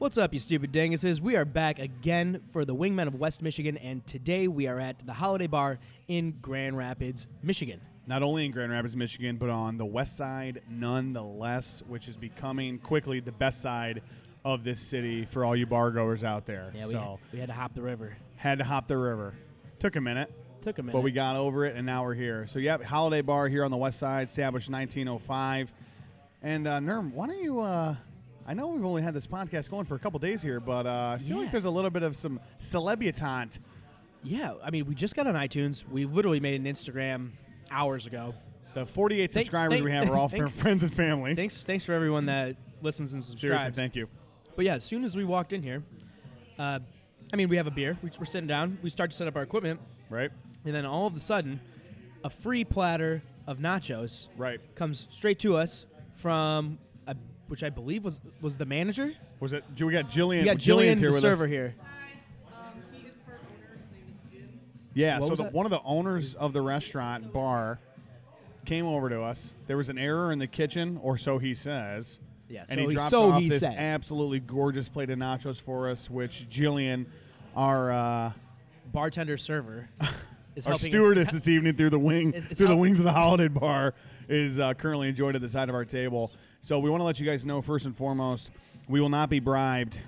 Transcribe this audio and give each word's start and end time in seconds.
What's 0.00 0.16
up, 0.16 0.32
you 0.32 0.38
stupid 0.40 0.72
dinguses? 0.72 1.20
We 1.20 1.36
are 1.36 1.44
back 1.44 1.78
again 1.78 2.40
for 2.52 2.64
the 2.64 2.74
Wingmen 2.74 3.06
of 3.06 3.16
West 3.16 3.42
Michigan, 3.42 3.76
and 3.76 4.06
today 4.06 4.48
we 4.48 4.66
are 4.66 4.80
at 4.80 5.04
the 5.04 5.12
Holiday 5.12 5.46
Bar 5.46 5.78
in 6.08 6.38
Grand 6.40 6.74
Rapids, 6.74 7.26
Michigan. 7.42 7.82
Not 8.06 8.22
only 8.22 8.46
in 8.46 8.50
Grand 8.50 8.72
Rapids, 8.72 8.96
Michigan, 8.96 9.36
but 9.36 9.50
on 9.50 9.76
the 9.76 9.84
west 9.84 10.16
side, 10.16 10.62
nonetheless, 10.70 11.82
which 11.86 12.08
is 12.08 12.16
becoming 12.16 12.78
quickly 12.78 13.20
the 13.20 13.30
best 13.30 13.60
side 13.60 14.00
of 14.42 14.64
this 14.64 14.80
city 14.80 15.26
for 15.26 15.44
all 15.44 15.54
you 15.54 15.66
bar 15.66 15.90
goers 15.90 16.24
out 16.24 16.46
there. 16.46 16.72
Yeah, 16.74 16.86
we, 16.86 16.92
so 16.92 17.18
we 17.30 17.38
had 17.38 17.48
to 17.48 17.54
hop 17.54 17.74
the 17.74 17.82
river. 17.82 18.16
had 18.36 18.56
to 18.56 18.64
hop 18.64 18.88
the 18.88 18.96
river. 18.96 19.34
Took 19.80 19.96
a 19.96 20.00
minute, 20.00 20.32
Took 20.62 20.78
a 20.78 20.82
minute. 20.82 20.94
but 20.94 21.02
we 21.02 21.12
got 21.12 21.36
over 21.36 21.66
it, 21.66 21.76
and 21.76 21.84
now 21.84 22.04
we're 22.04 22.14
here. 22.14 22.46
So, 22.46 22.58
yep, 22.58 22.82
Holiday 22.82 23.20
Bar 23.20 23.48
here 23.48 23.64
on 23.64 23.70
the 23.70 23.76
west 23.76 23.98
side, 23.98 24.28
established 24.28 24.70
1905. 24.70 25.70
And 26.40 26.66
uh, 26.66 26.78
Nerm, 26.78 27.12
why 27.12 27.26
don't 27.26 27.42
you? 27.42 27.60
Uh, 27.60 27.96
I 28.46 28.54
know 28.54 28.68
we've 28.68 28.84
only 28.84 29.02
had 29.02 29.14
this 29.14 29.26
podcast 29.26 29.70
going 29.70 29.84
for 29.86 29.94
a 29.94 29.98
couple 29.98 30.18
days 30.18 30.42
here, 30.42 30.60
but 30.60 30.86
uh, 30.86 31.16
I 31.16 31.18
feel 31.18 31.36
Yeah. 31.36 31.42
like 31.42 31.52
there's 31.52 31.66
a 31.66 31.70
little 31.70 31.90
bit 31.90 32.02
of 32.02 32.16
some 32.16 32.40
celebutant. 32.58 33.58
yeah, 34.22 34.54
I 34.62 34.70
mean, 34.70 34.86
we 34.86 34.94
just 34.94 35.14
got 35.14 35.26
on 35.26 35.34
iTunes. 35.34 35.88
We 35.88 36.04
literally 36.04 36.40
made 36.40 36.60
an 36.60 36.66
Instagram 36.66 37.30
hours 37.70 38.06
ago. 38.06 38.34
The 38.74 38.86
48 38.86 39.32
Thank- 39.32 39.46
subscribers 39.46 39.72
thank- 39.74 39.84
we 39.84 39.92
have 39.92 40.10
are 40.10 40.16
all 40.16 40.28
from 40.28 40.40
thanks. 40.40 40.52
friends 40.60 40.82
and 40.82 40.92
family. 40.92 41.34
Thanks, 41.34 41.62
thanks 41.64 41.84
for 41.84 41.92
everyone 41.92 42.26
that 42.26 42.56
listens 42.82 43.12
and 43.12 43.24
Seriously, 43.24 43.48
subscribes. 43.50 43.76
thank 43.78 43.94
you. 43.94 44.08
But 44.56 44.64
yeah, 44.64 44.74
as 44.74 44.84
soon 44.84 45.04
as 45.04 45.16
we 45.16 45.24
walked 45.24 45.52
in 45.52 45.62
here, 45.62 45.82
uh, 46.58 46.80
I 47.32 47.36
mean, 47.36 47.48
we 47.48 47.56
have 47.56 47.66
a 47.66 47.70
beer. 47.70 47.96
We- 48.02 48.10
We're 48.18 48.24
sitting 48.24 48.48
down. 48.48 48.78
We 48.82 48.90
start 48.90 49.10
to 49.12 49.16
set 49.16 49.28
up 49.28 49.36
our 49.36 49.42
equipment, 49.42 49.80
Right, 50.08 50.30
and 50.64 50.74
then 50.74 50.84
all 50.84 51.06
of 51.06 51.14
a 51.16 51.20
sudden, 51.20 51.60
a 52.24 52.30
free 52.30 52.64
platter 52.64 53.22
of 53.46 53.58
nachos 53.58 54.28
right. 54.36 54.60
comes 54.74 55.06
straight 55.10 55.38
to 55.40 55.56
us 55.56 55.86
from, 56.14 56.78
which 57.50 57.64
I 57.64 57.68
believe 57.68 58.04
was 58.04 58.20
was 58.40 58.56
the 58.56 58.64
manager. 58.64 59.12
Was 59.40 59.52
it? 59.52 59.64
We 59.78 59.92
got 59.92 60.08
Jillian. 60.08 60.38
We 60.40 60.44
got 60.44 60.58
Jillian's 60.58 60.64
Jillian, 60.64 60.98
here 61.00 61.08
the 61.10 61.14
with 61.14 61.20
server 61.20 61.44
us. 61.44 61.50
here. 61.50 61.74
Yeah. 64.94 65.18
What 65.18 65.24
so 65.24 65.30
was 65.30 65.38
the, 65.38 65.44
that? 65.44 65.52
one 65.52 65.66
of 65.66 65.70
the 65.70 65.82
owners 65.82 66.34
of 66.36 66.52
the 66.52 66.60
restaurant 66.62 67.32
bar 67.32 67.80
came 68.66 68.86
over 68.86 69.08
to 69.08 69.22
us. 69.22 69.54
There 69.66 69.76
was 69.76 69.88
an 69.88 69.98
error 69.98 70.32
in 70.32 70.38
the 70.38 70.46
kitchen, 70.46 70.98
or 71.02 71.18
so 71.18 71.38
he 71.38 71.54
says. 71.54 72.20
Yeah, 72.48 72.60
and 72.68 72.70
so 72.70 72.76
he 72.76 72.86
he- 72.88 72.94
dropped 72.94 73.10
so 73.10 73.30
off 73.30 73.42
he 73.42 73.48
this 73.48 73.60
says. 73.60 73.74
absolutely 73.76 74.40
gorgeous 74.40 74.88
plate 74.88 75.10
of 75.10 75.18
nachos 75.18 75.60
for 75.60 75.88
us, 75.88 76.08
which 76.10 76.48
Jillian, 76.48 77.06
our 77.56 77.92
uh, 77.92 78.32
Bartender 78.92 79.36
server 79.36 79.88
is 80.56 80.66
our 80.66 80.72
helping 80.72 80.74
us- 80.74 80.90
stewardess 80.90 81.30
this 81.32 81.46
evening 81.48 81.74
through 81.76 81.90
the 81.90 81.98
wing 81.98 82.32
Is- 82.32 82.46
is 82.48 82.58
through 82.58 82.66
the 82.66 82.72
help- 82.72 82.80
wings 82.80 82.98
of 82.98 83.04
the 83.04 83.12
holiday 83.12 83.46
bar 83.48 83.94
is 84.28 84.58
uh, 84.58 84.74
currently 84.74 85.08
enjoyed 85.08 85.34
at 85.36 85.40
the 85.42 85.48
side 85.48 85.68
of 85.68 85.74
our 85.76 85.84
table. 85.84 86.32
So 86.62 86.78
we 86.78 86.90
want 86.90 87.00
to 87.00 87.04
let 87.04 87.18
you 87.18 87.26
guys 87.26 87.46
know 87.46 87.62
first 87.62 87.86
and 87.86 87.96
foremost, 87.96 88.50
we 88.88 89.00
will 89.00 89.08
not 89.08 89.30
be 89.30 89.40
bribed. 89.40 90.00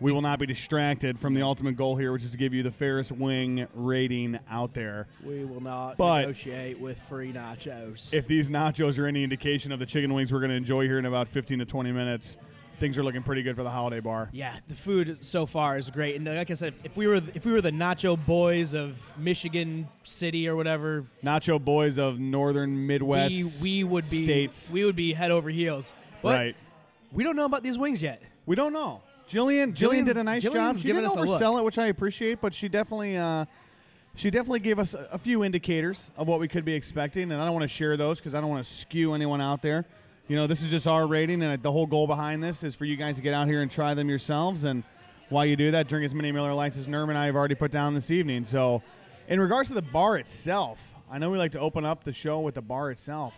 We 0.00 0.12
will 0.12 0.22
not 0.22 0.38
be 0.38 0.46
distracted 0.46 1.18
from 1.18 1.34
the 1.34 1.42
ultimate 1.42 1.76
goal 1.76 1.94
here, 1.96 2.10
which 2.10 2.24
is 2.24 2.30
to 2.30 2.38
give 2.38 2.54
you 2.54 2.62
the 2.62 2.70
fairest 2.70 3.12
wing 3.12 3.66
rating 3.74 4.38
out 4.50 4.72
there. 4.72 5.08
We 5.22 5.44
will 5.44 5.60
not 5.60 5.98
But- 5.98 6.22
negotiate 6.22 6.80
with 6.80 6.98
free 7.02 7.34
nachos. 7.34 8.14
If 8.14 8.26
these 8.26 8.48
nachos 8.48 8.98
are 8.98 9.06
any 9.06 9.22
indication 9.22 9.72
of 9.72 9.78
the 9.78 9.84
chicken 9.84 10.14
wings 10.14 10.32
we're 10.32 10.38
going 10.40 10.50
to 10.50 10.56
enjoy 10.56 10.84
here 10.86 10.98
in 10.98 11.04
about 11.04 11.28
15 11.28 11.58
to 11.58 11.66
20 11.66 11.92
minutes, 11.92 12.38
things 12.80 12.98
are 12.98 13.04
looking 13.04 13.22
pretty 13.22 13.42
good 13.42 13.54
for 13.54 13.62
the 13.62 13.70
holiday 13.70 14.00
bar. 14.00 14.30
yeah, 14.32 14.56
the 14.66 14.74
food 14.74 15.18
so 15.20 15.46
far 15.46 15.76
is 15.76 15.90
great, 15.90 16.16
and 16.16 16.24
like 16.26 16.50
I 16.50 16.54
said, 16.54 16.74
if 16.82 16.96
we 16.96 17.06
were 17.06 17.20
if 17.34 17.44
we 17.44 17.52
were 17.52 17.60
the 17.60 17.70
nacho 17.70 18.18
boys 18.26 18.74
of 18.74 19.12
Michigan 19.18 19.86
City 20.02 20.48
or 20.48 20.56
whatever, 20.56 21.04
Nacho 21.22 21.62
boys 21.62 21.98
of 21.98 22.18
northern 22.18 22.86
Midwest 22.86 23.62
we 23.62 23.74
we 23.80 23.84
would 23.84 24.08
be 24.10 24.24
states. 24.24 24.72
we 24.72 24.84
would 24.84 24.96
be 24.96 25.12
head 25.12 25.30
over 25.30 25.50
heels. 25.50 25.94
But 26.22 26.38
right. 26.38 26.56
we 27.12 27.22
don't 27.22 27.36
know 27.36 27.44
about 27.44 27.62
these 27.62 27.78
wings 27.78 28.02
yet. 28.02 28.22
We 28.46 28.56
don't 28.56 28.72
know. 28.72 29.02
Jillian, 29.28 29.74
Jillian 29.74 30.04
did 30.04 30.16
a 30.16 30.24
nice 30.24 30.42
job. 30.42 30.54
Jillian's 30.54 30.80
She 30.80 30.88
giving 30.88 31.02
didn't 31.02 31.12
us 31.12 31.16
a 31.16 31.20
look. 31.30 31.40
oversell 31.40 31.58
it, 31.60 31.64
which 31.64 31.78
I 31.78 31.86
appreciate, 31.86 32.40
but 32.40 32.52
she 32.52 32.68
definitely, 32.68 33.16
uh, 33.16 33.44
she 34.16 34.28
definitely 34.30 34.58
gave 34.58 34.78
us 34.78 34.94
a 34.94 35.18
few 35.18 35.44
indicators 35.44 36.10
of 36.16 36.26
what 36.26 36.40
we 36.40 36.48
could 36.48 36.64
be 36.64 36.74
expecting, 36.74 37.30
and 37.30 37.40
I 37.40 37.44
don't 37.44 37.54
want 37.54 37.62
to 37.62 37.68
share 37.68 37.96
those 37.96 38.18
because 38.18 38.34
I 38.34 38.40
don't 38.40 38.50
want 38.50 38.64
to 38.66 38.70
skew 38.70 39.14
anyone 39.14 39.40
out 39.40 39.62
there. 39.62 39.86
You 40.30 40.36
know, 40.36 40.46
this 40.46 40.62
is 40.62 40.70
just 40.70 40.86
our 40.86 41.08
rating, 41.08 41.42
and 41.42 41.60
the 41.60 41.72
whole 41.72 41.88
goal 41.88 42.06
behind 42.06 42.40
this 42.40 42.62
is 42.62 42.76
for 42.76 42.84
you 42.84 42.94
guys 42.94 43.16
to 43.16 43.22
get 43.22 43.34
out 43.34 43.48
here 43.48 43.62
and 43.62 43.68
try 43.68 43.94
them 43.94 44.08
yourselves. 44.08 44.62
And 44.62 44.84
while 45.28 45.44
you 45.44 45.56
do 45.56 45.72
that, 45.72 45.88
drink 45.88 46.04
as 46.04 46.14
many 46.14 46.30
Miller 46.30 46.54
Lites 46.54 46.78
as 46.78 46.86
Nerm 46.86 47.08
and 47.08 47.18
I 47.18 47.26
have 47.26 47.34
already 47.34 47.56
put 47.56 47.72
down 47.72 47.94
this 47.94 48.12
evening. 48.12 48.44
So, 48.44 48.80
in 49.26 49.40
regards 49.40 49.70
to 49.70 49.74
the 49.74 49.82
bar 49.82 50.18
itself, 50.18 50.94
I 51.10 51.18
know 51.18 51.30
we 51.30 51.38
like 51.38 51.50
to 51.52 51.58
open 51.58 51.84
up 51.84 52.04
the 52.04 52.12
show 52.12 52.38
with 52.38 52.54
the 52.54 52.62
bar 52.62 52.92
itself. 52.92 53.34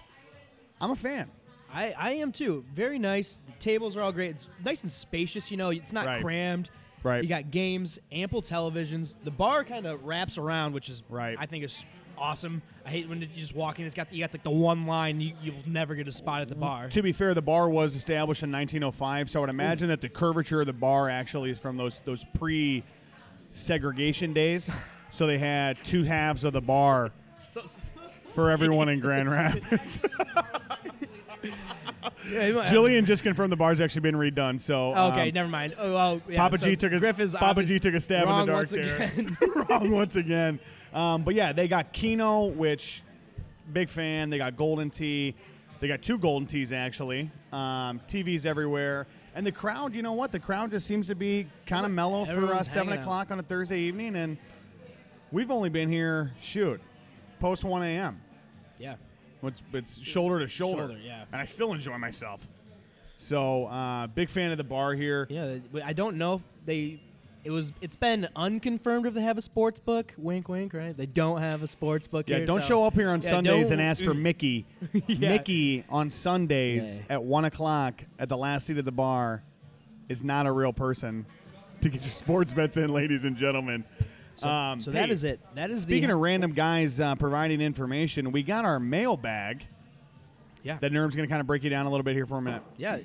I'm 0.83 0.91
a 0.91 0.95
fan. 0.95 1.31
I, 1.73 1.95
I 1.97 2.11
am 2.11 2.31
too. 2.31 2.63
Very 2.75 2.99
nice. 2.99 3.39
The 3.47 3.53
tables 3.53 3.97
are 3.97 4.03
all 4.03 4.13
great. 4.13 4.33
It's 4.33 4.49
nice 4.63 4.83
and 4.83 4.91
spacious. 4.91 5.51
You 5.51 5.57
know, 5.57 5.71
it's 5.71 5.95
not 5.95 6.05
Right. 6.05 6.23
crammed. 6.23 6.69
Right. 7.03 7.23
You 7.23 7.29
got 7.31 7.51
games, 7.51 7.99
ample 8.13 8.43
televisions. 8.43 9.17
The 9.25 9.31
bar 9.31 9.65
kind 9.65 9.87
of 9.87 10.05
wraps 10.05 10.37
around, 10.37 10.75
which 10.75 10.91
is 10.91 11.03
Right. 11.09 11.37
I 11.39 11.47
think 11.47 11.65
is 11.65 11.87
awesome. 12.19 12.63
I 12.85 12.91
hate 12.91 13.09
when 13.09 13.21
you 13.21 13.27
just 13.37 13.55
walk 13.55 13.79
in. 13.79 13.87
It's 13.87 13.95
got 13.95 14.13
you 14.13 14.21
got 14.23 14.33
like 14.33 14.43
the 14.43 14.51
one 14.51 14.87
line 14.87 15.21
you 15.21 15.35
you'll 15.43 15.55
never 15.67 15.95
get 15.95 16.09
a 16.09 16.13
spot 16.13 16.41
at 16.43 16.49
the 16.49 16.55
bar. 16.55 16.89
To 16.89 17.03
be 17.03 17.13
fair, 17.13 17.35
the 17.35 17.43
bar 17.43 17.69
was 17.69 17.95
established 17.95 18.43
in 18.43 18.51
1905, 18.51 19.31
so 19.31 19.39
I 19.39 19.43
would 19.43 19.51
imagine 19.51 19.89
that 19.89 20.01
the 20.01 20.09
curvature 20.09 20.61
of 20.61 20.67
the 20.67 20.73
bar 20.73 21.09
actually 21.09 21.51
is 21.51 21.59
from 21.59 21.77
those 21.77 22.01
those 22.05 22.25
pre-segregation 22.35 24.33
days. 24.33 24.77
So 25.11 25.27
they 25.27 25.39
had 25.39 25.77
two 25.85 26.05
halves 26.05 26.45
of 26.45 26.53
the 26.55 26.63
bar 26.63 27.13
So, 27.41 27.63
for 28.33 28.51
everyone 28.51 28.89
in 28.89 28.99
Grand 29.01 29.31
Rapids. 29.31 30.01
Yeah, 32.31 32.51
Jillian 32.71 33.05
just 33.05 33.23
confirmed 33.23 33.53
the 33.53 33.57
bar's 33.57 33.81
actually 33.81 34.03
been 34.03 34.15
redone. 34.15 34.61
So 34.61 34.95
Okay, 34.95 35.29
um, 35.29 35.35
never 35.35 35.49
mind. 35.49 35.75
Oh, 35.79 35.93
well, 35.93 36.23
yeah, 36.29 36.39
Papa 36.39 36.59
so 36.59 36.67
G 36.67 36.77
took 36.77 36.93
a 36.93 36.99
Griff 36.99 37.21
is 37.21 37.35
Papa 37.35 37.65
G 37.65 37.79
took 37.79 37.95
a 37.95 38.01
stab 38.01 38.29
in 38.29 38.29
the 38.29 38.45
dark 38.47 38.49
once 38.59 38.71
there. 38.71 39.03
again. 39.03 39.37
wrong 39.69 39.91
once 39.91 40.17
again. 40.17 40.61
Um, 40.93 41.23
but 41.23 41.35
yeah, 41.35 41.53
they 41.53 41.69
got 41.69 41.93
Keno, 41.93 42.47
which 42.47 43.03
big 43.73 43.89
fan. 43.89 44.31
They 44.31 44.39
got 44.39 44.57
Golden 44.57 44.91
Tee. 44.91 45.35
They 45.81 45.89
got 45.89 46.03
two 46.03 46.19
Golden 46.19 46.47
Tees 46.47 46.73
actually. 46.73 47.31
Um, 47.53 48.01
TVs 48.07 48.47
everywhere, 48.47 49.07
and 49.35 49.47
the 49.47 49.53
crowd. 49.53 49.95
You 49.95 50.03
know 50.03 50.13
what? 50.13 50.33
The 50.33 50.39
crowd 50.41 50.71
just 50.71 50.87
seems 50.87 51.07
to 51.09 51.15
be 51.15 51.47
kind 51.67 51.85
of 51.85 51.93
mellow 51.93 52.25
for 52.25 52.53
uh, 52.55 52.63
seven 52.63 52.89
hanging 52.89 52.99
out. 52.99 53.05
o'clock 53.05 53.31
on 53.31 53.39
a 53.39 53.43
Thursday 53.43 53.81
evening, 53.81 54.17
and 54.17 54.37
we've 55.33 55.51
only 55.51 55.71
been 55.71 55.89
here 55.89 56.33
shoot 56.41 56.81
post 57.41 57.65
one 57.65 57.83
a.m. 57.83 58.21
yeah. 58.79 58.95
It's, 59.45 59.61
it's 59.73 60.01
shoulder 60.01 60.39
to 60.39 60.47
shoulder, 60.47 60.83
Shoulder, 60.87 61.01
yeah. 61.05 61.25
and 61.33 61.41
I 61.41 61.45
still 61.47 61.73
enjoy 61.73 61.99
myself. 61.99 62.47
So 63.17 63.67
uh, 63.67 64.07
big 64.07 64.31
fan 64.31 64.53
of 64.53 64.59
the 64.59 64.63
bar 64.65 64.95
here. 64.95 65.27
Yeah, 65.29 65.57
I 65.85 65.93
don't 65.93 66.17
know 66.17 66.35
if 66.35 66.43
they. 66.65 67.01
It 67.45 67.51
was. 67.51 67.73
It's 67.81 67.97
been 67.97 68.29
unconfirmed 68.37 69.07
if 69.07 69.15
they 69.15 69.23
have 69.23 69.37
a 69.37 69.43
sports 69.43 69.81
book. 69.81 70.15
Wink, 70.17 70.49
wink. 70.49 70.73
Right? 70.73 70.97
They 70.97 71.07
don't 71.07 71.41
have 71.41 71.63
a 71.63 71.67
sports 71.67 72.07
book. 72.07 72.29
Yeah, 72.29 72.39
here, 72.39 72.47
don't 72.47 72.61
so- 72.61 72.69
show 72.69 72.85
up 72.85 72.95
here 72.95 73.11
on 73.11 73.21
Yeah, 73.21 73.31
Sundays 73.31 73.71
and 73.71 73.81
ask 73.81 74.05
for 74.05 74.15
Mickey. 74.15 74.67
Yeah. 75.09 75.31
Mickey 75.31 75.85
on 75.89 76.11
Sundays 76.11 77.01
Yeah. 77.09 77.15
at 77.15 77.25
one 77.25 77.45
o'clock 77.45 78.03
at 78.19 78.29
the 78.29 78.37
last 78.37 78.67
seat 78.67 78.79
of 78.79 78.85
the 78.85 78.93
bar 78.93 79.43
is 80.09 80.23
not 80.23 80.47
a 80.47 80.53
real 80.53 80.73
person 80.73 81.27
to 81.81 81.89
get 81.89 82.03
your 82.05 82.13
sports 82.13 82.53
bets 82.53 82.77
in, 82.77 82.93
ladies 82.93 83.25
and 83.25 83.35
gentlemen. 83.37 83.85
So, 84.37 84.49
um, 84.49 84.81
so 84.81 84.93
hey, 84.93 85.01
that 85.01 85.11
is 85.11 85.25
it. 85.25 85.41
That 85.55 85.71
is 85.71 85.83
Speaking 85.83 86.09
the. 86.09 86.15
of 86.15 86.21
random 86.21 86.53
guys 86.53 87.01
uh, 87.01 87.15
providing 87.17 87.61
information, 87.61 88.31
we 88.33 88.43
got 88.43 88.65
our 88.65 88.79
mailbag 88.81 89.67
yeah. 90.63 90.79
that 90.79 90.93
Nerm's 90.93 91.17
going 91.17 91.29
to 91.29 91.31
kind 91.31 91.41
of 91.41 91.47
break 91.47 91.65
you 91.65 91.71
down 91.71 91.87
a 91.87 91.91
little 91.91 92.05
bit 92.05 92.15
here 92.15 92.27
for 92.27 92.39
a 92.39 92.43
minute. 92.43 92.63
Yeah. 92.77 92.99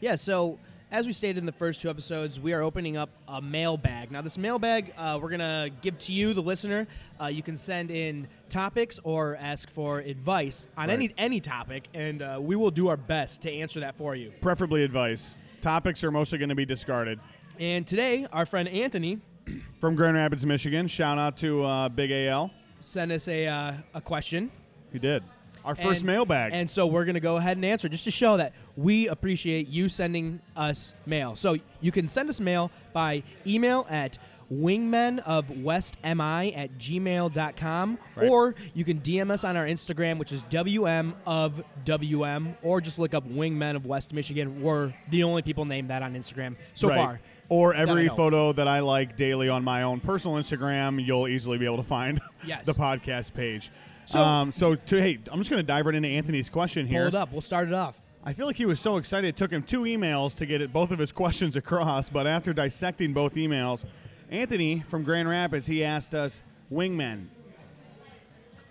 Yeah, 0.00 0.14
so 0.14 0.58
as 0.92 1.06
we 1.06 1.12
stated 1.14 1.38
in 1.38 1.46
the 1.46 1.52
first 1.52 1.80
two 1.80 1.88
episodes, 1.88 2.38
we 2.38 2.52
are 2.52 2.60
opening 2.62 2.98
up 2.98 3.08
a 3.26 3.40
mailbag. 3.40 4.12
Now, 4.12 4.20
this 4.20 4.36
mailbag 4.36 4.92
uh, 4.98 5.18
we're 5.20 5.30
going 5.30 5.40
to 5.40 5.70
give 5.80 5.98
to 6.00 6.12
you, 6.12 6.34
the 6.34 6.42
listener. 6.42 6.86
Uh, 7.20 7.26
you 7.26 7.42
can 7.42 7.56
send 7.56 7.90
in 7.90 8.28
topics 8.50 9.00
or 9.02 9.36
ask 9.36 9.70
for 9.70 10.00
advice 10.00 10.66
on 10.76 10.88
Right. 10.88 10.94
any 10.94 11.14
any 11.16 11.40
topic, 11.40 11.88
and 11.94 12.20
uh, 12.20 12.38
we 12.40 12.56
will 12.56 12.70
do 12.70 12.88
our 12.88 12.98
best 12.98 13.40
to 13.42 13.50
answer 13.50 13.80
that 13.80 13.96
for 13.96 14.14
you. 14.14 14.32
Preferably 14.42 14.84
advice. 14.84 15.34
Topics 15.62 16.04
are 16.04 16.10
mostly 16.10 16.36
going 16.38 16.50
to 16.50 16.54
be 16.54 16.66
discarded. 16.66 17.18
And 17.58 17.86
today, 17.86 18.26
our 18.32 18.44
friend 18.44 18.68
Anthony 18.68 19.18
From 19.80 19.96
Grand 19.96 20.16
Rapids, 20.16 20.44
Michigan. 20.44 20.86
Shout 20.88 21.18
out 21.18 21.38
to 21.38 21.64
uh, 21.64 21.88
Big 21.88 22.12
AL. 22.12 22.50
sent 22.80 23.10
us 23.12 23.26
a, 23.28 23.46
uh, 23.46 23.72
a 23.94 24.00
question. 24.00 24.50
He 24.92 24.98
did. 24.98 25.22
Our 25.64 25.74
first 25.74 26.00
And- 26.00 26.06
mailbag. 26.06 26.52
And 26.54 26.70
so 26.70 26.86
we're 26.86 27.04
going 27.04 27.14
to 27.14 27.20
go 27.20 27.36
ahead 27.36 27.56
and 27.56 27.64
answer 27.64 27.88
just 27.88 28.04
to 28.04 28.10
show 28.10 28.36
that 28.36 28.52
we 28.76 29.08
appreciate 29.08 29.68
you 29.68 29.88
sending 29.88 30.40
us 30.56 30.92
mail. 31.06 31.36
So 31.36 31.56
you 31.80 31.92
can 31.92 32.08
send 32.08 32.28
us 32.28 32.40
mail 32.40 32.70
by 32.92 33.22
email 33.46 33.86
at 33.88 34.18
wingmen 34.52 35.18
of 35.20 35.46
westmi 35.46 36.54
at 36.56 36.76
gmail.com 36.78 37.98
Right. 38.16 38.28
or 38.28 38.54
you 38.74 38.84
can 38.84 39.00
dm 39.00 39.30
us 39.30 39.44
on 39.44 39.56
our 39.56 39.64
instagram 39.64 40.18
which 40.18 40.30
is 40.30 40.42
wm 40.44 41.14
of 41.24 41.62
wm 41.86 42.54
or 42.62 42.82
just 42.82 42.98
look 42.98 43.14
up 43.14 43.26
wingmen 43.26 43.76
of 43.76 43.86
west 43.86 44.12
michigan 44.12 44.60
we're 44.60 44.92
the 45.08 45.22
only 45.22 45.40
people 45.40 45.64
named 45.64 45.88
that 45.88 46.02
on 46.02 46.14
instagram 46.14 46.56
so 46.74 46.88
Right. 46.88 46.96
far 46.96 47.20
Or 47.48 47.72
every 47.74 48.08
of. 48.08 48.16
photo 48.16 48.52
that 48.54 48.66
I 48.68 48.80
like 48.80 49.16
daily 49.16 49.48
on 49.50 49.62
my 49.62 49.82
own 49.82 50.00
personal 50.00 50.38
Instagram, 50.38 51.04
you'll 51.04 51.28
easily 51.28 51.58
be 51.58 51.66
able 51.66 51.76
to 51.78 51.82
find 51.82 52.18
Yes. 52.46 52.64
the 52.70 52.72
podcast 52.72 53.34
page. 53.34 53.70
So- 54.06 54.20
um, 54.20 54.52
so 54.52 54.74
to 54.74 55.00
hey, 55.00 55.18
I'm 55.30 55.38
just 55.38 55.50
going 55.50 55.62
to 55.62 55.66
dive 55.66 55.86
right 55.86 55.94
into 55.94 56.08
Anthony's 56.08 56.50
question 56.50 56.86
here. 56.86 57.06
it 57.06 57.14
up 57.14 57.32
we'll 57.32 57.40
start 57.40 57.68
it 57.68 57.74
off 57.74 58.00
I 58.24 58.32
feel 58.34 58.46
like 58.46 58.56
he 58.56 58.66
was 58.66 58.78
so 58.78 58.98
excited 58.98 59.26
it 59.26 59.36
took 59.36 59.50
him 59.50 59.64
two 59.64 59.80
emails 59.82 60.36
to 60.36 60.46
get 60.46 60.60
it, 60.60 60.72
both 60.72 60.92
of 60.92 60.98
his 61.00 61.10
questions 61.22 61.56
across. 61.56 62.08
But 62.08 62.26
after 62.28 62.52
dissecting 62.52 63.12
both 63.12 63.34
emails, 63.34 63.84
Anthony 64.30 64.80
from 64.88 65.02
Grand 65.02 65.28
Rapids 65.28 65.66
he 65.66 65.82
asked 65.84 66.14
us, 66.14 66.42
"Wingmen, 66.70 67.26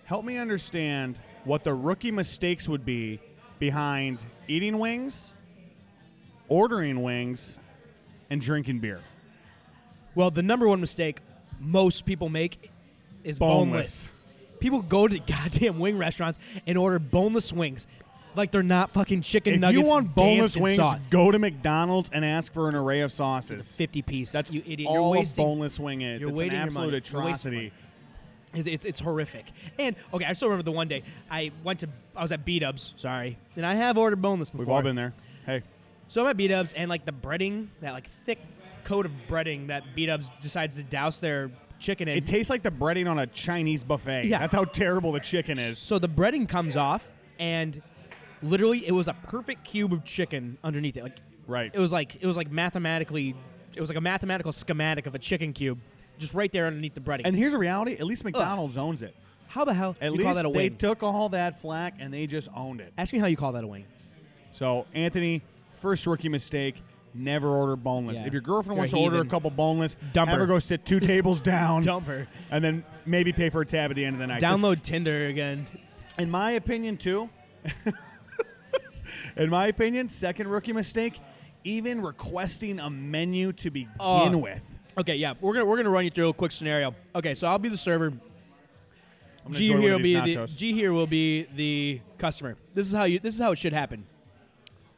help 0.06 0.24
me 0.24 0.38
understand 0.38 1.18
what 1.44 1.64
the 1.64 1.74
rookie 1.74 2.12
mistakes 2.12 2.70
would 2.70 2.86
be 2.86 3.20
behind 3.60 4.26
eating 4.48 4.80
wings, 4.80 5.34
ordering 6.48 7.02
wings, 7.04 7.60
and 8.30 8.40
drinking 8.40 8.80
beer." 8.80 9.02
Well, 10.16 10.32
the 10.32 10.44
number 10.44 10.68
one 10.68 10.80
mistake 10.80 11.20
most 11.60 12.06
people 12.06 12.30
make 12.30 12.72
is 13.24 13.38
boneless. 13.38 14.08
Boneless. 14.08 14.12
People 14.62 14.82
go 14.82 15.08
to 15.10 15.20
goddamn 15.20 15.78
wing 15.80 15.98
restaurants 15.98 16.40
and 16.66 16.78
order 16.78 17.00
boneless 17.00 17.52
wings, 17.52 17.88
like 18.36 18.52
they're 18.52 18.64
not 18.64 18.92
fucking 18.94 19.22
chicken 19.24 19.56
If 19.56 19.60
nuggets. 19.60 19.84
you 19.84 19.90
want 19.90 20.16
boneless 20.16 20.54
danced 20.54 20.58
in 20.58 20.64
wings, 20.64 20.76
sauce. 20.78 21.08
go 21.10 21.32
to 21.32 21.40
McDonald's 21.40 22.10
and 22.14 22.24
ask 22.24 22.54
for 22.54 22.70
an 22.70 22.76
array 22.76 23.02
of 23.02 23.12
sauces. 23.12 23.76
fifty 23.76 24.02
piece. 24.02 24.32
That's 24.32 24.50
you 24.52 24.64
idiot. 24.66 24.88
all 24.88 24.94
You're 24.96 25.04
a 25.16 25.20
wasting. 25.20 25.44
boneless 25.44 25.78
wing 25.80 26.02
is. 26.02 26.22
you're 26.22 26.30
it's 26.30 26.40
an 26.40 26.44
waiting 26.46 26.58
your 26.60 26.68
absolute 26.68 26.86
money. 26.94 27.02
You're 27.12 27.24
wasting 27.32 27.54
atrocity. 27.54 27.74
It's, 28.54 28.68
it's, 28.68 28.86
it's 28.86 29.00
horrific. 29.00 29.46
And 29.80 29.96
okay, 30.14 30.26
I 30.26 30.34
still 30.34 30.50
remember 30.50 30.64
the 30.64 30.72
one 30.76 30.88
day 30.90 31.04
I 31.30 31.52
went 31.64 31.80
to 31.82 31.90
I 32.16 32.22
was 32.22 32.32
at 32.32 32.46
B 32.46 32.60
Dubs. 32.60 32.94
Sorry, 32.98 33.38
and 33.56 33.66
I 33.66 33.76
have 33.76 33.98
ordered 33.98 34.22
boneless 34.22 34.50
before. 34.50 34.66
We've 34.66 34.74
all 34.76 34.82
been 34.82 34.96
there. 34.96 35.14
Hey, 35.46 35.64
So 36.08 36.22
I'm 36.22 36.28
at 36.28 36.38
B 36.38 36.48
Dubs, 36.48 36.74
and 36.74 36.90
like 36.90 37.06
the 37.06 37.12
breading, 37.14 37.68
that 37.82 37.94
like 37.94 38.08
thick 38.08 38.40
coat 38.84 39.06
of 39.06 39.12
breading 39.30 39.68
that 39.68 39.84
B 39.96 40.06
Dubs 40.06 40.30
decides 40.42 40.76
to 40.76 40.84
douse 40.84 41.20
their 41.20 41.50
chicken 41.82 42.08
in. 42.08 42.18
it 42.18 42.26
tastes 42.26 42.50
like 42.50 42.64
the 42.64 42.72
breading 42.72 43.10
on 43.10 43.20
a 43.20 43.28
Chinese 43.28 43.84
buffet. 43.84 44.26
Yeah. 44.28 44.40
That's 44.40 44.54
how 44.54 44.64
terrible 44.64 45.12
the 45.12 45.20
chicken 45.20 45.60
is. 45.60 45.78
So 45.80 46.00
the 46.00 46.08
breading 46.10 46.48
comes 46.48 46.78
off, 46.78 47.10
and 47.40 47.82
literally 48.42 48.86
it 48.88 48.92
was 48.92 49.08
a 49.08 49.14
perfect 49.14 49.66
cube 49.66 49.92
of 49.92 50.04
chicken 50.06 50.58
underneath 50.64 50.96
it. 50.98 51.04
Like 51.04 51.18
Right. 51.48 51.72
it 51.74 51.80
was 51.80 51.92
like 51.92 52.16
it 52.22 52.26
was 52.26 52.38
like 52.38 52.50
mathematically, 52.52 53.36
it 53.76 53.80
was 53.82 53.90
like 53.90 53.98
a 53.98 54.02
mathematical 54.02 54.52
schematic 54.54 55.06
of 55.08 55.16
a 55.16 55.20
chicken 55.20 55.52
cube, 55.54 55.80
just 56.18 56.34
right 56.34 56.52
there 56.52 56.68
underneath 56.68 56.94
the 56.94 57.02
breading. 57.02 57.22
And 57.26 57.36
here's 57.36 57.52
the 57.54 57.58
reality: 57.60 57.94
at 57.94 58.06
least 58.06 58.24
McDonald's 58.24 58.78
owns 58.78 59.02
it. 59.04 59.14
how 59.48 59.66
the 59.66 59.74
hell 59.74 59.96
At 60.00 60.12
you 60.12 60.18
least 60.18 60.24
call 60.26 60.34
that 60.36 60.46
a 60.46 60.52
they 60.54 60.70
wing? 60.70 60.78
took 60.78 61.04
all 61.04 61.30
that 61.30 61.60
flack 61.60 61.96
and 62.00 62.14
they 62.14 62.26
just 62.28 62.48
owned 62.56 62.80
it. 62.80 62.94
Ask 62.98 63.12
me 63.12 63.20
how 63.20 63.26
you 63.28 63.36
call 63.36 63.52
that 63.54 63.64
a 63.64 63.68
wing. 63.68 63.86
So 64.54 64.86
Anthony, 64.94 65.42
first 65.82 66.06
rookie 66.08 66.30
mistake: 66.30 66.76
never 67.14 67.50
order 67.50 67.76
boneless. 67.76 68.20
Yeah. 68.20 68.28
If 68.28 68.34
your 68.34 68.42
girlfriend 68.42 68.78
wants 68.78 68.94
to 68.94 69.00
order 69.00 69.20
a 69.20 69.26
couple 69.26 69.50
boneless, 69.50 69.96
Dump 70.14 70.30
have 70.30 70.38
her 70.40 70.46
her. 70.46 70.48
go 70.48 70.60
sit 70.60 70.86
two 70.86 71.00
tables 71.00 71.42
down, 71.56 71.84
Dumper. 71.84 72.28
and 72.50 72.64
then 72.64 72.84
maybe 73.06 73.32
pay 73.34 73.50
for 73.50 73.62
a 73.62 73.66
tab 73.66 73.92
at 73.92 73.96
the 73.96 74.06
end 74.06 74.16
of 74.16 74.20
the 74.20 74.28
night. 74.28 74.42
Download 74.42 74.72
This- 74.72 74.82
Tinder 74.82 75.28
again. 75.28 75.68
in 76.18 76.30
my 76.30 76.52
opinion, 76.52 76.98
too. 76.98 77.30
in 79.38 79.50
my 79.50 79.68
opinion, 79.68 80.10
second 80.10 80.48
rookie 80.48 80.74
mistake: 80.74 81.20
even 81.64 82.02
requesting 82.02 82.80
a 82.80 82.90
menu 82.90 83.52
to 83.54 83.70
begin 83.70 83.92
Oh. 84.00 84.38
with. 84.38 84.62
Okay, 84.98 85.16
yeah, 85.16 85.34
we're 85.40 85.54
gonna 85.54 85.66
we're 85.66 85.78
gonna 85.78 85.90
run 85.90 86.04
you 86.06 86.12
through 86.12 86.30
a 86.30 86.34
quick 86.34 86.52
scenario. 86.52 86.94
Okay, 87.16 87.34
so 87.36 87.48
I'll 87.48 87.60
be 87.60 87.70
the 87.70 87.78
server. 87.78 88.08
I'm 88.08 88.20
gonna 89.54 89.56
G 89.58 89.68
enjoy 89.68 89.74
one 89.76 89.82
here 89.84 89.92
of 89.94 89.98
will 90.00 90.04
these 90.04 90.24
be 90.24 90.34
the 90.36 90.40
nachos. 90.42 90.56
G 90.56 90.74
here 90.74 90.94
will 90.94 91.08
be 91.08 91.44
the 91.56 92.02
customer. 92.18 92.58
This 92.74 92.88
is 92.88 92.94
how 92.94 93.06
you 93.06 93.20
this 93.20 93.34
is 93.36 93.40
how 93.42 93.52
it 93.52 93.58
should 93.58 93.74
happen. 93.74 94.06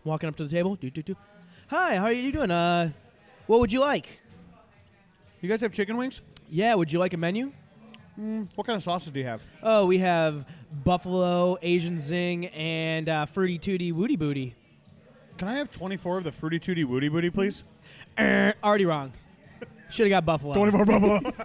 Walking 0.03 0.27
up 0.27 0.35
to 0.37 0.43
the 0.43 0.49
table. 0.49 0.75
Do, 0.75 0.89
do, 0.89 1.01
do. 1.01 1.15
Hi, 1.73 1.95
how 1.95 2.03
are 2.03 2.11
you 2.11 2.31
doing? 2.31 2.51
Uh, 2.51 2.91
what 3.47 3.59
would 3.59 3.71
you 3.71 3.79
like? 3.79 4.19
You 5.41 5.49
guys 5.49 5.59
have 5.61 5.71
chicken 5.71 5.97
wings? 5.97 6.21
Yeah, 6.47 6.75
would 6.75 6.91
you 6.91 6.99
like 6.99 7.13
a 7.13 7.17
menu? 7.17 7.51
What 8.15 8.67
kind 8.67 8.77
of 8.77 8.83
sauces 8.83 9.11
do 9.11 9.19
you 9.19 9.25
have? 9.25 9.41
Oh, 9.63 9.87
we 9.87 9.97
have 9.97 10.45
buffalo, 10.83 11.57
Asian 11.63 11.97
zing, 11.97 12.45
and 12.45 13.09
uh, 13.09 13.25
fruity 13.25 13.57
tooty 13.57 13.91
woody 13.91 14.15
booty. 14.15 14.53
Can 15.39 15.47
I 15.47 15.55
have 15.55 15.71
24 15.71 16.19
of 16.19 16.25
the 16.25 16.31
Fruity 16.31 16.59
Tooty 16.59 16.83
Woody 16.83 17.09
Booty, 17.09 17.31
please? 17.31 17.63
Er, 18.19 18.53
already 18.63 18.85
wrong. 18.85 19.11
Should 19.89 20.05
have 20.05 20.11
got 20.11 20.25
buffalo. 20.25 20.53
24 20.53 20.85
Buffalo. 20.85 21.19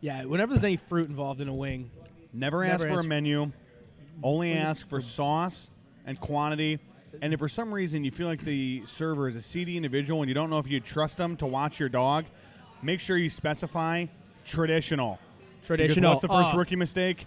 Yeah, 0.00 0.24
whenever 0.24 0.54
there's 0.54 0.64
any 0.64 0.76
fruit 0.76 1.08
involved 1.08 1.40
in 1.40 1.46
a 1.46 1.54
wing, 1.54 1.88
Never 2.32 2.64
Never 2.64 2.74
ask 2.74 2.84
for 2.84 2.94
ask- 2.94 3.04
a 3.04 3.06
menu. 3.06 3.52
Only 4.24 4.54
ask 4.54 4.88
for 4.88 5.00
sauce 5.00 5.70
and 6.04 6.18
quantity. 6.18 6.80
And 7.22 7.32
if 7.32 7.38
for 7.40 7.48
some 7.48 7.72
reason 7.72 8.04
you 8.04 8.10
feel 8.10 8.26
like 8.26 8.44
the 8.44 8.82
server 8.86 9.28
is 9.28 9.36
a 9.36 9.42
seedy 9.42 9.76
individual 9.76 10.22
and 10.22 10.28
you 10.28 10.34
don't 10.34 10.50
know 10.50 10.58
if 10.58 10.68
you 10.68 10.80
trust 10.80 11.16
them 11.18 11.36
to 11.38 11.46
watch 11.46 11.78
your 11.80 11.88
dog, 11.88 12.24
make 12.82 13.00
sure 13.00 13.16
you 13.16 13.30
specify 13.30 14.06
traditional. 14.44 15.18
traditional. 15.62 16.10
Because 16.10 16.10
what's 16.10 16.20
the 16.22 16.28
first 16.28 16.54
Oh. 16.54 16.58
rookie 16.58 16.76
mistake? 16.76 17.26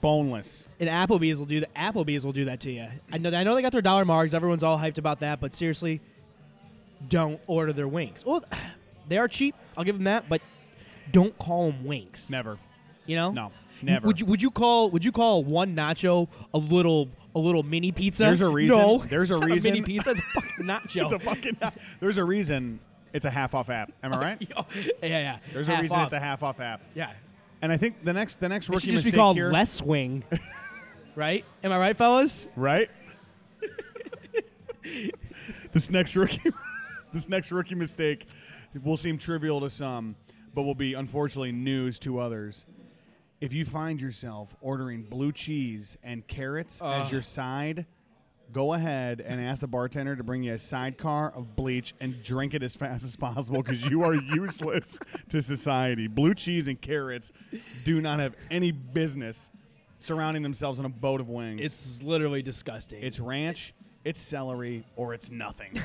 Boneless. 0.00 0.66
And 0.78 0.88
Applebee's 0.88 1.38
will 1.38 1.46
do 1.46 1.60
that. 1.60 1.74
Applebee's 1.74 2.24
will 2.24 2.32
do 2.32 2.46
that 2.46 2.60
to 2.60 2.70
you. 2.72 2.86
I 3.12 3.18
know. 3.18 3.30
I 3.36 3.42
know 3.42 3.54
they 3.54 3.62
got 3.62 3.72
their 3.72 3.82
dollar 3.82 4.04
marks. 4.04 4.32
Everyone's 4.34 4.62
all 4.62 4.78
hyped 4.78 4.98
about 4.98 5.20
that. 5.20 5.40
But 5.40 5.54
seriously, 5.54 6.00
don't 7.08 7.40
order 7.46 7.72
their 7.72 7.88
wings. 7.88 8.24
Well, 8.24 8.44
they 9.08 9.18
are 9.18 9.28
cheap. 9.28 9.54
I'll 9.76 9.84
give 9.84 9.96
them 9.96 10.04
that. 10.04 10.28
But 10.28 10.40
don't 11.12 11.36
call 11.38 11.70
them 11.72 11.84
wings. 11.84 12.28
Never. 12.30 12.58
You 13.06 13.16
know? 13.16 13.32
No. 13.32 13.52
Never. 13.82 14.06
Would 14.06 14.20
you 14.20 14.26
Would 14.26 14.42
you 14.42 14.50
call 14.50 14.90
Would 14.90 15.04
you 15.04 15.12
call 15.12 15.42
one 15.44 15.74
nacho 15.74 16.28
a 16.54 16.58
little 16.58 17.08
a 17.34 17.38
little 17.38 17.62
mini 17.62 17.92
pizza? 17.92 18.24
There's 18.24 18.40
a 18.40 18.48
reason- 18.48 18.76
No. 18.76 18.98
there's 19.06 19.30
a 19.30 19.38
reason- 19.38 19.72
mini 19.72 19.82
pizza. 19.84 20.10
It's 20.10 20.20
a 20.20 20.22
fucking 20.22 20.64
nacho. 20.66 21.04
It's 21.04 21.12
a 21.12 21.18
fucking. 21.18 21.58
There's 22.00 22.16
a 22.18 22.24
reason 22.24 22.80
it's 23.12 23.24
a 23.24 23.30
half 23.30 23.54
off 23.54 23.70
app. 23.70 23.92
Am 24.02 24.12
I 24.12 24.18
right? 24.20 24.42
Yeah, 25.02 25.08
yeah. 25.08 25.38
There's 25.52 25.66
Half 25.66 25.78
a 25.78 25.82
reason 25.82 25.96
off. 25.96 26.04
it's 26.06 26.12
a 26.12 26.20
half 26.20 26.42
off 26.42 26.60
app. 26.60 26.80
yeah. 26.94 27.12
And 27.62 27.70
I 27.72 27.76
think 27.76 28.04
the 28.04 28.12
next 28.12 28.40
the 28.40 28.48
next 28.48 28.68
rookie 28.68 28.78
It 28.88 28.92
should 28.92 28.92
just 28.92 29.04
be 29.04 29.12
called 29.12 29.36
here, 29.36 29.50
less 29.52 29.82
wing. 29.82 30.24
right? 31.14 31.44
Am 31.62 31.72
I 31.72 31.78
right, 31.78 31.96
fellas? 31.96 32.48
right? 32.56 32.88
this 35.72 35.90
next 35.90 36.16
rookie, 36.16 36.50
this 37.12 37.28
next 37.28 37.52
rookie 37.52 37.74
mistake 37.74 38.26
will 38.82 38.96
seem 38.96 39.18
trivial 39.18 39.60
to 39.60 39.70
some, 39.70 40.16
but 40.54 40.62
will 40.62 40.74
be 40.74 40.94
unfortunately 40.94 41.52
news 41.52 41.98
to 42.00 42.18
others. 42.18 42.66
If 43.40 43.54
you 43.54 43.64
find 43.64 44.00
yourself 44.00 44.54
ordering 44.60 45.02
blue 45.02 45.32
cheese 45.32 45.96
and 46.02 46.26
carrots 46.26 46.82
as 46.82 47.10
your 47.10 47.22
side, 47.22 47.86
go 48.52 48.74
ahead 48.74 49.20
and 49.20 49.40
ask 49.40 49.62
the 49.62 49.66
bartender 49.66 50.14
to 50.14 50.22
bring 50.22 50.42
you 50.42 50.52
a 50.52 50.58
sidecar 50.58 51.32
of 51.34 51.56
bleach 51.56 51.94
and 52.00 52.22
drink 52.22 52.52
it 52.52 52.62
as 52.62 52.76
fast 52.76 53.02
as 53.04 53.16
possible 53.16 53.62
because 53.62 53.88
you 53.88 54.02
are 54.02 54.14
useless 54.34 54.98
to 55.30 55.40
society. 55.40 56.06
Blue 56.06 56.34
cheese 56.34 56.68
and 56.68 56.78
carrots 56.80 57.32
do 57.84 58.02
not 58.02 58.18
have 58.18 58.36
any 58.50 58.72
business 58.72 59.50
surrounding 59.98 60.42
themselves 60.42 60.78
on 60.78 60.84
a 60.84 60.90
boat 60.90 61.20
of 61.20 61.28
wings. 61.30 61.60
It's 61.62 62.02
literally 62.02 62.42
disgusting. 62.42 63.02
It's 63.02 63.20
ranch, 63.20 63.72
it's 64.04 64.20
celery, 64.20 64.84
or 64.96 65.14
it's 65.14 65.30
nothing. 65.30 65.80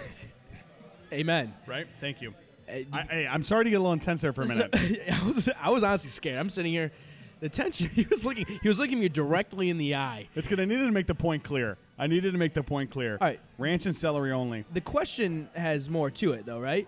Amen. 1.13 1.54
right? 1.68 1.88
Thank 2.01 2.22
you. 2.22 2.34
Uh, 2.68 2.80
I, 2.92 3.27
I'm 3.29 3.44
sorry 3.44 3.63
to 3.65 3.70
get 3.70 3.77
a 3.77 3.79
little 3.79 3.94
intense 3.94 4.22
there 4.22 4.34
for 4.34 4.41
a 4.41 4.48
minute. 4.50 4.75
I 5.10 5.25
was 5.25 5.48
I 5.62 5.70
was 5.70 5.84
honestly 5.84 6.10
scared. 6.10 6.38
I'm 6.39 6.50
sitting 6.50 6.72
here. 6.74 6.91
The 7.39 7.50
tension. 7.50 7.89
He 7.96 8.06
was 8.10 8.25
looking. 8.25 8.46
He 8.62 8.68
was 8.68 8.80
looking 8.80 9.00
me 9.00 9.10
directly 9.10 9.70
in 9.70 9.77
the 9.77 9.96
eye. 9.96 10.27
It's 10.36 10.48
because 10.48 10.62
I 10.62 10.65
needed 10.65 10.86
to 10.86 10.92
make 10.92 11.08
the 11.08 11.15
point 11.15 11.44
clear. 11.44 11.77
I 11.98 12.08
needed 12.08 12.32
to 12.32 12.38
make 12.38 12.54
the 12.54 12.63
point 12.63 12.92
clear. 12.92 13.18
All 13.20 13.27
right. 13.27 13.39
Ranch 13.58 13.86
and 13.86 13.96
celery 13.96 14.32
only. 14.32 14.65
The 14.74 14.82
question 14.82 15.50
has 15.54 15.89
more 15.89 16.10
to 16.12 16.34
it, 16.34 16.46
though, 16.46 16.60
right? 16.60 16.88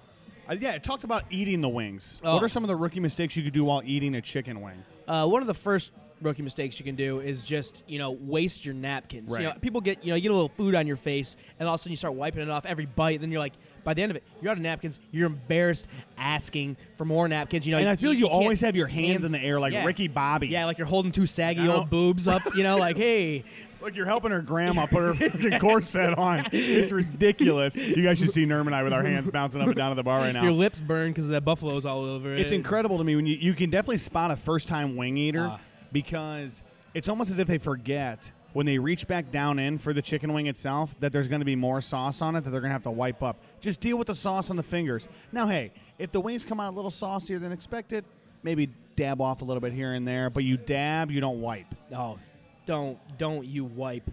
Uh, 0.50 0.56
yeah, 0.60 0.72
it 0.74 0.84
talked 0.84 1.04
about 1.04 1.26
eating 1.30 1.62
the 1.62 1.70
wings. 1.70 2.22
Oh. 2.24 2.36
What 2.36 2.44
are 2.44 2.50
some 2.50 2.64
of 2.64 2.68
the 2.68 2.76
rookie 2.76 3.00
mistakes 3.00 3.36
you 3.36 3.44
could 3.44 3.54
do 3.54 3.66
while 3.66 3.82
eating 3.86 4.16
a 4.16 4.22
chicken 4.22 4.62
wing? 4.62 4.84
Uh, 5.08 5.28
one 5.28 5.42
of 5.42 5.48
the 5.48 5.54
first 5.54 5.92
rookie 6.22 6.42
mistakes 6.42 6.80
you 6.80 6.86
can 6.86 6.96
do 6.96 7.20
is 7.20 7.44
just 7.44 7.84
you 7.88 8.00
know 8.00 8.12
waste 8.12 8.66
your 8.66 8.76
napkins. 8.76 9.32
You 9.32 9.44
know, 9.44 9.54
people 9.62 9.82
get 9.82 10.04
you 10.04 10.10
know 10.12 10.16
you 10.16 10.22
get 10.22 10.32
a 10.32 10.34
little 10.34 10.50
food 10.50 10.76
on 10.76 10.88
your 10.88 10.98
face, 10.98 11.36
and 11.60 11.68
all 11.68 11.76
of 11.76 11.80
a 11.80 11.82
sudden 11.82 11.92
you 11.92 11.98
start 11.98 12.14
wiping 12.16 12.42
it 12.42 12.50
off 12.50 12.66
every 12.66 12.86
bite. 12.86 13.16
And 13.16 13.24
then 13.24 13.32
you're 13.32 13.40
like, 13.40 13.54
by 13.84 13.94
the 13.94 14.02
end 14.02 14.12
of 14.12 14.16
it, 14.16 14.24
you're 14.42 14.52
out 14.52 14.58
of 14.58 14.64
napkins. 14.64 15.00
You're 15.12 15.28
embarrassed 15.28 15.88
asking 16.18 16.78
for 16.96 17.06
more 17.06 17.28
napkins. 17.28 17.66
You 17.66 17.72
know, 17.74 17.78
And 17.78 17.88
I 17.90 17.96
feel 17.96 18.14
you, 18.14 18.26
can't- 18.26 18.34
always 18.34 18.62
have 18.62 18.76
your 18.76 18.88
hands, 18.88 19.24
in 19.24 19.32
the 19.32 19.40
air 19.40 19.60
like 19.60 19.74
yeah. 19.74 19.86
Ricky 19.86 20.08
Bobby. 20.08 20.48
Yeah, 20.48 20.66
like 20.66 20.78
you're 20.78 20.88
holding 20.88 21.12
two 21.12 21.26
saggy 21.28 21.68
old 21.68 21.90
boobs 21.90 22.28
up. 22.28 22.42
You 22.56 22.64
know, 22.64 22.78
like 22.78 22.98
hey, 22.98 23.44
Like 23.80 23.96
you're 23.96 24.08
helping 24.08 24.32
her 24.32 24.42
grandma 24.42 24.88
put 24.88 25.02
her 25.02 25.14
fucking 25.14 25.60
corset 25.60 26.18
on. 26.18 26.48
It's 26.52 26.92
ridiculous. 26.92 27.76
You 27.76 28.02
guys 28.04 28.18
should 28.18 28.32
see 28.32 28.44
Nerm 28.44 28.66
and 28.66 28.74
I 28.74 28.82
with 28.82 28.92
our 28.92 29.04
hands 29.04 29.30
bouncing 29.30 29.62
up 29.62 29.68
and 29.68 29.76
down 29.78 29.92
at 29.92 29.96
the 29.96 30.04
bar 30.04 30.18
right 30.18 30.32
now. 30.32 30.42
your 30.42 30.52
lips 30.52 30.82
burn 30.82 31.12
because 31.12 31.28
that 31.28 31.46
buffalo's 31.46 31.86
all 31.86 32.04
over 32.04 32.34
it. 32.34 32.40
It's 32.40 32.52
incredible 32.52 32.98
to 32.98 33.04
me 33.04 33.16
when 33.16 33.28
you, 33.28 33.36
you 33.36 33.54
can 33.54 33.70
definitely 33.70 34.00
spot 34.00 34.32
a 34.32 34.36
first 34.36 34.68
time 34.68 34.96
wing 34.96 35.16
eater 35.18 35.50
Ah. 35.52 35.60
Because 35.92 36.64
it's 36.94 37.10
almost 37.10 37.30
as 37.30 37.40
if 37.40 37.48
they 37.48 37.58
forget 37.58 38.32
when 38.54 38.66
they 38.66 38.80
reach 38.80 39.08
back 39.08 39.32
down 39.32 39.60
in 39.60 39.78
for 39.78 39.94
the 39.94 40.02
chicken 40.02 40.34
wing 40.34 40.48
itself 40.48 40.96
that 41.00 41.12
there's 41.12 41.28
going 41.28 41.42
to 41.42 41.46
be 41.46 41.56
more 41.56 41.82
sauce 41.82 42.22
on 42.22 42.36
it 42.36 42.44
that 42.44 42.50
they're 42.50 42.62
going 42.62 42.70
to 42.70 42.74
have 42.74 42.84
to 42.84 42.92
wipe 42.92 43.22
up. 43.22 43.38
Just 43.62 43.82
deal 43.82 43.98
with 43.98 44.08
the 44.08 44.16
sauce 44.16 44.50
on 44.50 44.56
the 44.56 44.64
fingers. 44.64 45.10
Now, 45.32 45.48
hey, 45.48 45.72
if 46.00 46.12
the 46.12 46.20
wings 46.20 46.44
come 46.44 46.60
out 46.60 46.74
a 46.74 46.76
little 46.76 46.92
saucier 46.92 47.40
than 47.40 47.52
expected, 47.52 48.04
maybe 48.44 48.70
dab 48.96 49.22
off 49.22 49.42
a 49.42 49.46
little 49.46 49.62
bit 49.62 49.74
here 49.74 49.94
and 49.94 50.08
there, 50.08 50.30
but 50.30 50.44
you 50.44 50.58
dab, 50.58 51.12
you 51.12 51.22
don't 51.22 51.42
wipe. 51.42 51.68
Oh, 51.96 52.18
don't 52.66 52.98
don't 53.18 53.46
you 53.46 53.66
wipe. 53.66 54.10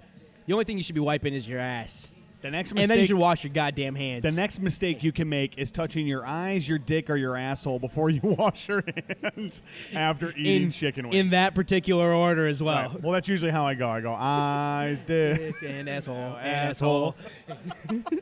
The 0.47 0.53
only 0.53 0.65
thing 0.65 0.77
you 0.77 0.83
should 0.83 0.95
be 0.95 1.01
wiping 1.01 1.33
is 1.33 1.49
your 1.49 1.61
ass. 1.61 2.11
The 2.45 2.51
next 2.51 2.73
and 2.73 2.79
then 2.81 2.83
you 2.83 2.89
mistake- 2.89 3.07
should 3.07 3.17
wash 3.17 3.43
your 3.45 3.55
goddamn 3.55 3.95
hands. 3.95 4.23
The 4.23 4.39
next 4.39 4.61
mistake 4.61 5.03
you 5.03 5.13
can 5.13 5.31
make 5.31 5.57
is 5.57 5.71
touching 5.71 6.07
your 6.07 6.27
eyes, 6.27 6.69
your 6.69 6.77
dick, 6.77 7.09
or 7.09 7.17
your 7.17 7.39
asshole 7.39 7.79
before 7.79 8.11
you 8.11 8.21
wash 8.23 8.69
your 8.69 8.85
hands 9.23 9.63
after 9.95 10.31
eating 10.37 10.65
in 10.65 10.71
chicken 10.71 11.09
wings. 11.09 11.19
in 11.19 11.31
that 11.31 11.55
particular 11.55 12.13
order 12.13 12.47
as 12.47 12.63
well. 12.63 12.91
Right. 12.91 13.03
Well, 13.03 13.13
that's 13.13 13.29
usually 13.31 13.51
how 13.51 13.65
I 13.67 13.73
go. 13.73 13.89
I 13.89 14.03
go 14.03 14.13
eyes, 14.13 15.05
dick. 15.07 15.59
Dick 15.59 15.71
and 15.71 15.89
asshole, 15.89 16.37
asshole. 16.39 17.15
asshole. 17.49 18.13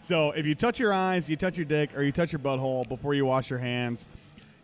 So 0.00 0.30
if 0.30 0.46
you 0.46 0.54
touch 0.54 0.80
your 0.80 0.94
eyes, 0.94 1.28
you 1.28 1.36
touch 1.36 1.58
your 1.58 1.66
dick, 1.66 1.94
or 1.94 2.02
you 2.02 2.12
touch 2.12 2.32
your 2.32 2.40
butthole 2.40 2.88
before 2.88 3.12
you 3.12 3.26
wash 3.26 3.50
your 3.50 3.58
hands, 3.58 4.06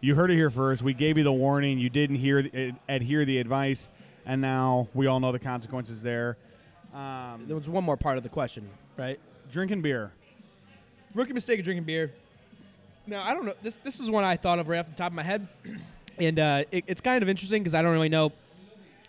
you 0.01 0.15
heard 0.15 0.31
it 0.31 0.35
here 0.37 0.49
first. 0.49 0.81
We 0.81 0.95
gave 0.95 1.19
you 1.19 1.25
the 1.25 1.33
warning. 1.33 1.79
You 1.79 1.91
didn't 1.91 2.17
hear 2.17 2.39
uh, 2.39 2.73
adhere 2.89 3.27
the 3.27 3.37
advice, 3.39 3.91
and 4.25 4.41
now 4.41 4.89
we 4.95 5.09
all 5.09 5.21
know 5.21 5.33
the 5.33 5.39
consequences 5.39 6.01
there. 6.01 6.39
Um, 6.97 7.45
There 7.47 7.57
was 7.57 7.69
one 7.69 7.85
more 7.85 7.97
part 7.97 8.17
of 8.17 8.23
the 8.23 8.29
question, 8.31 8.69
right? 8.97 9.19
drinking 9.53 9.81
beer. 9.83 10.11
Rookie 11.15 11.33
mistake 11.33 11.59
of 11.61 11.65
drinking 11.65 11.85
beer. 11.85 12.13
Now 13.07 13.23
I 13.23 13.33
don't 13.35 13.45
know. 13.47 13.55
This 13.63 13.77
this 13.85 14.01
is 14.01 14.11
one 14.11 14.25
I 14.25 14.37
thought 14.37 14.59
of 14.59 14.69
right 14.69 14.79
off 14.81 14.87
the 14.87 14.95
top 14.97 15.09
of 15.13 15.15
my 15.15 15.23
head, 15.23 15.47
and 16.19 16.39
uh, 16.39 16.65
it, 16.73 16.85
it's 16.89 17.01
kind 17.01 17.23
of 17.23 17.29
interesting 17.29 17.63
because 17.63 17.75
I 17.75 17.83
don't 17.83 17.93
really 17.93 18.09
know. 18.09 18.33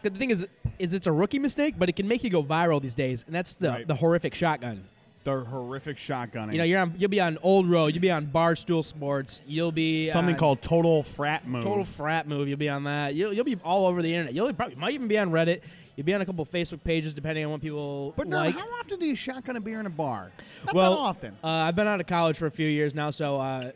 The 0.04 0.12
thing 0.12 0.30
is, 0.30 0.46
is 0.78 0.94
it's 0.94 1.08
a 1.08 1.12
rookie 1.12 1.40
mistake, 1.40 1.74
but 1.78 1.90
it 1.90 1.96
can 1.96 2.08
make 2.08 2.24
you 2.24 2.30
go 2.30 2.44
viral 2.44 2.80
these 2.82 2.94
days, 2.94 3.24
and 3.26 3.34
that's 3.34 3.56
the 3.56 3.70
Right. 3.70 3.88
the 3.88 3.96
horrific 3.96 4.36
shotgun. 4.36 4.84
The 5.24 5.40
horrific 5.44 5.98
shotgunning. 5.98 6.52
You 6.54 6.60
know, 6.60 6.64
you're 6.64 6.80
on, 6.80 6.94
you'll 6.98 7.10
be 7.10 7.20
on 7.20 7.38
Old 7.42 7.68
Row, 7.68 7.88
you'll 7.88 8.00
be 8.02 8.12
on 8.12 8.28
Barstool 8.28 8.84
Sports, 8.84 9.42
you'll 9.48 9.72
be 9.74 10.08
something 10.08 10.36
called 10.36 10.62
total 10.62 11.02
frat 11.04 11.48
move. 11.48 11.64
Total 11.64 11.84
Frat 11.84 12.28
Move. 12.28 12.48
You'll 12.48 12.58
be 12.60 12.70
on 12.70 12.84
that. 12.86 13.16
You'll, 13.16 13.34
you'll 13.34 13.44
be 13.44 13.58
all 13.66 13.88
over 13.88 14.02
the 14.04 14.14
internet. 14.14 14.34
You'll 14.36 14.54
probably 14.54 14.76
might 14.76 14.94
even 14.94 15.08
be 15.08 15.18
on 15.18 15.32
Reddit. 15.32 15.62
You'll 15.98 16.06
be 16.06 16.14
on 16.14 16.22
a 16.22 16.26
couple 16.28 16.44
of 16.44 16.52
Facebook 16.52 16.84
pages, 16.84 17.14
depending 17.16 17.44
on 17.44 17.52
what 17.52 17.60
people 17.62 18.14
But 18.16 18.28
no, 18.28 18.38
like. 18.38 18.54
how 18.56 18.68
often 18.80 19.00
do 19.00 19.06
you 19.08 19.16
shotgun 19.16 19.56
a 19.56 19.60
beer 19.60 19.80
in 19.80 19.88
a 19.88 19.90
bar? 19.90 20.32
Not 20.66 20.76
well, 20.76 20.92
that 20.92 20.98
often. 21.00 21.38
Uh, 21.44 21.48
I've 21.48 21.76
been 21.76 21.88
out 21.88 22.00
of 22.00 22.06
college 22.06 22.38
for 22.38 22.46
a 22.46 22.52
few 22.52 22.68
years 22.68 22.94
now, 22.94 23.10
so 23.10 23.38
uh, 23.40 23.72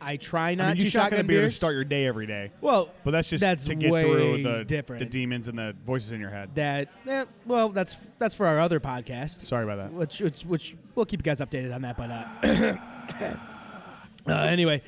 I 0.00 0.16
try 0.16 0.54
not 0.54 0.64
I 0.64 0.68
mean, 0.68 0.76
you 0.78 0.84
to 0.84 0.90
shotgun 0.90 1.20
a 1.20 1.24
beer 1.24 1.42
beers. 1.42 1.52
to 1.52 1.56
start 1.58 1.74
your 1.74 1.84
day 1.84 2.06
every 2.06 2.26
day. 2.26 2.52
well, 2.62 2.88
But 3.04 3.10
that's 3.10 3.28
just 3.28 3.42
That's 3.42 3.66
to 3.66 3.74
get 3.74 3.90
way 3.92 4.00
through 4.02 4.42
the, 4.42 4.64
different. 4.64 5.00
the 5.00 5.06
demons 5.06 5.46
and 5.46 5.58
the 5.58 5.76
voices 5.84 6.10
in 6.12 6.20
your 6.20 6.30
head. 6.30 6.54
that 6.54 6.88
eh, 7.06 7.26
well, 7.44 7.68
that's 7.68 7.96
that's 8.18 8.34
for 8.34 8.46
our 8.46 8.58
other 8.58 8.80
podcast, 8.80 9.44
Sorry 9.44 9.64
about 9.64 9.76
that. 9.76 9.92
which 9.92 10.20
which, 10.20 10.42
which 10.44 10.74
we'll 10.94 11.04
keep 11.04 11.20
you 11.20 11.24
guys 11.24 11.40
updated 11.40 11.74
on 11.74 11.82
that. 11.82 11.98
But 11.98 12.10
uh, 12.10 13.36
uh, 14.26 14.32
anyway, 14.44 14.82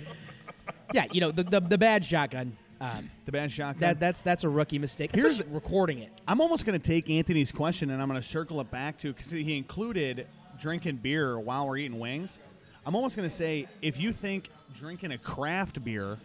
yeah, 0.95 1.05
you 1.13 1.21
know 1.21 1.31
the 1.31 1.43
the, 1.43 1.61
the 1.61 1.79
bad 1.79 2.05
shotgun. 2.07 2.57
Um, 2.85 3.11
The 3.25 3.33
bad 3.33 3.51
shotgun. 3.51 3.81
that 3.81 3.99
that's 4.01 4.21
that's 4.23 4.45
a 4.45 4.49
rookie 4.49 4.79
mistake. 4.79 5.11
Here's 5.15 5.33
Especially 5.33 5.53
recording 5.55 5.99
it. 6.01 6.11
I'm 6.29 6.41
almost 6.41 6.67
going 6.67 6.79
to 6.79 6.87
take 6.87 7.09
Anthony's 7.09 7.51
question 7.51 7.89
and 7.91 8.03
I'm 8.03 8.09
going 8.09 8.21
to 8.21 8.27
circle 8.27 8.61
it 8.61 8.71
back 8.71 8.99
to 8.99 9.13
because 9.13 9.31
he 9.31 9.57
included 9.57 10.27
drinking 10.61 10.97
beer 10.97 11.39
while 11.39 11.67
we're 11.67 11.79
eating 11.79 11.99
wings. 11.99 12.39
I'm 12.85 12.95
almost 12.95 13.17
going 13.17 13.29
to 13.29 13.35
say 13.35 13.67
if 13.81 13.99
you 13.99 14.13
think 14.13 14.51
drinking 14.79 15.13
a 15.13 15.19
craft 15.19 15.83
beer 15.83 16.19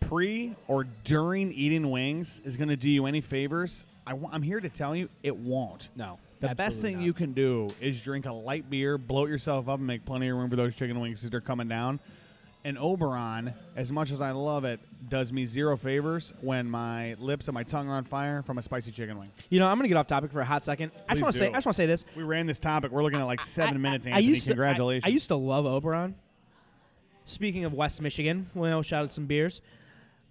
pre 0.00 0.54
or 0.68 0.84
during 1.04 1.52
eating 1.52 1.90
wings 1.90 2.42
is 2.44 2.56
going 2.58 2.68
to 2.68 2.76
do 2.76 2.90
you 2.90 3.06
any 3.06 3.20
favors, 3.22 3.86
I 4.06 4.10
w- 4.10 4.28
I'm 4.30 4.42
here 4.42 4.60
to 4.60 4.68
tell 4.68 4.94
you 4.94 5.08
it 5.22 5.34
won't. 5.36 5.88
No, 5.96 6.18
The 6.40 6.54
best 6.54 6.82
thing 6.82 6.96
not. 6.98 7.04
you 7.04 7.12
can 7.14 7.32
do 7.32 7.68
is 7.80 8.02
drink 8.02 8.26
a 8.26 8.32
light 8.32 8.68
beer, 8.68 8.98
bloat 8.98 9.30
yourself 9.30 9.68
up, 9.68 9.78
and 9.78 9.86
make 9.86 10.04
plenty 10.04 10.28
of 10.28 10.36
room 10.36 10.50
for 10.50 10.56
those 10.56 10.74
chicken 10.74 11.00
wings 11.00 11.24
as 11.24 11.30
they're 11.30 11.40
coming 11.40 11.68
down. 11.68 11.98
And 12.64 12.78
Oberon, 12.78 13.54
as 13.74 13.90
much 13.90 14.12
as 14.12 14.20
I 14.20 14.30
love 14.30 14.64
it, 14.64 14.78
does 15.08 15.32
me 15.32 15.44
zero 15.44 15.76
favors 15.76 16.32
when 16.40 16.70
my 16.70 17.14
lips 17.18 17.48
and 17.48 17.54
my 17.54 17.64
tongue 17.64 17.88
are 17.88 17.96
on 17.96 18.04
fire 18.04 18.42
from 18.42 18.58
a 18.58 18.62
spicy 18.62 18.92
chicken 18.92 19.18
wing. 19.18 19.32
You 19.50 19.58
know, 19.58 19.66
I'm 19.66 19.76
going 19.78 19.84
to 19.84 19.88
get 19.88 19.96
off 19.96 20.06
topic 20.06 20.30
for 20.30 20.40
a 20.40 20.44
hot 20.44 20.64
second. 20.64 20.92
I 21.08 21.14
Please 21.14 21.20
just 21.20 21.22
want 21.22 21.32
to 21.32 21.38
say. 21.38 21.48
I 21.48 21.52
just 21.54 21.66
want 21.66 21.74
to 21.74 21.82
say 21.82 21.86
this. 21.86 22.04
We 22.14 22.22
ran 22.22 22.46
this 22.46 22.60
topic. 22.60 22.92
We're 22.92 23.02
looking 23.02 23.18
at 23.18 23.26
like 23.26 23.40
seven 23.40 23.74
I- 23.74 23.78
minutes, 23.78 24.06
I, 24.06 24.10
Anthony. 24.10 24.26
I 24.26 24.28
used 24.28 24.46
Congratulations. 24.46 25.02
To, 25.02 25.08
I, 25.08 25.10
I 25.10 25.12
used 25.12 25.28
to 25.28 25.36
love 25.36 25.66
Oberon. 25.66 26.14
Speaking 27.24 27.64
of 27.64 27.72
West 27.72 28.00
Michigan, 28.00 28.48
well, 28.54 28.82
shout 28.82 29.04
out 29.04 29.12
some 29.12 29.26
beers. 29.26 29.60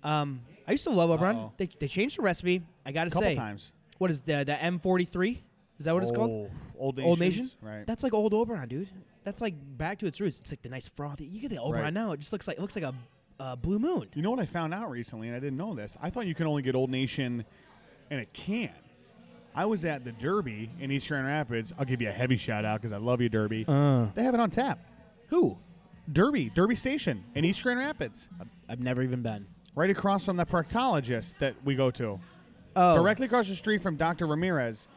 Um, 0.03 0.41
I 0.67 0.71
used 0.71 0.83
to 0.85 0.89
love 0.89 1.09
Oberon. 1.09 1.51
They, 1.57 1.67
they 1.79 1.87
changed 1.87 2.17
the 2.17 2.21
recipe. 2.21 2.63
I 2.85 2.91
got 2.91 3.05
to 3.05 3.11
say, 3.11 3.35
times. 3.35 3.71
what 3.97 4.09
is 4.09 4.21
the 4.21 4.43
the 4.45 4.53
M43? 4.53 5.37
Is 5.79 5.85
that 5.85 5.93
what 5.93 6.03
it's 6.03 6.11
called? 6.11 6.49
Oh, 6.49 6.51
Old 6.77 6.99
Old 6.99 7.19
Nations? 7.19 7.55
Nation. 7.61 7.77
Right. 7.77 7.87
That's 7.87 8.03
like 8.03 8.13
old 8.13 8.33
Oberon, 8.33 8.67
dude. 8.69 8.89
That's 9.23 9.41
like 9.41 9.53
back 9.77 9.99
to 9.99 10.07
its 10.07 10.19
roots. 10.19 10.39
It's 10.39 10.51
like 10.51 10.61
the 10.61 10.69
nice 10.69 10.87
frothy. 10.87 11.25
You 11.25 11.39
get 11.41 11.49
the 11.51 11.59
Oberon 11.59 11.83
Right. 11.83 11.93
now. 11.93 12.11
It 12.13 12.19
just 12.19 12.31
looks 12.33 12.47
like 12.47 12.57
it 12.57 12.61
looks 12.61 12.75
like 12.75 12.85
a 12.85 12.93
uh, 13.39 13.55
blue 13.55 13.79
moon. 13.79 14.07
You 14.13 14.21
know 14.21 14.31
what 14.31 14.39
I 14.39 14.45
found 14.45 14.73
out 14.73 14.89
recently, 14.89 15.27
and 15.27 15.35
I 15.35 15.39
didn't 15.39 15.57
know 15.57 15.73
this? 15.75 15.97
I 16.01 16.09
thought 16.09 16.25
you 16.27 16.35
can 16.35 16.47
only 16.47 16.61
get 16.63 16.75
Old 16.75 16.89
Nation 16.89 17.45
in 18.09 18.19
a 18.19 18.25
can. 18.25 18.71
I 19.53 19.65
was 19.65 19.83
at 19.85 20.03
the 20.05 20.11
Derby 20.13 20.69
in 20.79 20.91
East 20.91 21.07
Grand 21.09 21.27
Rapids. 21.27 21.73
I'll 21.77 21.85
give 21.85 22.01
you 22.01 22.09
a 22.09 22.11
heavy 22.13 22.37
shout 22.37 22.63
out 22.65 22.79
because 22.81 22.93
I 22.93 22.97
love 22.97 23.19
you, 23.21 23.29
Derby. 23.29 23.65
Uh, 23.67 24.05
they 24.15 24.23
have 24.23 24.33
it 24.33 24.39
on 24.39 24.49
tap. 24.49 24.79
who? 25.27 25.57
Derby, 26.11 26.49
Derby 26.49 26.75
Station 26.75 27.23
in 27.35 27.45
East 27.45 27.61
Grand 27.63 27.79
Rapids, 27.79 28.27
I've 28.67 28.79
never 28.79 29.01
even 29.03 29.21
been. 29.21 29.45
right 29.75 29.89
across 29.89 30.25
from 30.25 30.35
the 30.37 30.45
proctologist 30.45 31.37
that 31.39 31.55
we 31.63 31.75
go 31.75 31.91
to. 31.91 32.19
Oh, 32.75 32.95
Directly 32.95 33.25
across 33.27 33.47
the 33.49 33.55
street 33.55 33.81
from 33.81 33.97
Dr. 33.97 34.25
Ramirez 34.27 34.87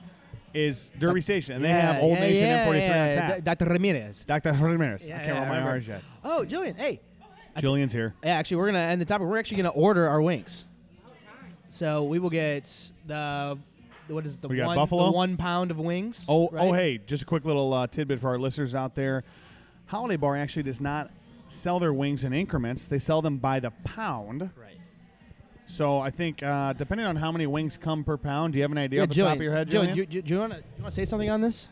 is 0.54 0.90
Derby 0.99 1.20
Station, 1.20 1.56
and 1.56 1.64
they 1.64 1.68
Yeah, 1.68 1.92
have 1.92 2.02
Old 2.02 2.14
yeah, 2.14 2.20
Nation 2.20 2.46
yeah, 2.46 2.66
M43 2.66 2.80
yeah, 2.88 3.06
on 3.06 3.12
tap. 3.12 3.37
D- 3.37 3.40
Dr. 3.42 3.64
Ramirez. 3.66 4.25
Dr. 4.25 4.52
Ramirez. 4.52 5.11
I 5.11 5.18
can't 5.25 5.37
roll 5.37 5.46
my. 5.46 5.61
R's 5.61 5.88
yet. 5.88 6.02
Oh, 6.23 6.44
Julian. 6.44 6.76
Hey, 6.76 7.00
Jillian's 7.58 7.92
here. 7.92 8.14
Yeah, 8.23 8.37
actually, 8.37 8.56
we're 8.58 8.66
gonna 8.66 8.78
end 8.78 9.00
the 9.00 9.04
topic. 9.04 9.26
We're 9.26 9.38
actually 9.38 9.58
gonna 9.58 9.68
order 9.70 10.08
our 10.08 10.23
wings. 10.23 10.64
So 11.68 12.04
we 12.04 12.18
will 12.18 12.30
get 12.30 12.64
the 13.06 13.58
what 14.08 14.26
is 14.26 14.34
it, 14.34 14.42
the 14.42 14.49
We 14.49 14.62
one 14.62 14.76
buffalo? 14.76 15.06
the 15.06 15.12
one 15.12 15.37
pound 15.37 15.70
of 15.70 15.78
wings. 15.78 16.26
Oh, 16.28 16.49
right? 16.50 16.62
oh, 16.68 16.73
hey, 16.73 16.99
just 17.06 17.23
a 17.23 17.26
quick 17.26 17.44
little 17.44 17.73
uh, 17.73 17.87
tidbit 17.87 18.20
for 18.20 18.28
our 18.28 18.38
listeners 18.38 18.75
out 18.75 18.94
there. 18.94 19.25
Holiday 19.87 20.16
Bar 20.16 20.37
actually 20.37 20.62
does 20.64 20.80
not 20.80 21.11
sell 21.46 21.80
their 21.80 21.92
wings 21.92 22.23
in 22.25 22.32
increments; 22.32 22.87
they 22.87 22.99
sell 22.99 23.23
them 23.23 23.38
by 23.38 23.61
the 23.61 23.70
pound. 23.84 24.50
Right. 24.56 24.78
So 25.66 25.99
I 25.99 26.11
think, 26.11 26.42
uh, 26.42 26.73
depending 26.75 27.06
on 27.06 27.16
how 27.16 27.33
many 27.33 27.47
wings 27.47 27.76
come 27.78 28.04
per 28.04 28.16
pound, 28.16 28.52
do 28.52 28.59
you 28.59 28.62
have 28.62 28.73
an 28.73 28.78
idea 28.78 28.99
Yeah, 28.99 29.02
off 29.04 29.09
the 29.09 29.14
Julian, 29.14 29.30
top 29.33 29.38
of 29.38 29.42
your 29.42 29.52
head, 29.52 29.68
Julian, 29.71 29.90
Julian? 29.94 30.11
do, 30.11 30.16
you- 30.16 30.23
do 30.23 30.35
you 30.35 30.40
want 30.40 30.52
to 30.52 30.59
you 30.59 30.64
want 30.83 30.85
to 30.87 30.90
say 30.90 31.04
something 31.04 31.30
on 31.30 31.40
this? 31.40 31.68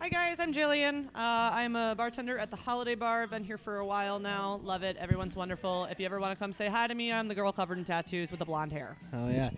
Hi 0.00 0.08
guys, 0.10 0.38
I'm 0.38 0.52
Jillian. 0.52 1.06
Uh, 1.08 1.18
I'm 1.18 1.76
a 1.76 1.94
bartender 1.96 2.36
at 2.38 2.50
the 2.50 2.56
Holiday 2.56 2.94
Bar. 2.94 3.26
Been 3.26 3.42
here 3.44 3.56
for 3.56 3.78
a 3.78 3.86
while 3.86 4.18
now. 4.18 4.60
Love 4.62 4.82
it. 4.82 4.96
Everyone's 4.98 5.34
wonderful. 5.34 5.86
If 5.86 5.98
you 5.98 6.04
ever 6.04 6.20
want 6.20 6.32
to 6.32 6.36
come 6.38 6.52
say 6.52 6.68
hi 6.68 6.86
to 6.86 6.94
me, 6.94 7.10
I'm 7.10 7.26
the 7.26 7.34
girl 7.34 7.52
covered 7.52 7.78
in 7.78 7.84
tattoos 7.84 8.30
with 8.30 8.38
the 8.38 8.44
blonde 8.44 8.70
hair. 8.72 8.96
Oh 9.14 9.28
yeah. 9.30 9.48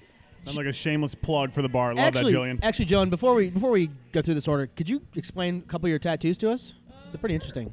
Sounds 0.44 0.56
like 0.56 0.66
a 0.66 0.72
shameless 0.72 1.16
plug 1.16 1.52
for 1.52 1.62
the 1.62 1.68
bar. 1.68 1.94
Love 1.94 2.04
actually, 2.06 2.32
that, 2.32 2.38
Jillian. 2.38 2.58
actually, 2.62 2.84
Joan, 2.84 3.10
before 3.10 3.34
we 3.34 3.50
before 3.50 3.72
we 3.72 3.90
go 4.12 4.22
through 4.22 4.34
this 4.34 4.46
order, 4.46 4.68
could 4.68 4.88
you 4.88 5.02
explain 5.16 5.64
a 5.66 5.68
couple 5.68 5.86
of 5.86 5.90
your 5.90 5.98
tattoos 5.98 6.38
to 6.38 6.50
us? 6.52 6.74
They're 7.10 7.18
pretty 7.18 7.34
interesting. 7.34 7.72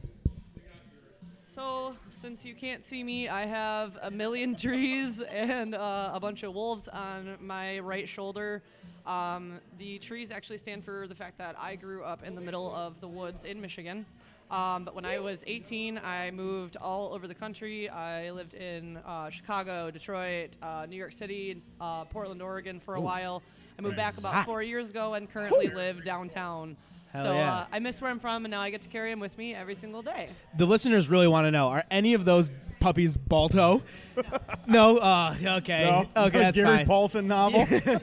So, 1.53 1.95
since 2.09 2.43
you 2.43 2.55
can't 2.55 2.83
see 2.83 3.03
me, 3.03 3.29
I 3.29 3.45
have 3.45 3.99
a 4.01 4.09
million 4.09 4.55
trees 4.59 5.21
and 5.21 5.75
uh, 5.75 6.09
a 6.11 6.19
bunch 6.19 6.41
of 6.41 6.55
wolves 6.55 6.87
on 6.87 7.37
my 7.39 7.77
right 7.77 8.09
shoulder. 8.09 8.63
Um, 9.05 9.59
the 9.77 9.99
trees 9.99 10.31
actually 10.31 10.57
stand 10.57 10.83
for 10.83 11.07
the 11.07 11.13
fact 11.13 11.37
that 11.37 11.55
I 11.59 11.75
grew 11.75 12.03
up 12.03 12.23
in 12.23 12.33
the 12.33 12.41
middle 12.41 12.73
of 12.73 12.99
the 12.99 13.07
woods 13.07 13.43
in 13.43 13.61
Michigan. 13.61 14.03
Um, 14.49 14.83
but 14.83 14.95
when 14.95 15.05
I 15.05 15.19
was 15.19 15.43
18, 15.45 15.99
I 16.03 16.31
moved 16.31 16.75
all 16.77 17.13
over 17.13 17.27
the 17.27 17.35
country. 17.35 17.87
I 17.87 18.31
lived 18.31 18.55
in 18.55 18.97
uh, 19.05 19.29
Chicago, 19.29 19.91
Detroit, 19.91 20.57
uh, 20.63 20.87
New 20.89 20.97
York 20.97 21.11
City, 21.11 21.61
uh, 21.79 22.05
Portland, 22.05 22.41
Oregon 22.41 22.79
for 22.79 22.95
a 22.95 23.01
while. 23.01 23.43
I 23.77 23.83
moved 23.83 23.95
back 23.95 24.17
about 24.17 24.43
four 24.43 24.63
years 24.63 24.89
ago 24.89 25.13
and 25.13 25.29
currently 25.29 25.69
live 25.69 26.03
downtown. 26.03 26.77
Hell 27.13 27.25
so 27.25 27.33
yeah. 27.33 27.53
uh, 27.53 27.65
I 27.71 27.79
miss 27.79 28.01
where 28.01 28.09
I'm 28.09 28.19
from, 28.19 28.43
and 28.45 28.51
now 28.51 28.61
I 28.61 28.71
get 28.71 28.81
to 28.81 28.89
carry 28.89 29.11
him 29.11 29.19
with 29.19 29.37
me 29.37 29.53
every 29.53 29.75
single 29.75 30.01
day. 30.01 30.29
The 30.57 30.65
listeners 30.65 31.09
really 31.09 31.27
want 31.27 31.45
to 31.45 31.51
know: 31.51 31.67
Are 31.67 31.83
any 31.91 32.15
of 32.15 32.25
those 32.25 32.51
puppies 32.79 33.15
Balto? 33.15 33.83
no. 34.67 34.97
Uh, 34.97 35.35
okay. 35.43 35.83
No? 35.83 36.23
Okay, 36.25 36.39
that's 36.39 36.57
Gary 36.57 36.77
fine. 36.77 36.87
Paulsen 36.87 37.25
novel. 37.25 37.67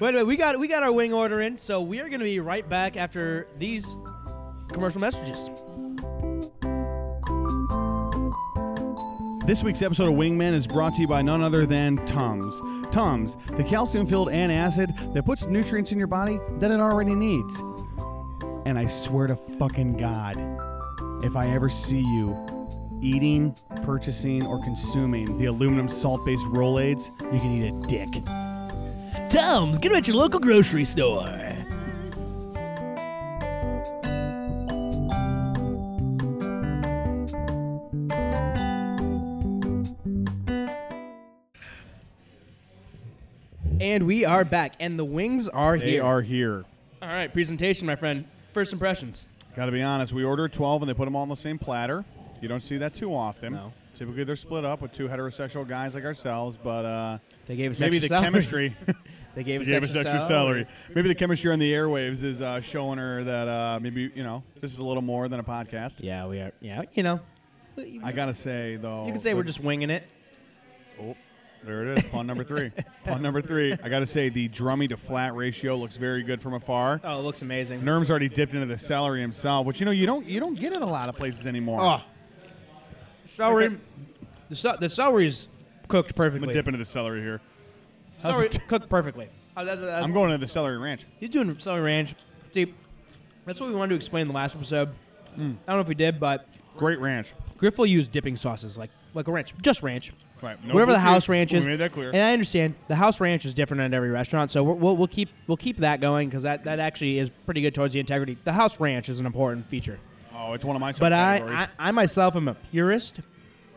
Wait, 0.00 0.16
wait, 0.16 0.24
we 0.24 0.36
got 0.36 0.58
we 0.58 0.66
got 0.66 0.82
our 0.82 0.90
wing 0.90 1.12
order 1.12 1.42
in, 1.42 1.56
so 1.56 1.80
we 1.80 2.00
are 2.00 2.08
going 2.08 2.18
to 2.18 2.24
be 2.24 2.40
right 2.40 2.68
back 2.68 2.96
after 2.96 3.46
these 3.60 3.94
commercial 4.72 5.00
messages. 5.00 5.48
This 9.46 9.62
week's 9.62 9.80
episode 9.80 10.08
of 10.08 10.14
Wingman 10.14 10.54
is 10.54 10.66
brought 10.66 10.96
to 10.96 11.02
you 11.02 11.06
by 11.06 11.22
none 11.22 11.40
other 11.40 11.66
than 11.66 12.04
Tums. 12.04 12.60
Tums, 12.90 13.36
the 13.56 13.62
calcium-filled 13.62 14.28
antacid 14.28 15.14
that 15.14 15.24
puts 15.24 15.46
nutrients 15.46 15.92
in 15.92 15.98
your 15.98 16.08
body 16.08 16.40
that 16.58 16.72
it 16.72 16.80
already 16.80 17.14
needs. 17.14 17.62
And 18.64 18.78
I 18.78 18.86
swear 18.86 19.26
to 19.26 19.36
fucking 19.58 19.96
God, 19.96 20.36
if 21.24 21.36
I 21.36 21.48
ever 21.48 21.68
see 21.68 22.00
you 22.00 22.36
eating, 23.02 23.54
purchasing, 23.82 24.46
or 24.46 24.62
consuming 24.62 25.36
the 25.36 25.46
aluminum 25.46 25.88
salt-based 25.88 26.44
Rolaids, 26.46 27.10
you 27.32 27.40
can 27.40 27.50
eat 27.50 27.68
a 27.68 27.72
dick. 27.88 28.08
Tom's, 29.28 29.78
get 29.78 29.88
them 29.88 29.98
at 29.98 30.06
your 30.06 30.16
local 30.16 30.38
grocery 30.38 30.84
store. 30.84 31.26
And 43.80 44.06
we 44.06 44.24
are 44.24 44.44
back, 44.44 44.74
and 44.78 44.96
the 44.96 45.04
wings 45.04 45.48
are 45.48 45.76
They 45.76 45.92
here. 45.92 46.04
are 46.04 46.22
here. 46.22 46.64
All 47.02 47.08
right, 47.08 47.32
presentation, 47.32 47.84
my 47.88 47.96
friend. 47.96 48.24
First 48.52 48.72
impressions. 48.72 49.26
Got 49.56 49.66
to 49.66 49.72
be 49.72 49.82
honest, 49.82 50.12
we 50.12 50.24
ordered 50.24 50.52
12 50.52 50.82
and 50.82 50.88
they 50.88 50.94
put 50.94 51.04
them 51.04 51.14
all 51.16 51.22
on 51.22 51.28
the 51.28 51.36
same 51.36 51.58
platter. 51.58 52.04
You 52.40 52.48
don't 52.48 52.62
see 52.62 52.78
that 52.78 52.94
too 52.94 53.14
often. 53.14 53.52
No. 53.54 53.72
Typically, 53.94 54.24
they're 54.24 54.36
split 54.36 54.64
up 54.64 54.80
with 54.80 54.92
two 54.92 55.06
heterosexual 55.08 55.68
guys 55.68 55.94
like 55.94 56.04
ourselves, 56.04 56.56
but 56.62 56.84
uh, 56.84 57.18
They 57.46 57.56
gave 57.56 57.70
us 57.72 57.80
maybe 57.80 57.98
the 57.98 58.04
extra 58.06 58.18
celery. 58.18 58.74
chemistry. 58.74 58.76
They 59.34 59.44
gave 59.44 59.60
they 59.60 59.62
us 59.62 59.68
gave 59.70 59.82
us 59.84 59.96
extra, 59.96 60.12
extra 60.12 60.28
celery. 60.28 60.66
Maybe 60.94 61.08
the 61.08 61.14
chemistry 61.14 61.50
on 61.52 61.58
the 61.58 61.72
airwaves 61.72 62.22
is 62.22 62.42
uh, 62.42 62.60
showing 62.60 62.98
her 62.98 63.24
that 63.24 63.48
uh, 63.48 63.80
maybe 63.80 64.12
you 64.14 64.22
know 64.22 64.42
this 64.60 64.74
is 64.74 64.78
a 64.78 64.84
little 64.84 65.02
more 65.02 65.26
than 65.26 65.40
a 65.40 65.42
podcast. 65.42 66.02
Yeah, 66.02 66.26
we 66.26 66.38
are. 66.38 66.52
Yeah, 66.60 66.82
you 66.92 67.02
know. 67.02 67.18
I 68.04 68.12
gotta 68.12 68.34
say 68.34 68.76
though, 68.76 69.06
You 69.06 69.12
can 69.12 69.20
say 69.22 69.32
we're 69.32 69.42
just 69.44 69.60
winging 69.60 69.88
it. 69.88 70.06
Oh, 71.00 71.16
there 71.64 71.82
it 71.86 71.98
is. 71.98 72.10
Pun 72.10 72.26
number 72.26 72.44
three. 72.44 72.70
Pun 73.04 73.22
number 73.22 73.40
three. 73.42 73.72
I 73.72 73.88
gotta 73.88 74.06
say 74.06 74.28
the 74.28 74.48
drummy 74.48 74.88
to 74.88 74.96
flat 74.96 75.34
ratio 75.34 75.76
looks 75.76 75.96
very 75.96 76.22
good 76.22 76.40
from 76.42 76.54
afar. 76.54 77.00
Oh, 77.04 77.18
it 77.20 77.22
looks 77.22 77.42
amazing. 77.42 77.84
Nerm's 77.84 78.10
already 78.10 78.28
dipped 78.28 78.54
into 78.54 78.66
the 78.66 78.78
celery 78.78 79.20
himself, 79.20 79.66
which 79.66 79.78
you 79.80 79.86
know 79.86 79.92
you 79.92 80.06
don't 80.06 80.26
you 80.26 80.40
don't 80.40 80.54
get 80.58 80.72
in 80.72 80.82
a 80.82 80.86
lot 80.86 81.08
of 81.08 81.16
places 81.16 81.46
anymore. 81.46 81.80
Oh, 81.80 82.00
celery. 83.36 83.78
The, 84.48 84.56
ce- 84.56 84.78
the 84.80 84.88
celery's 84.88 85.48
cooked 85.88 86.10
I'm 86.12 86.16
perfectly. 86.16 86.40
gonna 86.46 86.52
dip 86.52 86.68
into 86.68 86.78
the 86.78 86.84
celery 86.84 87.20
here. 87.20 87.40
How's 88.22 88.32
Celery 88.34 88.48
cooked 88.68 88.88
perfectly. 88.88 89.28
Oh, 89.56 89.64
that- 89.64 89.80
that- 89.80 90.02
I'm 90.02 90.12
going 90.12 90.30
to 90.30 90.38
the 90.38 90.48
celery 90.48 90.78
ranch. 90.78 91.06
He's 91.18 91.30
doing 91.30 91.58
celery 91.58 91.82
ranch. 91.82 92.14
See, 92.52 92.72
that's 93.44 93.60
what 93.60 93.68
we 93.68 93.74
wanted 93.74 93.90
to 93.90 93.94
explain 93.96 94.22
in 94.22 94.28
the 94.28 94.34
last 94.34 94.54
episode. 94.54 94.88
Hmm. 95.34 95.40
I 95.66 95.72
don't 95.72 95.76
know 95.76 95.80
if 95.80 95.88
we 95.88 95.94
did, 95.94 96.20
but 96.20 96.46
Great 96.76 96.98
ranch. 97.00 97.32
Griff 97.58 97.78
will 97.78 97.86
use 97.86 98.06
dipping 98.08 98.36
sauces 98.36 98.78
like 98.78 98.90
like 99.14 99.28
a 99.28 99.32
ranch, 99.32 99.52
just 99.62 99.82
ranch. 99.82 100.12
Right. 100.42 100.58
Whatever 100.66 100.90
the 100.92 100.98
house 100.98 101.28
ranch 101.28 101.52
We 101.52 101.58
is. 101.58 101.66
made 101.66 101.76
that 101.76 101.92
clear. 101.92 102.08
And 102.08 102.18
I 102.20 102.32
understand 102.32 102.74
the 102.88 102.96
house 102.96 103.20
ranch 103.20 103.44
is 103.44 103.54
different 103.54 103.80
at 103.82 103.94
every 103.94 104.10
restaurant, 104.10 104.50
so 104.50 104.64
we're, 104.64 104.74
we'll 104.74 104.96
we'll 104.96 105.06
keep 105.06 105.28
we'll 105.46 105.56
keep 105.56 105.76
that 105.78 106.00
going 106.00 106.28
because 106.28 106.42
that, 106.42 106.64
that 106.64 106.80
actually 106.80 107.18
is 107.18 107.30
pretty 107.46 107.60
good 107.60 107.74
towards 107.74 107.94
the 107.94 108.00
integrity. 108.00 108.36
The 108.44 108.52
house 108.52 108.80
ranch 108.80 109.08
is 109.08 109.20
an 109.20 109.26
important 109.26 109.66
feature, 109.66 110.00
oh, 110.34 110.52
it's 110.54 110.64
one 110.64 110.74
of 110.74 110.80
my 110.80 110.92
but 110.92 111.12
I. 111.12 111.38
I 111.38 111.68
I 111.78 111.90
myself 111.92 112.34
am 112.34 112.48
a 112.48 112.54
purist. 112.54 113.20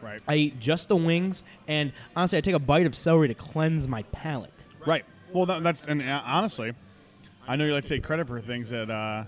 right. 0.02 0.20
I 0.28 0.36
eat 0.36 0.60
just 0.60 0.88
the 0.88 0.96
wings, 0.96 1.44
and 1.68 1.94
honestly, 2.16 2.40
I 2.40 2.42
take 2.42 2.56
a 2.56 2.60
bite 2.60 2.88
of 2.88 2.96
celery 2.96 3.28
to 3.28 3.36
cleanse 3.36 3.88
my 3.88 4.02
palate. 4.12 4.52
right. 4.86 5.06
Well, 5.34 5.46
that, 5.48 5.64
that's 5.64 5.84
and 5.86 6.02
uh, 6.02 6.22
honestly, 6.26 6.74
I 7.48 7.58
know 7.58 7.66
you 7.66 7.74
like 7.74 7.84
to 7.84 7.90
take 7.90 8.04
credit 8.04 8.26
for 8.28 8.40
things 8.42 8.70
that 8.72 8.90
uh, 8.90 9.26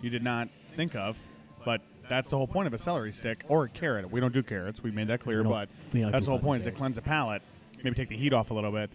you 0.00 0.10
did 0.10 0.22
not 0.24 0.48
think 0.74 0.96
of, 0.96 1.16
but 1.64 1.82
that's 2.08 2.30
the 2.30 2.36
whole 2.36 2.46
point 2.46 2.66
of 2.66 2.74
a 2.74 2.78
celery 2.78 3.12
stick 3.12 3.44
or 3.48 3.64
a 3.64 3.68
carrot. 3.68 4.10
We 4.10 4.20
don't 4.20 4.32
do 4.34 4.42
carrots. 4.42 4.82
We 4.82 4.90
made 4.90 5.08
that 5.08 5.20
clear, 5.20 5.42
but 5.44 5.68
don't 5.92 6.10
that's 6.12 6.24
do 6.24 6.26
the 6.26 6.30
whole 6.32 6.38
point 6.40 6.60
is 6.60 6.64
to 6.64 6.70
carrots. 6.70 6.78
cleanse 6.80 6.96
the 6.96 7.02
palate, 7.02 7.42
maybe 7.82 7.96
take 7.96 8.08
the 8.08 8.16
heat 8.16 8.32
off 8.32 8.50
a 8.50 8.54
little 8.54 8.72
bit. 8.72 8.90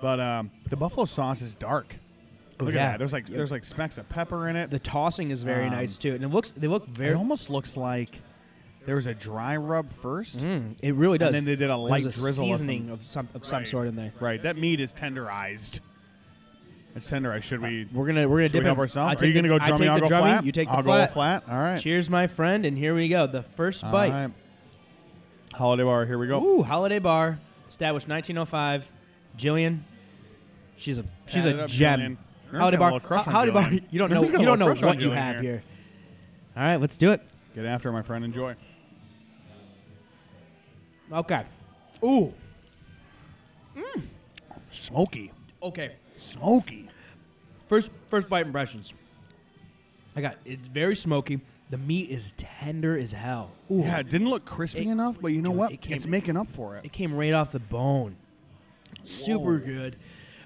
But 0.00 0.20
um, 0.20 0.50
the 0.68 0.76
buffalo 0.76 1.06
sauce 1.06 1.42
is 1.42 1.54
dark. 1.54 1.96
Oh, 2.60 2.64
Look 2.64 2.74
yeah. 2.74 2.80
at 2.82 2.90
that. 2.92 2.98
There's 2.98 3.12
like 3.12 3.26
there's 3.26 3.50
like 3.50 3.64
specks 3.64 3.98
of 3.98 4.08
pepper 4.08 4.48
in 4.48 4.56
it. 4.56 4.70
The 4.70 4.78
tossing 4.78 5.30
is 5.30 5.42
very 5.42 5.66
Um, 5.66 5.72
nice 5.72 5.96
too, 5.96 6.14
and 6.14 6.22
it 6.24 6.28
looks 6.28 6.50
they 6.50 6.66
look 6.68 6.86
very. 6.86 7.10
it 7.10 7.14
almost 7.16 7.50
looks 7.50 7.76
like 7.76 8.20
there 8.84 8.96
was 8.96 9.06
a 9.06 9.14
dry 9.14 9.56
rub 9.56 9.88
first. 9.88 10.40
Mm, 10.40 10.74
it 10.82 10.94
really 10.94 11.16
does. 11.18 11.28
And 11.28 11.36
then 11.36 11.44
they 11.44 11.54
did 11.56 11.70
a 11.70 11.76
light 11.76 12.02
There's 12.02 12.18
a 12.18 12.20
drizzle 12.20 12.52
of 12.52 12.58
seasoning 12.58 12.84
some- 12.86 12.92
of 12.92 13.04
some 13.06 13.28
of 13.34 13.44
some 13.46 13.64
sort 13.64 13.86
in 13.88 13.96
there. 13.96 14.12
Right. 14.20 14.42
That 14.42 14.56
meat 14.56 14.80
is 14.80 14.92
tenderized. 14.92 15.80
It's 16.94 17.10
tenderized. 17.10 17.42
Should 17.44 17.60
we? 17.62 17.88
We're 17.92 18.06
gonna 18.06 18.28
we're 18.28 18.38
gonna 18.38 18.48
dip 18.50 18.60
we 18.62 18.66
help 18.66 18.78
ourselves. 18.78 19.22
Are 19.22 19.26
you 19.26 19.32
the- 19.32 19.38
gonna 19.40 19.48
go 19.48 19.54
I 19.64 19.70
take 19.70 19.88
I'll 19.88 19.94
the 19.96 20.00
go 20.02 20.06
drummy, 20.08 20.20
flat. 20.20 20.44
You 20.44 20.52
take 20.52 20.68
the 20.68 20.74
I'll 20.74 20.82
flat. 20.82 21.08
go 21.08 21.12
flat. 21.14 21.44
All 21.48 21.58
right. 21.58 21.80
Cheers, 21.80 22.10
my 22.10 22.26
friend, 22.26 22.66
and 22.66 22.76
here 22.76 22.94
we 22.94 23.08
go. 23.08 23.26
The 23.26 23.42
first 23.42 23.82
All 23.84 23.90
bite. 23.92 24.10
right. 24.10 24.30
Holiday 25.54 25.84
bar. 25.84 26.04
Here 26.06 26.18
we 26.18 26.26
go. 26.26 26.42
Ooh, 26.42 26.62
Holiday 26.62 26.98
Bar, 26.98 27.38
established 27.66 28.08
1905. 28.08 28.90
Jillian, 29.38 29.80
she's 30.76 30.98
a 30.98 31.04
she's 31.26 31.44
Tatted 31.44 31.60
a 31.60 31.66
gem. 31.66 32.00
Jillian. 32.52 32.58
Holiday 32.58 32.76
Bar, 32.76 32.92
little 32.92 33.06
crush 33.06 33.26
on 33.26 33.32
Holiday 33.32 33.52
Bar. 33.52 33.70
You 33.90 33.98
don't 33.98 34.10
know 34.10 34.20
Nerf's 34.22 34.32
got 34.32 34.38
a 34.38 34.40
you 34.42 34.46
don't 34.46 34.58
know 34.58 34.66
little 34.66 34.80
crush 34.80 34.82
on 34.82 34.96
what 34.96 35.00
you 35.04 35.10
have 35.12 35.40
here. 35.40 35.42
here. 35.52 35.62
All 36.56 36.62
right, 36.62 36.76
let's 36.80 36.96
do 36.98 37.12
it. 37.12 37.22
Get 37.54 37.64
after 37.64 37.88
it, 37.88 37.92
my 37.92 38.02
friend. 38.02 38.24
Enjoy. 38.24 38.54
Okay. 41.10 41.44
Ooh. 42.04 42.32
Mmm. 43.76 44.02
Smoky. 44.70 45.32
Okay. 45.62 45.92
Smoky. 46.22 46.88
First 47.66 47.90
first 48.08 48.28
bite 48.28 48.46
impressions. 48.46 48.94
I 50.14 50.20
got 50.20 50.36
it's 50.44 50.66
very 50.68 50.96
smoky. 50.96 51.40
The 51.70 51.78
meat 51.78 52.10
is 52.10 52.32
tender 52.36 52.98
as 52.98 53.12
hell. 53.12 53.50
Ooh. 53.70 53.80
Yeah, 53.80 54.00
it 54.00 54.10
didn't 54.10 54.28
look 54.28 54.44
crispy 54.44 54.80
It- 54.86 54.88
enough, 54.88 55.18
but 55.20 55.28
you 55.32 55.40
know 55.40 55.50
dude, 55.50 55.58
what? 55.58 55.72
it 55.72 55.80
came- 55.80 55.94
it's 55.96 56.06
making 56.06 56.36
up 56.36 56.48
for 56.48 56.76
it. 56.76 56.84
It 56.84 56.92
came 56.92 57.14
right 57.14 57.32
off 57.32 57.52
the 57.52 57.60
bone. 57.60 58.16
Super 59.04 59.58
Whoa. 59.58 59.64
good. 59.66 59.96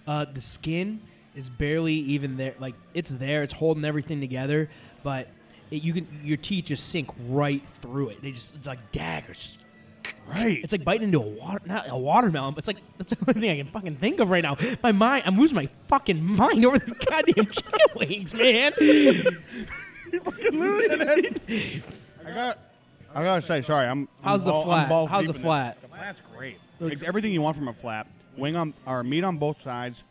Uh, 0.07 0.25
the 0.25 0.41
skin 0.41 1.01
is 1.35 1.51
barely 1.51 1.95
even 1.95 2.37
there. 2.37 2.55
Like 2.61 2.75
it's 2.95 3.11
there. 3.11 3.43
It's 3.43 3.53
holding 3.53 3.85
everything 3.85 4.21
together, 4.21 4.71
but 5.03 5.29
it, 5.71 5.83
you 5.83 5.93
can 5.93 6.07
your 6.23 6.37
teeth 6.37 6.67
just 6.67 6.89
sink 6.89 7.11
right 7.29 7.67
through 7.67 8.11
it. 8.11 8.23
They 8.23 8.31
just 8.31 8.55
it's 8.55 8.67
like 8.67 8.93
daggers. 8.93 9.39
Just, 9.39 9.65
Right. 10.29 10.61
it's 10.63 10.73
like 10.73 10.83
biting 10.85 11.05
into 11.05 11.19
a 11.19 11.23
water, 11.23 11.61
not 11.67 11.87
a 11.89 11.97
watermelon. 11.97 12.55
But 12.55 12.59
it's 12.59 12.67
like 12.69 12.79
that's 12.99 13.11
the 13.13 13.19
only 13.29 13.41
thing 13.41 13.51
I 13.51 13.57
can 13.57 13.67
fucking 13.67 13.97
think 13.97 14.21
of 14.21 14.29
right 14.31 14.43
now. 14.43 14.57
My 14.83 14.93
mind, 14.93 15.23
I'm 15.27 15.37
losing 15.39 15.55
my 15.55 15.69
fucking 15.89 16.23
mind 16.37 16.65
over 16.67 16.79
this 16.79 16.93
goddamn 16.93 17.47
chicken 17.47 17.81
wings, 17.95 18.35
man. 18.35 18.73
fucking 18.73 20.59
losing 20.61 21.01
it. 21.01 21.83
I 22.27 22.31
got. 22.33 22.59
I 23.15 23.23
gotta 23.23 23.41
say, 23.43 23.63
sorry. 23.63 23.87
I'm. 23.87 24.09
How's 24.23 24.43
I'm 24.43 24.47
the 24.49 24.53
ball- 24.53 24.63
I'm 24.63 24.67
flat? 24.67 24.89
balls 24.89 25.11
How's 25.11 25.27
the 25.29 25.35
flat? 25.35 25.81
this. 25.81 25.91
The 25.91 25.97
flat's 25.97 26.23
great. 26.37 26.59
It's 26.81 27.03
everything 27.03 27.33
you 27.33 27.41
want 27.41 27.57
from 27.57 27.69
a 27.69 27.73
flat. 27.73 28.07
Wing 28.37 28.57
on 28.57 28.75
or 28.85 29.03
meat 29.03 29.25
on 29.25 29.39
both 29.39 29.63
sides. 29.63 30.05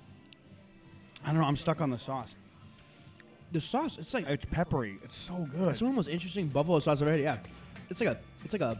I 1.24 1.28
don't 1.32 1.42
know. 1.42 1.48
I'm 1.48 1.58
stuck 1.58 1.82
on 1.82 1.90
the 1.92 2.00
sauce. 2.00 2.36
The 3.52 3.62
sauce, 3.62 3.98
it's 4.00 4.14
like 4.14 4.28
It's 4.28 4.46
peppery. 4.46 4.98
It's 5.04 5.16
so 5.16 5.48
good. 5.52 5.70
it's 5.70 5.82
one 5.82 5.90
of 5.90 5.94
the 5.94 5.98
most 5.98 6.08
interesting 6.10 6.48
buffalo 6.48 6.80
sauce 6.80 7.02
I've 7.02 7.08
ever 7.08 7.18
had. 7.18 7.22
Yeah, 7.22 7.38
it's 7.90 8.00
like 8.00 8.10
a, 8.10 8.18
it's 8.44 8.54
like 8.54 8.62
a, 8.64 8.80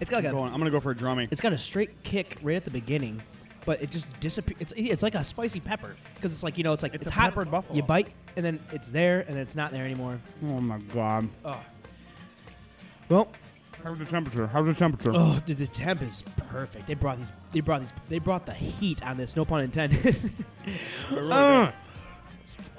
it's 0.00 0.10
got 0.10 0.16
like 0.18 0.24
I'm, 0.26 0.30
a 0.30 0.34
going, 0.34 0.52
I'm 0.52 0.58
gonna 0.58 0.70
go 0.70 0.80
for 0.80 0.90
a 0.90 0.96
drumming. 0.96 1.28
It's 1.30 1.40
got 1.40 1.52
a 1.52 1.58
straight 1.58 2.02
kick 2.02 2.38
right 2.42 2.56
at 2.56 2.64
the 2.64 2.70
beginning, 2.70 3.22
but 3.64 3.82
it 3.82 3.90
just 3.90 4.06
disappears. 4.20 4.60
It's, 4.60 4.72
it's 4.76 5.02
like 5.02 5.14
a 5.14 5.24
spicy 5.24 5.60
pepper 5.60 5.96
because 6.14 6.32
it's 6.32 6.42
like 6.42 6.58
you 6.58 6.64
know 6.64 6.72
it's 6.72 6.82
like 6.82 6.94
It's 6.94 7.02
it's, 7.06 7.10
a 7.10 7.14
hot. 7.14 7.30
peppered 7.30 7.50
buffalo. 7.50 7.76
You 7.76 7.82
bite 7.82 8.08
and 8.36 8.44
then 8.44 8.60
it's 8.72 8.90
there 8.90 9.20
and 9.20 9.30
then 9.30 9.38
it's 9.38 9.54
not 9.54 9.72
there 9.72 9.84
anymore. 9.84 10.20
Oh 10.44 10.60
my 10.60 10.78
god. 10.78 11.28
Oh. 11.44 11.60
Well, 13.08 13.28
How's 13.84 13.98
the 13.98 14.04
temperature? 14.04 14.48
How's 14.48 14.66
the 14.66 14.74
temperature? 14.74 15.12
oh, 15.14 15.40
the, 15.46 15.54
the 15.54 15.66
temp 15.66 16.02
is 16.02 16.22
perfect. 16.48 16.88
They 16.88 16.94
brought 16.94 17.18
these. 17.18 17.30
They 17.52 17.60
brought 17.60 17.82
these. 17.82 17.92
They 18.08 18.18
brought 18.18 18.44
the 18.44 18.52
heat 18.54 19.00
on 19.06 19.16
this. 19.16 19.36
No 19.36 19.44
pun 19.44 19.60
intended. 19.62 20.18
Really 21.12 21.30
Uh. 21.32 21.70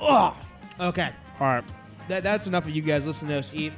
oh. 0.02 0.38
Okay. 0.82 1.10
All 1.40 1.48
right. 1.48 1.64
That, 2.10 2.24
that's 2.24 2.46
enough 2.48 2.66
of 2.66 2.72
you 2.72 2.82
guys 2.82 3.08
listening 3.08 3.30
to 3.32 3.38
us 3.38 3.52
eat. 3.54 3.72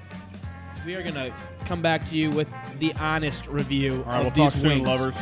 We 0.85 0.95
are 0.95 1.03
gonna 1.03 1.31
come 1.69 1.81
back 1.83 2.03
to 2.09 2.17
you 2.17 2.31
with 2.31 2.49
the 2.79 2.91
honest 2.95 3.45
review 3.45 4.03
All 4.07 4.11
right. 4.11 4.25
of 4.25 4.35
We'll 4.35 4.45
these 4.45 4.53
talk 4.53 4.61
soon, 4.61 4.83
lovers. 4.83 5.21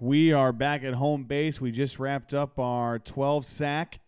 We 0.00 0.32
are 0.32 0.52
back 0.52 0.84
at 0.84 0.94
home 0.94 1.24
base. 1.24 1.60
We 1.60 1.72
just 1.72 1.98
wrapped 1.98 2.32
up 2.32 2.56
our 2.60 3.00
12 3.00 3.44
sack 3.44 3.98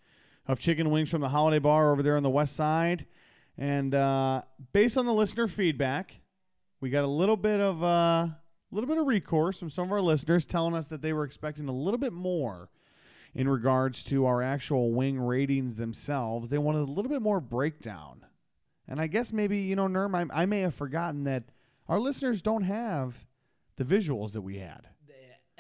of 0.47 0.61
chicken 0.61 0.91
wings 0.91 1.11
from 1.11 1.21
the 1.21 1.31
holiday 1.31 1.59
bar 1.59 1.91
over 1.91 2.01
there 2.01 2.17
on 2.17 2.23
the 2.23 2.31
west 2.31 2.55
side. 2.55 3.07
And 3.59 3.93
uh, 3.93 4.43
based 4.73 4.97
on 4.97 5.05
the 5.05 5.13
listener 5.13 5.49
feedback, 5.49 6.21
we 6.81 6.91
got 6.91 7.03
a 7.03 7.09
little 7.09 7.37
bit 7.37 7.59
of 7.59 7.83
uh, 7.83 7.87
a 7.87 8.39
little 8.71 8.87
bit 8.87 8.99
of 8.99 9.07
recourse 9.09 9.59
from 9.59 9.69
some 9.69 9.87
of 9.87 9.93
our 9.93 10.01
listeners 10.01 10.47
telling 10.47 10.77
us 10.77 10.87
that 10.91 11.03
they 11.03 11.13
were 11.13 11.25
expecting 11.25 11.69
a 11.69 11.73
little 11.73 11.99
bit 11.99 12.13
more 12.13 12.71
in 13.35 13.49
regards 13.49 14.05
to 14.05 14.27
our 14.27 14.43
actual 14.43 14.93
wing 14.93 15.21
ratings 15.21 15.75
themselves. 15.75 16.51
They 16.51 16.59
wanted 16.59 16.83
a 16.83 16.93
little 16.93 17.11
bit 17.11 17.21
more 17.21 17.41
breakdown. 17.41 18.27
And 18.87 19.01
I 19.01 19.09
guess 19.09 19.33
maybe, 19.33 19.59
you 19.59 19.75
know, 19.75 19.89
Nerm, 19.89 20.15
I, 20.15 20.43
I 20.43 20.47
may 20.47 20.61
have 20.61 20.75
forgotten 20.75 21.25
that 21.25 21.45
our 21.89 21.99
listeners 21.99 22.43
don't 22.43 22.63
have 22.63 23.27
the 23.75 23.85
visuals 23.85 24.35
that 24.35 24.43
we 24.43 24.59
had. 24.59 24.87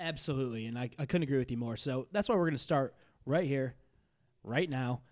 Absolutely, 0.00 0.66
and 0.66 0.78
I, 0.78 0.90
I 0.98 1.04
couldn't 1.04 1.24
agree 1.24 1.38
with 1.38 1.50
you 1.50 1.58
more. 1.58 1.76
So 1.76 2.08
that's 2.10 2.28
why 2.28 2.34
we're 2.34 2.46
going 2.46 2.52
to 2.52 2.58
start 2.58 2.94
right 3.26 3.46
here, 3.46 3.74
right 4.42 4.68
now, 4.68 5.02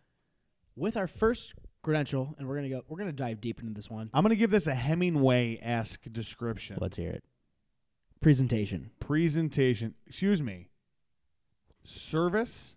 with 0.75 0.97
our 0.97 1.07
first 1.07 1.55
credential, 1.83 2.35
and 2.39 2.49
we're 2.49 2.57
gonna 2.57 2.69
go. 2.69 2.83
We're 2.89 2.99
gonna 2.99 3.13
dive 3.13 3.41
deep 3.41 3.61
into 3.61 3.73
this 3.73 3.89
one. 3.89 4.11
I'm 4.13 4.23
gonna 4.23 4.37
give 4.37 4.51
this 4.51 4.67
a 4.67 4.75
Hemingway-esque 4.75 6.05
description. 6.13 6.79
Let's 6.81 6.97
hear 6.97 7.11
it. 7.11 7.25
Presentation. 8.21 8.91
Presentation. 9.01 9.95
Excuse 10.07 10.43
me. 10.43 10.69
Service 11.85 12.75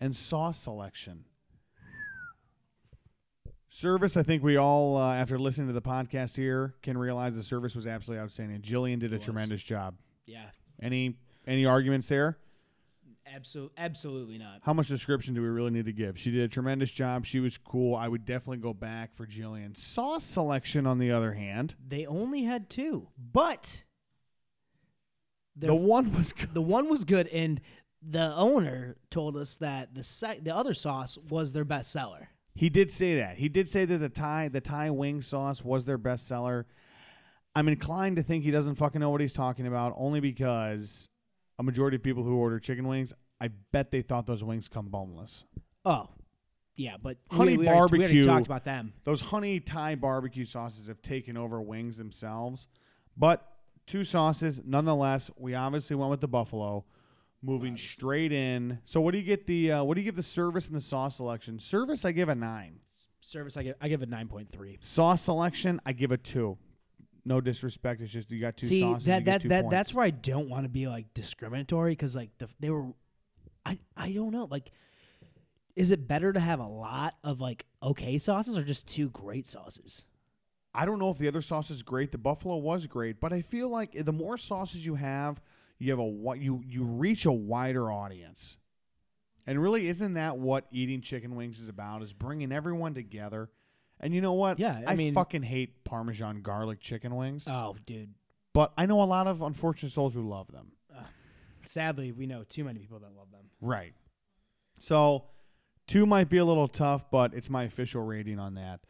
and 0.00 0.14
sauce 0.14 0.58
selection. 0.58 1.24
Service, 3.68 4.16
I 4.16 4.22
think 4.22 4.42
we 4.42 4.56
all, 4.56 4.98
uh, 4.98 5.14
after 5.14 5.38
listening 5.38 5.68
to 5.68 5.72
the 5.72 5.82
podcast 5.82 6.36
here, 6.36 6.74
can 6.82 6.98
realize 6.98 7.36
the 7.36 7.42
service 7.42 7.74
was 7.74 7.86
absolutely 7.86 8.22
outstanding. 8.22 8.60
Jillian 8.60 8.98
did 8.98 9.14
a 9.14 9.18
tremendous 9.18 9.62
job. 9.62 9.94
Yeah, 10.26 10.50
Any 10.82 11.14
any 11.46 11.64
arguments 11.64 12.08
there? 12.08 12.38
absolutely, 13.34 13.74
absolutely 13.78 14.36
not. 14.38 14.60
How 14.62 14.74
much 14.74 14.88
description 14.88 15.32
do 15.34 15.40
we 15.40 15.48
really 15.48 15.70
need 15.70 15.86
to 15.86 15.92
give? 15.92 16.18
She 16.18 16.30
did 16.30 16.42
a 16.42 16.48
tremendous 16.48 16.90
job. 16.90 17.24
She 17.24 17.40
was 17.40 17.56
cool. 17.56 17.94
I 17.94 18.06
would 18.08 18.24
definitely 18.26 18.58
go 18.58 18.74
back 18.74 19.14
for 19.14 19.26
Jillian. 19.26 19.74
Sauce 19.76 20.24
selection, 20.24 20.86
on 20.86 20.98
the 20.98 21.10
other 21.12 21.32
hand, 21.32 21.74
They 21.88 22.04
only 22.04 22.42
had 22.42 22.68
two, 22.68 23.08
but 23.32 23.84
the 25.56 25.74
one 25.74 26.12
was 26.12 26.32
good. 26.32 26.52
the 26.54 26.62
one 26.62 26.88
was 26.90 27.04
good, 27.04 27.26
and 27.28 27.60
the 28.02 28.34
owner 28.34 28.96
told 29.10 29.36
us 29.36 29.56
that 29.58 29.94
the 29.94 30.02
sec- 30.02 30.42
the 30.44 30.54
other 30.54 30.74
sauce 30.74 31.16
was 31.30 31.52
their 31.52 31.64
best 31.64 31.90
seller. 31.92 32.28
He 32.54 32.68
did 32.68 32.90
say 32.90 33.16
that. 33.16 33.38
He 33.38 33.48
did 33.48 33.68
say 33.68 33.84
that 33.86 33.98
the 33.98 34.08
Thai 34.10 34.48
the 34.48 34.60
Thai 34.60 34.90
wing 34.90 35.22
sauce 35.22 35.64
was 35.64 35.84
their 35.84 35.98
best 35.98 36.26
seller. 36.26 36.66
I'm 37.54 37.68
inclined 37.68 38.16
to 38.16 38.22
think 38.22 38.44
he 38.44 38.50
doesn't 38.50 38.76
fucking 38.76 39.00
know 39.00 39.10
what 39.10 39.20
he's 39.20 39.34
talking 39.34 39.66
about, 39.66 39.94
only 39.96 40.20
because 40.20 41.08
a 41.58 41.62
majority 41.62 41.96
of 41.96 42.02
people 42.02 42.22
who 42.22 42.36
order 42.36 42.58
chicken 42.58 42.86
wings, 42.88 43.12
I 43.40 43.48
bet 43.72 43.90
they 43.90 44.02
thought 44.02 44.26
those 44.26 44.42
wings 44.42 44.68
come 44.68 44.88
boneless. 44.88 45.44
Oh, 45.84 46.08
yeah, 46.74 46.96
but 47.02 47.18
Honey 47.30 47.58
we, 47.58 47.64
we 47.64 47.68
already, 47.68 47.98
we 47.98 48.04
already 48.04 48.22
talked 48.24 48.46
about 48.46 48.64
them. 48.64 48.94
Those 49.04 49.20
honey 49.20 49.60
Thai 49.60 49.96
barbecue 49.96 50.44
sauces 50.44 50.86
have 50.86 51.02
taken 51.02 51.36
over 51.36 51.60
wings 51.60 51.98
themselves, 51.98 52.68
but 53.16 53.46
two 53.86 54.04
sauces 54.04 54.60
nonetheless. 54.64 55.30
We 55.36 55.54
obviously 55.54 55.96
went 55.96 56.10
with 56.10 56.22
the 56.22 56.28
buffalo, 56.28 56.86
moving 57.42 57.76
straight 57.76 58.32
in. 58.32 58.78
So 58.84 59.00
what 59.02 59.12
do 59.12 59.18
you 59.18 59.24
get 59.24 59.46
the 59.46 59.72
uh, 59.72 59.84
what 59.84 59.96
do 59.96 60.00
you 60.00 60.06
give 60.06 60.16
the 60.16 60.22
service 60.22 60.66
and 60.66 60.74
the 60.74 60.80
sauce 60.80 61.16
selection? 61.16 61.58
Service, 61.58 62.06
I 62.06 62.12
give 62.12 62.30
a 62.30 62.34
nine. 62.34 62.80
Service, 63.20 63.56
I 63.58 63.64
give 63.64 63.76
I 63.80 63.88
give 63.88 64.02
it 64.02 64.08
nine 64.08 64.28
point 64.28 64.48
three. 64.48 64.78
Sauce 64.80 65.22
selection, 65.22 65.80
I 65.84 65.92
give 65.92 66.10
a 66.10 66.16
two. 66.16 66.56
No 67.24 67.40
disrespect, 67.40 68.00
it's 68.00 68.12
just 68.12 68.30
you 68.32 68.40
got 68.40 68.56
two 68.56 68.66
See 68.66 68.80
sauces. 68.80 69.04
that 69.06 69.24
that 69.26 69.42
that 69.42 69.62
points. 69.62 69.70
that's 69.70 69.94
where 69.94 70.04
I 70.04 70.10
don't 70.10 70.48
want 70.48 70.64
to 70.64 70.68
be 70.68 70.88
like 70.88 71.14
discriminatory 71.14 71.92
because 71.92 72.16
like 72.16 72.30
the, 72.38 72.48
they 72.58 72.70
were, 72.70 72.88
I 73.64 73.78
I 73.96 74.10
don't 74.12 74.32
know 74.32 74.48
like, 74.50 74.72
is 75.76 75.92
it 75.92 76.08
better 76.08 76.32
to 76.32 76.40
have 76.40 76.58
a 76.58 76.66
lot 76.66 77.14
of 77.22 77.40
like 77.40 77.64
okay 77.82 78.18
sauces 78.18 78.58
or 78.58 78.62
just 78.62 78.88
two 78.88 79.08
great 79.10 79.46
sauces? 79.46 80.04
I 80.74 80.86
don't 80.86 80.98
know 80.98 81.10
if 81.10 81.18
the 81.18 81.28
other 81.28 81.42
sauce 81.42 81.70
is 81.70 81.82
great. 81.82 82.12
The 82.12 82.18
buffalo 82.18 82.56
was 82.56 82.86
great, 82.86 83.20
but 83.20 83.32
I 83.32 83.42
feel 83.42 83.68
like 83.68 83.92
the 84.04 84.12
more 84.12 84.38
sauces 84.38 84.84
you 84.84 84.94
have, 84.96 85.40
you 85.78 85.90
have 85.90 86.00
a 86.00 86.38
you 86.38 86.62
you 86.66 86.82
reach 86.82 87.24
a 87.24 87.32
wider 87.32 87.92
audience. 87.92 88.56
And 89.46 89.60
really, 89.60 89.88
isn't 89.88 90.14
that 90.14 90.38
what 90.38 90.66
eating 90.70 91.02
chicken 91.02 91.34
wings 91.34 91.60
is 91.60 91.68
about? 91.68 92.02
Is 92.02 92.12
bringing 92.12 92.52
everyone 92.52 92.94
together. 92.94 93.50
And 94.02 94.12
you 94.12 94.20
know 94.20 94.32
what? 94.32 94.58
Yeah, 94.58 94.82
I 94.86 94.92
I 94.92 94.96
mean- 94.96 95.14
fucking 95.14 95.42
hate 95.44 95.84
Parmesan 95.84 96.42
garlic 96.42 96.80
chicken 96.80 97.14
wings, 97.14 97.46
Oh, 97.48 97.76
dude. 97.86 98.14
but 98.52 98.72
I 98.76 98.86
know 98.86 99.00
a 99.02 99.04
lot 99.04 99.26
of 99.28 99.42
unfortunate 99.42 99.92
souls 99.92 100.14
who 100.14 100.28
love 100.28 100.50
them. 100.50 100.72
Sadly, 101.64 102.10
we 102.10 102.26
know 102.26 102.42
too 102.42 102.64
many 102.64 102.80
people 102.80 102.98
that 102.98 103.14
love 103.16 103.30
them. 103.30 103.44
Right. 103.60 103.92
So, 104.80 105.26
two 105.86 106.06
might 106.06 106.28
be 106.28 106.38
a 106.38 106.44
little 106.44 106.66
tough, 106.66 107.08
but 107.08 107.34
it's 107.34 107.48
my 107.48 107.62
official 107.62 108.02
rating 108.02 108.40
on 108.40 108.54
that. 108.54 108.80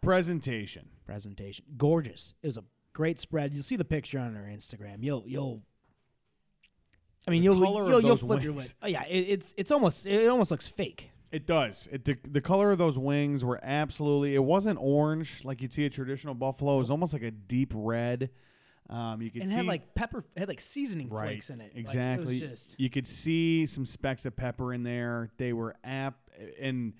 Presentation. 0.00 0.88
Presentation, 1.06 1.64
gorgeous. 1.76 2.34
It 2.42 2.48
was 2.48 2.56
a 2.58 2.64
great 2.92 3.20
spread. 3.20 3.54
You'll 3.54 3.62
see 3.62 3.76
the 3.76 3.84
picture 3.84 4.18
on 4.18 4.36
our 4.36 4.42
Instagram. 4.42 4.96
You'll 5.04 5.22
you'll. 5.26 5.62
I 7.26 7.30
mean, 7.30 7.40
The 7.42 7.44
you'll 7.44 7.56
you'll, 7.58 7.88
you'll 7.90 8.02
those 8.02 8.20
flip 8.20 8.42
your 8.42 8.54
lid. 8.54 8.72
Oh 8.82 8.86
yeah, 8.88 9.04
it, 9.04 9.18
it's 9.20 9.54
it's 9.56 9.70
almost 9.70 10.04
it 10.06 10.26
almost 10.28 10.50
looks 10.50 10.66
fake. 10.66 11.10
It 11.30 11.46
does. 11.46 11.88
It 11.92 12.04
the, 12.04 12.16
the 12.26 12.40
color 12.40 12.72
of 12.72 12.78
those 12.78 12.98
wings 12.98 13.44
were 13.44 13.60
absolutely. 13.62 14.34
It 14.34 14.44
wasn't 14.44 14.78
orange 14.80 15.44
like 15.44 15.60
you'd 15.60 15.72
see 15.72 15.84
a 15.84 15.90
traditional 15.90 16.34
buffalo. 16.34 16.76
It 16.76 16.78
was 16.78 16.90
almost 16.90 17.12
like 17.12 17.22
a 17.22 17.30
deep 17.30 17.72
red. 17.74 18.30
Um, 18.90 19.20
you 19.20 19.30
could 19.30 19.42
and 19.42 19.50
see 19.50 19.56
had 19.56 19.66
like 19.66 19.94
pepper, 19.94 20.24
had 20.36 20.48
like 20.48 20.62
seasoning 20.62 21.10
right 21.10 21.28
flakes 21.28 21.50
in 21.50 21.60
it. 21.60 21.74
Like, 21.74 21.76
it 21.76 21.82
was 21.82 21.94
exactly. 21.94 22.40
just 22.40 22.74
you 22.80 22.88
could 22.88 23.06
see 23.06 23.66
some 23.66 23.84
specks 23.84 24.24
of 24.24 24.34
pepper 24.36 24.72
in 24.72 24.82
there. 24.82 25.30
They 25.36 25.52
were 25.52 25.76
app 25.84 26.16
and 26.58 26.94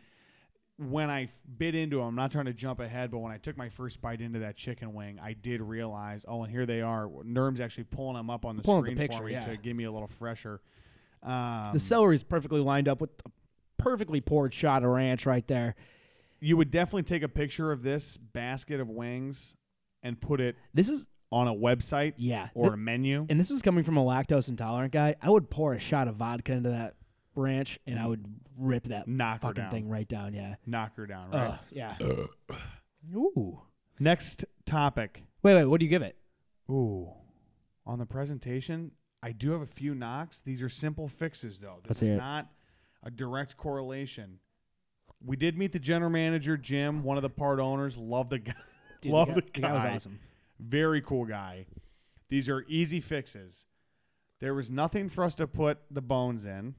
when 0.78 1.10
I 1.10 1.28
bit 1.58 1.74
into 1.74 1.96
them, 1.96 2.06
I'm 2.06 2.14
not 2.14 2.30
trying 2.30 2.44
to 2.44 2.52
jump 2.52 2.78
ahead, 2.78 3.10
but 3.10 3.18
when 3.18 3.32
I 3.32 3.38
took 3.38 3.56
my 3.56 3.68
first 3.68 4.00
bite 4.00 4.20
into 4.20 4.38
that 4.40 4.56
chicken 4.56 4.94
wing, 4.94 5.18
I 5.20 5.32
did 5.32 5.60
realize, 5.60 6.24
oh, 6.28 6.44
and 6.44 6.52
here 6.52 6.66
they 6.66 6.82
are. 6.82 7.10
Nerm's 7.24 7.60
actually 7.60 7.84
pulling 7.84 8.14
them 8.14 8.30
up 8.30 8.44
on 8.44 8.56
the 8.56 8.62
Pulling 8.62 8.78
up 8.78 8.84
the 8.84 8.90
screen 8.92 9.08
picture, 9.08 9.18
for 9.18 9.24
me 9.24 9.32
yeah. 9.32 9.40
to 9.40 9.56
give 9.56 9.76
me 9.76 9.84
a 9.84 9.90
little 9.90 10.06
fresher. 10.06 10.60
Um, 11.22 11.70
the 11.72 11.80
celery 11.80 12.14
is 12.14 12.22
perfectly 12.22 12.60
lined 12.60 12.86
up 12.86 13.00
with 13.00 13.10
a 13.26 13.30
perfectly 13.78 14.20
poured 14.20 14.52
shot 14.52 14.82
of 14.84 14.90
ranch 14.90 15.24
right 15.26 15.46
there. 15.46 15.74
you 16.40 16.56
would 16.56 16.70
definitely 16.70 17.02
take 17.04 17.22
a 17.22 17.28
picture 17.28 17.72
of 17.72 17.82
this 17.82 18.16
basket 18.16 18.80
of 18.80 18.88
wings 18.88 19.54
and 20.02 20.20
put 20.20 20.40
it 20.40 20.56
This 20.74 20.88
is 20.88 21.08
on 21.30 21.48
a 21.48 21.54
website 21.54 22.14
yeah, 22.16 22.48
or 22.54 22.64
Th- 22.66 22.74
a 22.74 22.76
menu. 22.76 23.26
and 23.28 23.38
this 23.38 23.50
is 23.50 23.60
coming 23.62 23.84
from 23.84 23.96
a 23.96 24.04
lactose 24.04 24.48
intolerant 24.48 24.92
guy. 24.92 25.14
I 25.20 25.30
would 25.30 25.50
pour 25.50 25.74
a 25.74 25.78
shot 25.78 26.08
of 26.08 26.16
vodka 26.16 26.52
into 26.52 26.70
that 26.70 26.94
ranch, 27.34 27.78
and 27.86 27.98
I 27.98 28.02
mm-hmm. 28.02 28.10
would 28.10 28.24
rip 28.56 28.84
that 28.84 29.06
Knock 29.08 29.42
her 29.42 29.48
fucking 29.48 29.64
down. 29.64 29.70
thing 29.70 29.88
right 29.88 30.08
down. 30.08 30.32
Yeah. 30.34 30.54
Knock 30.66 30.96
her 30.96 31.06
down, 31.06 31.30
right? 31.30 31.58
Yeah. 31.70 31.96
Ooh. 33.14 33.60
Next 34.00 34.44
topic. 34.64 35.22
Wait, 35.42 35.54
wait. 35.54 35.64
What 35.66 35.80
do 35.80 35.86
you 35.86 35.90
give 35.90 36.02
it? 36.02 36.16
Ooh. 36.70 37.10
On 37.86 37.98
the 37.98 38.06
presentation, 38.06 38.92
I 39.22 39.32
do 39.32 39.52
have 39.52 39.60
a 39.62 39.66
few 39.66 39.94
knocks. 39.94 40.40
These 40.40 40.62
are 40.62 40.68
simple 40.68 41.08
fixes, 41.08 41.58
though. 41.58 41.80
This 41.82 41.90
Let's 41.90 42.02
is 42.02 42.08
hear 42.08 42.16
it. 42.16 42.20
not 42.20 42.48
a 43.02 43.11
direct 43.11 43.56
correlation. 43.56 44.38
We 45.24 45.37
did 45.37 45.58
meet 45.58 45.72
the 45.72 45.78
general 45.78 46.11
manager, 46.11 46.56
Jim, 46.56 47.02
one 47.02 47.16
of 47.16 47.22
the 47.22 47.30
part 47.30 47.58
owners. 47.61 47.96
Love 47.96 48.28
the 48.28 48.38
guy. 48.38 48.54
Dude, 49.00 49.12
Love 49.12 49.34
the 49.34 49.42
guy, 49.42 49.50
the 49.54 49.61
guy 49.61 49.74
was 49.74 49.84
awesome. 49.96 50.20
Very 50.61 51.00
cool 51.00 51.24
guy. 51.24 51.66
These 52.28 52.48
are 52.48 52.64
easy 52.68 53.00
fixes. 53.00 53.64
There 54.40 54.54
was 54.54 54.70
nothing 54.70 55.08
for 55.08 55.24
us 55.24 55.34
to 55.37 55.46
put 55.46 55.78
the 55.90 56.02
bones 56.02 56.46
in. 56.46 56.74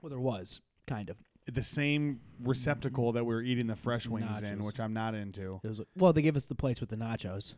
Well, 0.00 0.10
there 0.10 0.20
was 0.20 0.60
kind 0.86 1.08
of. 1.10 1.16
The 1.46 1.62
same 1.62 2.20
receptacle 2.42 3.12
that 3.12 3.24
we 3.24 3.34
were 3.34 3.42
eating 3.42 3.66
the 3.66 3.76
fresh 3.76 4.08
wings 4.08 4.40
in, 4.40 4.64
which 4.64 4.80
I'm 4.80 4.94
not 4.94 5.14
into. 5.14 5.60
It 5.62 5.68
was 5.68 5.80
well. 5.94 6.12
They 6.14 6.22
gave 6.22 6.36
us 6.36 6.46
the 6.46 6.54
plates 6.54 6.80
with 6.80 6.88
the 6.88 6.96
nachos. 6.96 7.54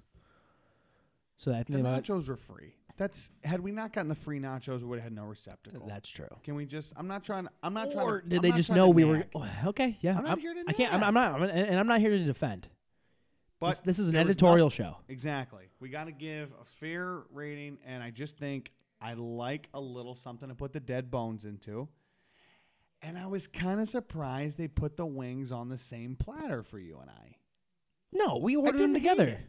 So 1.36 1.52
I 1.52 1.62
The 1.62 1.78
nachos 1.78 2.28
were 2.28 2.36
free. 2.36 2.74
That's 2.96 3.30
had 3.44 3.60
we 3.60 3.72
not 3.72 3.92
gotten 3.92 4.08
the 4.08 4.14
free 4.14 4.40
nachos, 4.40 4.80
we 4.80 4.86
would 4.86 4.98
have 4.98 5.04
had 5.04 5.12
no 5.12 5.24
receptacle. 5.24 5.86
that's 5.86 6.08
true. 6.08 6.28
Can 6.42 6.54
we 6.54 6.64
just? 6.64 6.94
I'm 6.96 7.06
not 7.06 7.24
trying. 7.24 7.46
I'm 7.62 7.74
not 7.74 7.92
trying. 7.92 8.06
Or 8.06 8.20
to, 8.20 8.28
did 8.28 8.38
I'm 8.38 8.42
they 8.42 8.48
not 8.50 8.56
just 8.56 8.66
trying 8.68 8.76
to 8.76 8.84
know 8.84 8.90
we 8.90 9.04
were 9.04 9.18
nag, 9.18 9.28
oh, 9.34 9.48
okay? 9.66 9.98
Yeah, 10.00 10.16
I'm 10.16 10.24
not 10.24 10.38
here 10.38 10.54
to 10.54 10.64
I 10.66 10.72
can't. 10.72 10.94
I'm, 10.94 11.00
nag. 11.00 11.08
I'm 11.08 11.14
not. 11.14 11.34
I'm, 11.34 11.42
and 11.42 11.78
I'm 11.78 11.86
not 11.86 12.00
here 12.00 12.10
to 12.10 12.24
defend. 12.24 12.68
But 13.60 13.70
this, 13.70 13.80
this 13.80 13.98
is 13.98 14.08
an 14.08 14.14
there 14.14 14.24
was 14.24 14.30
editorial 14.30 14.70
show. 14.70 14.96
Exactly. 15.08 15.64
We 15.80 15.88
got 15.88 16.04
to 16.04 16.12
give 16.12 16.52
a 16.60 16.64
fair 16.64 17.22
rating, 17.30 17.78
and 17.86 18.02
I 18.02 18.10
just 18.10 18.36
think 18.36 18.70
I 19.00 19.14
like 19.14 19.68
a 19.74 19.80
little 19.80 20.14
something 20.14 20.48
to 20.48 20.54
put 20.54 20.72
the 20.72 20.80
dead 20.80 21.10
bones 21.10 21.44
into. 21.44 21.88
And 23.02 23.18
I 23.18 23.26
was 23.26 23.46
kind 23.46 23.80
of 23.80 23.88
surprised 23.88 24.58
they 24.58 24.68
put 24.68 24.96
the 24.96 25.06
wings 25.06 25.52
on 25.52 25.68
the 25.68 25.78
same 25.78 26.16
platter 26.16 26.62
for 26.62 26.78
you 26.78 26.98
and 26.98 27.10
I. 27.10 27.36
No, 28.12 28.38
we 28.38 28.56
ordered 28.56 28.78
them 28.78 28.94
didn't 28.94 29.02
hate 29.02 29.10
together. 29.10 29.28
it. 29.28 29.40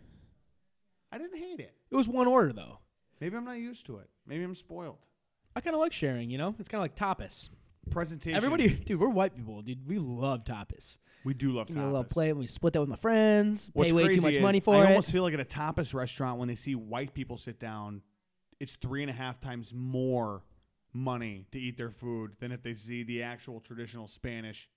I 1.12 1.17
didn't 1.17 1.38
hate 1.38 1.60
it. 1.60 1.73
It 1.89 1.95
was 1.95 2.10
one 2.10 2.27
order 2.27 2.51
though. 2.51 2.79
Maybe 3.19 3.36
I'm 3.36 3.45
not 3.45 3.58
used 3.58 3.86
to 3.88 3.97
it. 3.97 4.10
Maybe 4.25 4.43
I'm 4.43 4.56
spoiled. 4.56 4.97
I 5.56 5.62
kind 5.62 5.75
of 5.75 5.80
like 5.80 5.93
sharing. 5.93 6.30
You 6.30 6.38
know, 6.38 6.56
it's 6.60 6.69
kind 6.69 6.80
of 6.80 6.84
like 6.84 6.95
tapas. 6.95 7.49
Presentation. 7.89 8.36
Everybody, 8.36 8.69
dude, 8.69 8.99
we're 8.99 9.08
white 9.08 9.36
people, 9.36 9.62
dude. 9.62 9.88
We 9.88 9.97
love 9.97 10.43
tapas. 10.43 10.97
we 11.23 11.34
do 11.34 11.51
love 11.51 11.67
Give 11.67 11.77
me 11.77 11.84
a 11.84 11.86
little 11.86 12.03
tapas. 12.03 12.10
plate, 12.10 12.34
we 12.34 12.45
split 12.45 12.73
that 12.73 12.82
with 12.82 12.89
my 12.89 12.97
friends. 12.97 13.71
What's 13.73 13.91
pay 13.91 13.95
way 13.95 14.13
too 14.13 14.21
much 14.21 14.36
is 14.36 14.41
money 14.41 14.60
for 14.60 14.75
I 14.75 14.80
it. 14.80 14.82
I 14.82 14.88
almost 14.89 15.12
feel 15.12 15.23
like 15.23 15.34
at 15.34 15.39
a 15.39 15.45
tapas 15.45 15.93
restaurant 15.93 16.38
when 16.38 16.47
they 16.47 16.56
see 16.56 16.75
white 16.75 17.13
people 17.13 17.38
sit 17.38 17.60
down, 17.60 18.01
it's 18.60 18.75
three 18.75 19.03
and 19.03 19.10
a 19.10 19.13
half 19.13 19.39
times 19.39 19.73
more 19.73 20.43
money 20.93 21.45
to 21.51 21.60
eat 21.60 21.77
their 21.77 21.91
food 21.91 22.34
than 22.39 22.51
if 22.51 22.62
they 22.62 22.73
see 22.73 23.03
the 23.03 23.23
actual 23.23 23.60
traditional 23.62 24.08
Spanish 24.08 24.69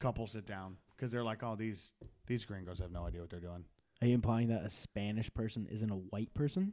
couple 0.00 0.26
sit 0.26 0.46
down 0.46 0.76
because 0.96 1.12
they're 1.12 1.24
like, 1.24 1.42
oh, 1.42 1.54
these 1.54 1.94
these 2.26 2.44
gringos 2.44 2.78
have 2.78 2.90
no 2.90 3.06
idea 3.06 3.20
what 3.20 3.30
they're 3.30 3.40
doing. 3.40 3.64
Are 4.00 4.06
you 4.06 4.14
implying 4.14 4.48
that 4.48 4.64
a 4.64 4.70
Spanish 4.70 5.32
person 5.32 5.68
isn't 5.70 5.90
a 5.90 5.96
white 5.96 6.32
person? 6.34 6.72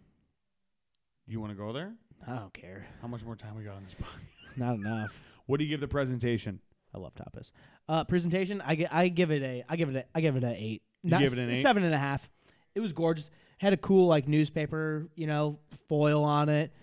You 1.30 1.40
want 1.40 1.52
to 1.52 1.56
go 1.58 1.72
there? 1.72 1.94
I 2.28 2.36
don't 2.36 2.54
care. 2.54 2.86
How 3.02 3.08
much 3.08 3.24
more 3.24 3.36
time 3.36 3.56
we 3.56 3.64
got 3.64 3.76
on 3.76 3.84
this 3.84 3.94
podcast? 4.02 4.58
Not 4.58 4.76
enough. 4.80 5.22
What 5.46 5.58
do 5.60 5.64
you 5.64 5.70
give 5.70 5.80
the 5.80 5.88
presentation? 5.88 6.60
I 6.94 6.98
love 6.98 7.14
tapas. 7.16 7.52
Uh, 7.88 8.04
presentation, 8.04 8.62
I, 8.66 8.76
gi- 8.76 8.88
I 8.88 9.08
give 9.10 9.30
it 9.32 9.44
a 9.44 9.64
I 9.70 9.76
give 9.76 9.90
it 9.90 9.96
a 9.96 10.06
I 10.16 10.22
give 10.22 10.36
it 10.36 10.44
a 10.44 10.52
eight. 10.52 10.82
You 11.04 11.12
Not 11.12 11.22
give 11.22 11.34
it 11.34 11.40
an 11.40 11.52
eight? 11.52 11.56
seven 11.56 11.84
and 11.84 11.94
a 11.94 11.98
half. 12.00 12.30
It 12.76 12.80
was 12.80 12.94
gorgeous. 12.94 13.30
Had 13.60 13.74
a 13.74 13.78
cool 13.78 14.08
like 14.08 14.28
newspaper, 14.28 15.08
you 15.16 15.28
know, 15.28 15.60
foil 15.88 16.24
on 16.24 16.50
it. 16.50 16.74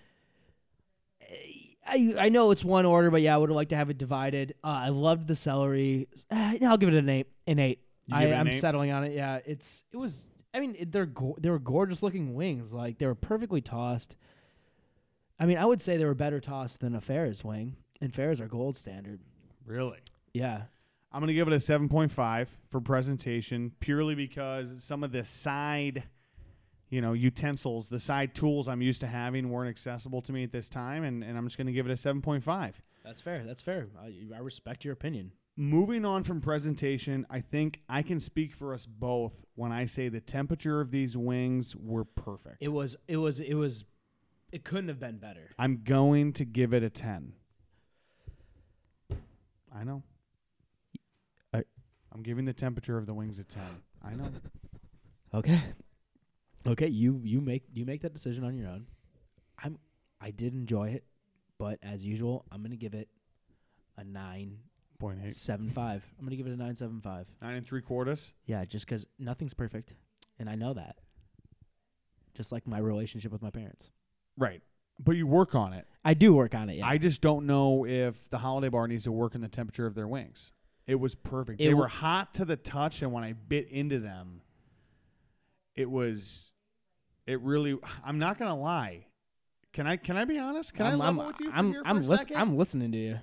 I 1.85 2.15
I 2.17 2.29
know 2.29 2.51
it's 2.51 2.63
one 2.63 2.85
order, 2.85 3.11
but 3.11 3.21
yeah, 3.21 3.33
I 3.35 3.37
would 3.37 3.49
like 3.49 3.69
to 3.69 3.75
have 3.75 3.89
it 3.89 3.97
divided. 3.97 4.55
Uh, 4.63 4.67
I 4.67 4.89
loved 4.89 5.27
the 5.27 5.35
celery. 5.35 6.07
Uh, 6.31 6.53
I'll 6.63 6.77
give 6.77 6.89
it 6.89 6.95
an 6.95 7.09
eight. 7.09 7.27
An 7.47 7.59
eight. 7.59 7.79
You 8.05 8.15
I, 8.15 8.23
it 8.23 8.31
an 8.31 8.39
I'm 8.39 8.47
eight? 8.47 8.53
settling 8.59 8.91
on 8.91 9.03
it. 9.03 9.13
Yeah, 9.13 9.39
it's 9.45 9.83
it 9.91 9.97
was. 9.97 10.25
I 10.53 10.59
mean, 10.59 10.75
it, 10.79 10.91
they're 10.91 11.05
go- 11.05 11.37
they 11.39 11.49
were 11.49 11.59
gorgeous 11.59 12.01
looking 12.01 12.33
wings. 12.33 12.73
Like 12.73 12.97
they 12.97 13.05
were 13.05 13.15
perfectly 13.15 13.61
tossed. 13.61 14.15
I 15.39 15.45
mean, 15.45 15.57
I 15.57 15.65
would 15.65 15.81
say 15.81 15.97
they 15.97 16.05
were 16.05 16.15
better 16.15 16.39
tossed 16.39 16.79
than 16.79 16.95
a 16.95 17.01
Ferris 17.01 17.43
wing, 17.43 17.75
and 18.01 18.13
Ferris 18.13 18.41
are 18.41 18.47
gold 18.47 18.75
standard. 18.75 19.21
Really? 19.65 19.99
Yeah, 20.33 20.63
I'm 21.11 21.21
going 21.21 21.27
to 21.27 21.33
give 21.33 21.47
it 21.47 21.53
a 21.53 21.57
7.5 21.57 22.47
for 22.69 22.81
presentation 22.81 23.71
purely 23.79 24.15
because 24.15 24.83
some 24.83 25.03
of 25.03 25.11
the 25.11 25.23
side, 25.23 26.03
you 26.89 27.01
know, 27.01 27.13
utensils, 27.13 27.87
the 27.87 27.99
side 27.99 28.33
tools 28.35 28.67
I'm 28.67 28.81
used 28.81 29.01
to 29.01 29.07
having 29.07 29.49
weren't 29.49 29.69
accessible 29.69 30.21
to 30.23 30.33
me 30.33 30.43
at 30.43 30.51
this 30.51 30.69
time, 30.69 31.03
and, 31.03 31.23
and 31.23 31.37
I'm 31.37 31.45
just 31.45 31.57
going 31.57 31.67
to 31.67 31.73
give 31.73 31.87
it 31.87 31.91
a 31.91 31.95
7.5. 31.95 32.73
that's 33.03 33.21
fair. 33.21 33.43
That's 33.45 33.61
fair. 33.61 33.87
I, 34.01 34.13
I 34.35 34.39
respect 34.39 34.83
your 34.83 34.93
opinion. 34.93 35.31
Moving 35.59 36.05
on 36.05 36.23
from 36.23 36.39
presentation, 36.39 37.25
I 37.31 37.41
think 37.41 37.81
I 37.89 38.03
can 38.03 38.19
speak 38.19 38.53
for 38.53 38.75
us 38.75 38.85
both 38.85 39.43
when 39.55 39.71
I 39.71 39.85
say 39.85 40.07
the 40.07 40.21
temperature 40.21 40.81
of 40.81 40.91
these 40.91 41.17
wings 41.17 41.75
were 41.75 42.05
perfect. 42.05 42.57
It 42.59 42.71
was. 42.71 42.95
It 43.07 43.17
was. 43.17 43.39
It 43.39 43.55
was. 43.55 43.83
It 44.51 44.63
couldn't 44.63 44.87
have 44.87 44.99
been 44.99 45.17
better. 45.17 45.49
I'm 45.59 45.81
going 45.83 46.33
to 46.33 46.45
give 46.45 46.73
it 46.73 46.83
a 46.83 46.89
10. 46.89 47.33
I 49.73 49.83
know. 49.83 50.03
I- 51.53 51.63
I'm 52.11 52.23
giving 52.23 52.45
the 52.45 52.53
temperature 52.53 52.97
of 52.97 53.05
the 53.05 53.13
wings 53.13 53.39
a 53.39 53.43
10. 53.43 53.61
I 54.03 54.13
know. 54.15 54.29
Okay. 55.33 55.61
Okay, 56.65 56.87
you 56.87 57.21
you 57.23 57.39
make 57.39 57.63
you 57.73 57.85
make 57.85 58.01
that 58.01 58.13
decision 58.13 58.43
on 58.43 58.57
your 58.57 58.67
own. 58.67 58.87
I'm 59.63 59.77
I 60.19 60.31
did 60.31 60.53
enjoy 60.53 60.89
it, 60.89 61.05
but 61.57 61.79
as 61.81 62.03
usual, 62.03 62.45
I'm 62.51 62.61
gonna 62.61 62.75
give 62.75 62.93
it 62.93 63.07
a 63.97 64.03
nine 64.03 64.57
Point 64.99 65.19
eight. 65.23 65.33
seven 65.33 65.69
five. 65.69 66.03
I'm 66.19 66.25
gonna 66.25 66.35
give 66.35 66.47
it 66.47 66.51
a 66.53 66.57
nine 66.57 66.75
seven 66.75 66.99
five. 67.01 67.29
Nine 67.41 67.55
and 67.55 67.65
three 67.67 67.81
quarters. 67.81 68.33
Yeah, 68.45 68.65
just 68.65 68.85
because 68.85 69.07
nothing's 69.17 69.53
perfect, 69.53 69.93
and 70.39 70.49
I 70.49 70.55
know 70.55 70.73
that. 70.73 70.97
Just 72.33 72.51
like 72.51 72.67
my 72.67 72.79
relationship 72.79 73.31
with 73.31 73.41
my 73.41 73.49
parents, 73.51 73.91
Right. 74.37 74.61
But 74.99 75.13
you 75.15 75.27
work 75.27 75.55
on 75.55 75.73
it. 75.73 75.85
I 76.05 76.13
do 76.13 76.33
work 76.33 76.55
on 76.55 76.69
it. 76.69 76.77
Yeah, 76.77 76.87
I 76.87 76.97
just 76.97 77.21
don't 77.21 77.45
know 77.45 77.85
if 77.85 78.29
the 78.29 78.37
holiday 78.37 78.69
bar 78.69 78.87
needs 78.87 79.03
to 79.03 79.11
work 79.11 79.35
in 79.35 79.41
the 79.41 79.47
temperature 79.49 79.85
of 79.85 79.93
their 79.95 80.07
wings. 80.07 80.51
It 80.85 80.95
was 80.95 81.15
perfect. 81.15 81.59
It 81.59 81.65
they 81.65 81.69
w- 81.71 81.81
were 81.81 81.87
hot 81.87 82.33
to 82.35 82.45
the 82.45 82.55
touch, 82.55 83.01
and 83.01 83.11
when 83.11 83.23
I 83.23 83.33
bit 83.33 83.67
into 83.69 83.99
them, 83.99 84.41
it 85.75 85.89
was. 85.89 86.51
It 87.25 87.41
really. 87.41 87.77
I'm 88.05 88.19
not 88.19 88.37
gonna 88.39 88.57
lie. 88.57 89.05
Can 89.73 89.85
I? 89.85 89.97
Can 89.97 90.15
I 90.17 90.25
be 90.25 90.39
honest? 90.39 90.73
Can 90.73 90.85
I'm, 90.85 90.93
I 91.01 91.05
level 91.05 91.21
I'm, 91.21 91.27
with 91.27 91.35
you 91.41 91.51
for 91.51 91.57
I'm, 91.57 91.71
here 91.71 91.81
for 91.83 91.87
I'm, 91.89 91.97
a 91.97 91.99
lis- 92.01 92.19
second? 92.21 92.37
I'm 92.37 92.57
listening 92.57 92.91
to 92.93 92.97
you. 92.97 93.19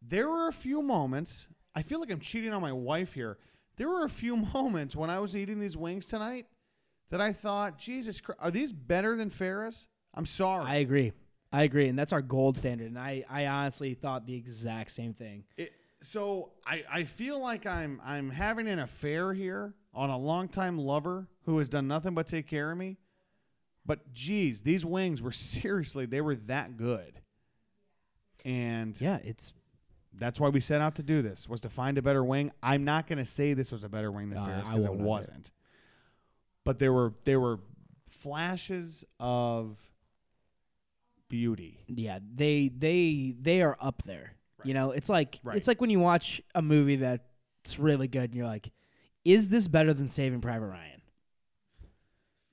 there 0.00 0.28
were 0.28 0.48
a 0.48 0.52
few 0.52 0.80
moments. 0.82 1.48
I 1.74 1.82
feel 1.82 2.00
like 2.00 2.10
I'm 2.10 2.20
cheating 2.20 2.52
on 2.52 2.62
my 2.62 2.72
wife 2.72 3.12
here. 3.14 3.38
There 3.76 3.88
were 3.88 4.04
a 4.04 4.08
few 4.08 4.36
moments 4.54 4.96
when 4.96 5.10
I 5.10 5.18
was 5.18 5.36
eating 5.36 5.60
these 5.60 5.76
wings 5.76 6.06
tonight 6.06 6.46
that 7.10 7.20
I 7.20 7.32
thought, 7.32 7.78
Jesus 7.78 8.20
Christ, 8.20 8.40
are 8.42 8.50
these 8.50 8.72
better 8.72 9.14
than 9.16 9.30
Ferris? 9.30 9.86
I'm 10.18 10.26
sorry. 10.26 10.66
I 10.66 10.76
agree. 10.76 11.12
I 11.52 11.62
agree, 11.62 11.88
and 11.88 11.98
that's 11.98 12.12
our 12.12 12.20
gold 12.20 12.58
standard. 12.58 12.88
And 12.88 12.98
I, 12.98 13.24
I 13.30 13.46
honestly 13.46 13.94
thought 13.94 14.26
the 14.26 14.34
exact 14.34 14.90
same 14.90 15.14
thing. 15.14 15.44
It, 15.56 15.72
so 16.02 16.50
I, 16.66 16.84
I 16.92 17.04
feel 17.04 17.38
like 17.40 17.66
I'm 17.66 18.00
I'm 18.04 18.28
having 18.30 18.66
an 18.68 18.80
affair 18.80 19.32
here 19.32 19.74
on 19.94 20.10
a 20.10 20.18
longtime 20.18 20.76
lover 20.78 21.26
who 21.46 21.58
has 21.58 21.68
done 21.68 21.88
nothing 21.88 22.14
but 22.14 22.26
take 22.26 22.46
care 22.46 22.70
of 22.70 22.76
me. 22.76 22.98
But 23.86 24.12
geez, 24.12 24.60
these 24.60 24.84
wings 24.84 25.22
were 25.22 25.32
seriously 25.32 26.04
they 26.04 26.20
were 26.20 26.34
that 26.34 26.76
good. 26.76 27.20
And 28.44 29.00
Yeah, 29.00 29.18
it's 29.24 29.52
that's 30.12 30.38
why 30.40 30.48
we 30.48 30.60
set 30.60 30.80
out 30.80 30.96
to 30.96 31.02
do 31.02 31.22
this 31.22 31.48
was 31.48 31.60
to 31.62 31.68
find 31.68 31.96
a 31.96 32.02
better 32.02 32.24
wing. 32.24 32.50
I'm 32.62 32.84
not 32.84 33.06
going 33.06 33.18
to 33.18 33.24
say 33.24 33.54
this 33.54 33.70
was 33.72 33.84
a 33.84 33.88
better 33.88 34.10
wing 34.10 34.30
than 34.30 34.38
Uh, 34.38 34.46
Ferris 34.46 34.68
because 34.68 34.84
it 34.84 34.94
wasn't. 34.94 35.50
But 36.64 36.78
there 36.78 36.92
were 36.92 37.14
there 37.24 37.40
were 37.40 37.60
flashes 38.06 39.04
of 39.18 39.78
beauty. 41.28 41.84
yeah 41.88 42.18
they 42.34 42.68
they 42.76 43.34
they 43.40 43.62
are 43.62 43.76
up 43.80 44.02
there 44.04 44.34
you 44.64 44.74
know 44.74 44.90
it's 44.92 45.08
like 45.08 45.38
Right. 45.44 45.56
it's 45.56 45.68
like 45.68 45.80
when 45.80 45.90
you 45.90 46.00
watch 46.00 46.40
a 46.54 46.62
movie 46.62 46.96
that's 46.96 47.78
really 47.78 48.08
good 48.08 48.24
and 48.30 48.34
you're 48.34 48.46
like 48.46 48.70
is 49.24 49.48
this 49.50 49.68
better 49.68 49.92
than 49.94 50.08
saving 50.08 50.40
private 50.40 50.66
ryan 50.66 51.00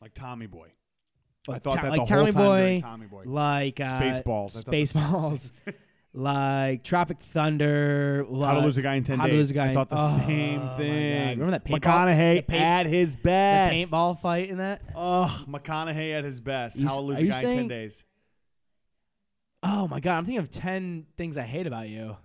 Like 0.02 0.14
Tommy 0.14 0.48
Boy. 0.48 0.68
I 1.48 1.52
Like 1.54 1.64
thought 1.64 1.76
To- 1.76 1.82
that 1.84 1.90
like 1.98 2.08
the 2.08 2.14
whole 2.16 2.26
tommy 2.26 2.32
time 2.32 2.44
during 2.44 2.80
boy 2.80 2.82
Tommy 2.88 3.06
Boy. 3.08 3.24
like 3.26 3.80
uh, 3.80 3.94
Spaceballs. 4.00 4.58
I 4.68 4.70
the 4.72 4.78
spaceballs 4.84 5.52
like 6.14 6.84
tropic 6.84 7.20
thunder 7.22 8.26
How 8.30 8.54
to 8.56 8.60
lose 8.62 8.78
a 8.78 8.82
guy 8.82 8.96
in 8.96 9.04
ten 9.04 9.20
How 9.20 9.26
days. 9.28 9.34
to 9.34 9.38
Lose 9.38 9.52
a 9.52 9.54
Guy 9.54 9.66
I 9.66 9.68
in- 9.70 9.74
thought 9.74 9.90
the 9.90 9.96
Oh, 10.00 10.18
same 10.28 10.70
thing. 10.78 11.40
Remember 11.40 11.52
that 11.52 11.66
paintball- 11.66 11.80
McConaughey 11.82 12.36
the 12.38 12.42
paint- 12.44 12.62
at 12.62 12.86
his 12.88 13.16
the 13.16 13.22
best. 13.22 13.92
paintball 13.92 14.20
fight 14.22 14.50
in 14.50 14.58
that 14.58 14.82
Oh, 14.96 15.44
McConaughey 15.48 16.18
at 16.18 16.24
his 16.24 16.40
best. 16.42 16.80
How 16.82 16.96
to 16.96 17.02
lose 17.02 17.22
a 17.22 17.26
guy 17.28 17.40
in 17.42 17.56
ten 17.56 17.68
days. 17.68 18.04
Oh 19.66 19.88
my 19.88 20.00
god 20.00 20.18
i'm 20.18 20.26
thinking 20.26 20.40
of 20.40 20.50
10 20.50 21.06
things 21.18 21.38
i 21.38 21.42
hate 21.44 21.68
about 21.68 21.90
you 21.90 22.16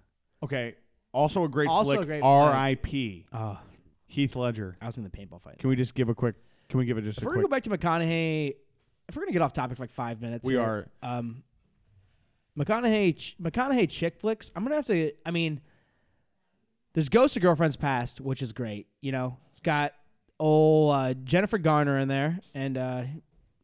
Okay. 0.42 0.74
Also 1.12 1.44
a 1.44 1.48
great 1.48 1.68
Also 1.68 1.90
a 1.90 1.94
flick. 1.96 2.06
great 2.06 2.22
R.I.P. 2.22 3.26
oh 3.32 3.58
Heath 4.06 4.34
Ledger. 4.36 4.76
i 4.80 4.86
was 4.86 4.96
in 4.96 5.02
the 5.04 5.10
paintball 5.10 5.42
fight 5.42 5.58
Can 5.58 5.68
we 5.70 5.76
just 5.76 5.94
give 5.94 6.08
a 6.08 6.14
quick? 6.14 6.34
Can 6.68 6.78
we 6.78 6.86
give 6.86 6.96
it 6.98 7.02
just 7.02 7.18
if 7.18 7.24
a 7.24 7.26
we're 7.26 7.32
gonna 7.34 7.48
quick? 7.48 7.64
go 7.64 7.70
back 7.70 7.80
to 7.80 7.86
McConaughey, 7.86 8.54
if 9.08 9.16
we're 9.16 9.22
gonna 9.22 9.32
get 9.32 9.42
off 9.42 9.52
topic 9.52 9.76
for 9.76 9.82
like 9.82 9.90
five 9.90 10.22
minutes, 10.22 10.46
We 10.46 10.54
here, 10.54 10.62
are. 10.62 10.88
Um, 11.18 11.42
McConaughey, 12.58 13.16
ch- 13.16 13.36
McConaughey 13.42 13.88
chick 13.88 14.18
flicks. 14.18 14.50
I'm 14.54 14.62
gonna 14.62 14.76
have 14.76 14.86
to. 14.86 15.12
I 15.26 15.30
mean, 15.30 15.60
there's 16.94 17.08
Ghost 17.08 17.36
of 17.36 17.42
Girlfriends 17.42 17.76
Past, 17.76 18.20
which 18.20 18.40
is 18.42 18.52
great. 18.52 18.86
You 19.00 19.12
know, 19.12 19.36
it's 19.50 19.60
got 19.60 19.92
old 20.38 20.94
uh, 20.94 21.14
Jennifer 21.24 21.58
Garner 21.58 21.98
in 21.98 22.08
there, 22.08 22.40
and 22.54 22.76
uh, 22.78 23.02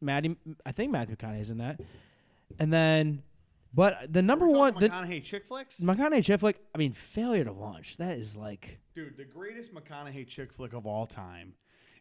Maddie. 0.01 0.35
I 0.65 0.71
think 0.73 0.91
Matthew 0.91 1.15
McConaughey's 1.15 1.49
in 1.49 1.57
that. 1.59 1.79
And 2.59 2.71
then, 2.71 3.23
but 3.77 4.11
the 4.11 4.21
number 4.21 4.47
one, 4.47 4.73
the 4.77 4.89
McConaughey 4.89 5.23
chick 5.23 5.45
flicks. 5.45 5.79
McConaughey 5.79 6.23
chick 6.25 6.41
flick. 6.41 6.59
I 6.75 6.77
mean, 6.77 6.91
failure 6.91 7.45
to 7.45 7.53
launch. 7.53 7.95
That 7.97 8.17
is 8.17 8.35
like 8.35 8.79
Dude, 8.93 9.15
the 9.15 9.23
greatest 9.23 9.73
McConaughey 9.73 10.27
chick 10.27 10.51
flick 10.51 10.73
of 10.73 10.85
all 10.85 11.05
time 11.05 11.53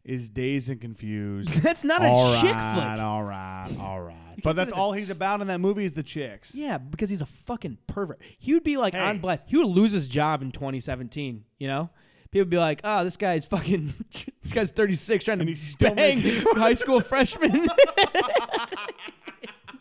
is 0.04 0.30
Dazed 0.30 0.70
and 0.70 0.80
Confused. 0.80 1.50
that's 1.62 1.84
not 1.84 2.00
a 2.02 2.06
all 2.08 2.32
chick 2.34 2.52
flick. 2.52 2.54
all 3.00 3.22
right, 3.22 3.70
all 3.80 4.00
right. 4.00 4.14
But 4.42 4.54
that's 4.56 4.72
all 4.72 4.92
he's 4.92 5.10
about 5.10 5.40
in 5.40 5.46
that 5.46 5.60
movie 5.60 5.84
is 5.84 5.92
the 5.94 6.02
chicks. 6.02 6.54
Yeah, 6.54 6.76
because 6.78 7.08
he's 7.10 7.22
a 7.22 7.26
fucking 7.26 7.78
pervert. 7.86 8.20
He 8.38 8.52
would 8.54 8.64
be 8.64 8.76
like 8.76 8.94
Hey. 8.94 9.00
on 9.00 9.18
blast. 9.18 9.46
He 9.48 9.56
would 9.56 9.66
lose 9.66 9.92
his 9.92 10.08
job 10.08 10.42
in 10.42 10.52
2017. 10.52 11.44
You 11.58 11.68
know, 11.68 11.90
people 12.30 12.42
would 12.42 12.50
be 12.50 12.58
like, 12.58 12.80
"Oh, 12.84 13.02
this 13.02 13.16
guy's 13.16 13.44
fucking. 13.46 13.92
this 14.42 14.52
guy's 14.52 14.70
36, 14.72 15.24
trying 15.24 15.40
And 15.40 15.46
to 15.48 15.52
he's 15.52 15.62
still 15.72 15.94
bang 15.94 16.20
high 16.54 16.74
school 16.74 17.00
freshmen." 17.00 17.66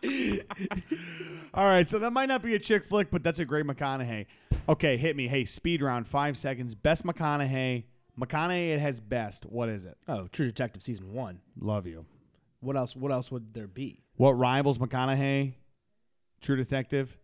All 1.54 1.66
right, 1.66 1.90
so 1.90 2.00
that 2.00 2.12
might 2.12 2.28
not 2.28 2.42
be 2.44 2.56
a 2.56 2.60
chick 2.60 2.84
flick, 2.84 3.12
but 3.12 3.24
that's 3.24 3.40
a 3.40 3.46
great 3.46 3.66
McConaughey. 3.66 4.26
Okay, 4.68 4.98
hit 4.98 5.16
me. 5.16 5.28
Hey, 5.28 5.46
speed 5.46 5.82
round, 5.82 6.08
five 6.08 6.38
seconds. 6.38 6.76
Best 6.76 7.06
McConaughey. 7.06 7.84
McConaughey 8.20 8.74
it 8.76 8.80
has 8.80 9.00
best. 9.00 9.46
What 9.46 9.70
is 9.70 9.86
it? 9.86 9.98
oh, 10.08 10.28
True 10.28 10.46
Detective 10.48 10.82
season 10.84 11.14
one. 11.14 11.40
Love 11.60 11.86
you. 11.88 12.06
What 12.62 12.76
else? 12.76 12.96
What 12.96 13.12
else 13.12 13.32
would 13.32 13.54
there 13.54 13.68
be? 13.68 14.02
What 14.16 14.32
rivals 14.32 14.78
McConaughey? 14.78 15.54
True 16.42 16.56
Detective, 16.56 17.18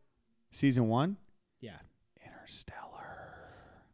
season 0.51 0.87
one. 0.87 1.17
Yeah. 1.61 1.77
Interstellar. 2.25 2.77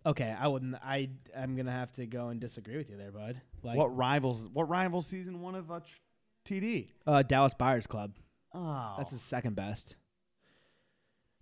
Okay, 0.06 0.36
I 0.40 0.48
wouldn't. 0.48 0.76
I 0.76 1.10
I'm 1.38 1.56
gonna 1.56 1.72
have 1.72 1.92
to 1.94 2.06
go 2.06 2.30
and 2.30 2.40
disagree 2.40 2.78
with 2.78 2.90
you 2.90 2.98
there, 2.98 3.12
bud. 3.12 3.40
Like 3.64 3.78
what 3.78 3.96
rivals? 3.96 4.48
What 4.52 4.70
rivals 4.70 5.06
season 5.08 5.42
one 5.42 5.56
of 5.56 5.72
uh, 5.72 5.80
TD? 6.46 6.88
uh, 7.06 7.24
Dallas 7.24 7.54
Buyers 7.54 7.88
Club. 7.88 8.14
Oh, 8.54 8.96
That's 8.98 9.12
his 9.12 9.22
second 9.22 9.56
best. 9.56 9.96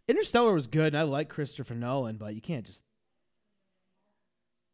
Interstellar 0.08 0.54
was 0.54 0.68
good, 0.68 0.88
and 0.94 0.98
I 0.98 1.04
like 1.04 1.30
Christopher 1.30 1.74
Nolan, 1.74 2.18
but 2.18 2.36
you 2.36 2.41
can't 2.41 2.65
just. 2.65 2.84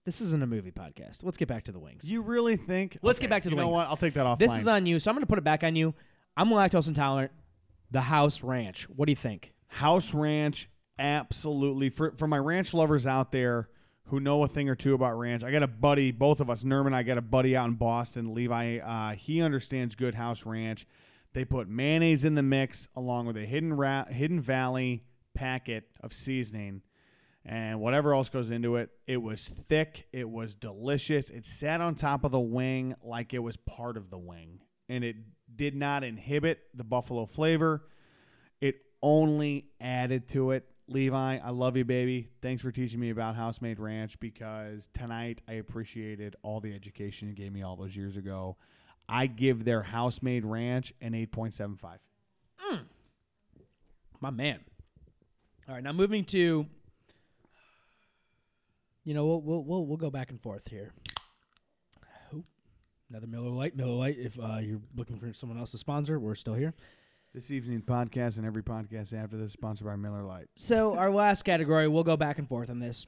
This 0.06 0.20
isn't 0.20 0.42
a 0.42 0.48
movie 0.48 0.72
podcast. 0.72 1.24
Let's 1.24 1.38
get 1.38 1.48
back 1.48 1.66
to 1.66 1.72
the 1.72 1.80
wings. 1.80 2.10
you 2.10 2.22
really 2.22 2.58
think? 2.58 2.98
Let's 3.04 3.20
get 3.20 3.30
back 3.30 3.44
to 3.44 3.50
the 3.50 3.56
wings. 3.56 3.66
You 3.68 3.72
know 3.72 3.78
what? 3.78 3.88
I'll 3.88 3.98
take 3.98 4.16
that 4.16 4.26
off. 4.26 4.40
This 4.40 4.58
is 4.58 4.68
on 4.68 4.86
you, 4.88 5.00
so 5.00 5.12
I'm 5.12 5.16
going 5.16 5.22
to 5.22 5.28
put 5.28 5.38
it 5.38 5.44
back 5.44 5.64
on 5.64 5.76
you. 5.76 5.94
I'm 6.36 6.50
lactose 6.50 6.88
intolerant. 6.88 7.32
The 7.92 8.02
House 8.02 8.42
Ranch. 8.44 8.90
What 8.90 9.06
do 9.06 9.12
you 9.12 9.16
think? 9.18 9.54
House 9.68 10.14
Ranch. 10.14 10.70
Absolutely. 10.98 11.90
For 11.90 12.12
for 12.18 12.28
my 12.28 12.38
ranch 12.38 12.74
lovers 12.74 13.06
out 13.08 13.32
there 13.32 13.70
who 14.06 14.20
know 14.20 14.44
a 14.44 14.48
thing 14.48 14.70
or 14.70 14.76
two 14.76 14.94
about 14.94 15.18
ranch, 15.18 15.44
I 15.44 15.52
got 15.52 15.64
a 15.64 15.68
buddy. 15.68 16.12
Both 16.12 16.40
of 16.40 16.50
us, 16.50 16.64
Nerman. 16.64 16.94
I 16.94 17.04
got 17.04 17.18
a 17.18 17.22
buddy 17.22 17.56
out 17.56 17.68
in 17.68 17.76
Boston, 17.76 18.34
Levi. 18.34 18.80
Uh, 18.80 19.12
he 19.16 19.42
understands 19.42 19.96
good 19.96 20.16
House 20.16 20.46
Ranch. 20.46 20.88
They 21.34 21.46
put 21.46 21.70
mayonnaise 21.70 22.26
in 22.26 22.36
the 22.36 22.44
mix 22.44 22.88
along 22.96 23.28
with 23.28 23.38
a 23.38 23.46
hidden 23.46 23.74
ra- 23.74 24.06
hidden 24.06 24.42
valley 24.42 25.04
packet 25.34 25.86
of 26.02 26.14
seasoning 26.14 26.82
and 27.46 27.80
whatever 27.80 28.14
else 28.14 28.30
goes 28.30 28.50
into 28.52 28.76
it. 28.76 28.90
It 29.08 29.18
was 29.18 29.48
thick. 29.48 30.08
It 30.12 30.30
was 30.30 30.56
delicious. 30.56 31.30
It 31.30 31.46
sat 31.46 31.82
on 31.82 31.96
top 31.96 32.24
of 32.24 32.32
the 32.32 32.40
wing 32.40 32.96
like 33.02 33.34
it 33.34 33.40
was 33.40 33.58
part 33.58 33.98
of 33.98 34.10
the 34.10 34.18
wing, 34.18 34.60
and 34.90 35.04
it 35.04 35.16
did 35.56 35.76
not 35.76 36.04
inhibit 36.04 36.60
the 36.74 36.84
buffalo 36.84 37.26
flavor. 37.26 37.84
It 38.60 38.76
only 39.02 39.66
added 39.80 40.30
to 40.30 40.52
it. 40.52 40.68
Levi, 40.88 41.38
I 41.38 41.50
love 41.52 41.78
you, 41.78 41.86
baby. 41.86 42.30
Thanks 42.42 42.62
for 42.62 42.72
teaching 42.72 43.00
me 43.00 43.12
about 43.12 43.36
Housemade 43.36 43.80
Ranch 43.80 44.20
because 44.20 44.90
tonight 44.94 45.42
I 45.48 45.54
appreciated 45.54 46.36
all 46.44 46.60
the 46.60 46.76
education 46.76 47.30
you 47.30 47.34
gave 47.34 47.54
me 47.54 47.64
all 47.64 47.78
those 47.78 47.96
years 47.96 48.18
ago. 48.18 48.58
I 49.12 49.28
give 49.28 49.66
their 49.66 49.84
Housemade 49.84 50.46
Ranch 50.46 50.94
an 51.02 51.12
8.75. 51.12 52.00
My 54.22 54.30
man. 54.30 54.60
All 55.68 55.76
right, 55.76 55.84
now 55.84 55.92
moving 55.92 56.24
to. 56.26 56.66
You 59.04 59.14
know, 59.16 59.26
we'll 59.26 59.42
we'll 59.42 59.64
we'll, 59.64 59.86
we'll 59.88 59.98
go 59.98 60.12
back 60.12 60.30
and 60.30 60.40
forth 60.40 60.68
here. 60.70 60.94
Oop. 62.36 62.46
Another 63.10 63.26
Miller 63.26 63.50
Lite. 63.50 63.76
Miller 63.76 63.94
Lite. 63.94 64.18
If 64.20 64.40
uh, 64.40 64.60
you're 64.62 64.80
looking 64.96 65.18
for 65.18 65.34
someone 65.34 65.58
else 65.58 65.72
to 65.72 65.80
sponsor, 65.80 66.20
we're 66.20 66.36
still 66.36 66.54
here. 66.54 66.76
This 67.34 67.50
evening 67.50 67.82
podcast 67.82 68.38
and 68.38 68.46
every 68.46 68.62
podcast 68.62 69.12
after 69.14 69.38
this 69.38 69.54
sponsored 69.54 69.88
by 69.88 69.96
Miller 69.96 70.24
Lite. 70.24 70.50
So 70.56 70.96
our 70.96 71.10
last 71.10 71.44
category, 71.44 71.88
we'll 71.88 72.04
go 72.04 72.16
back 72.16 72.38
and 72.38 72.48
forth 72.48 72.70
on 72.70 72.80
this. 72.80 73.08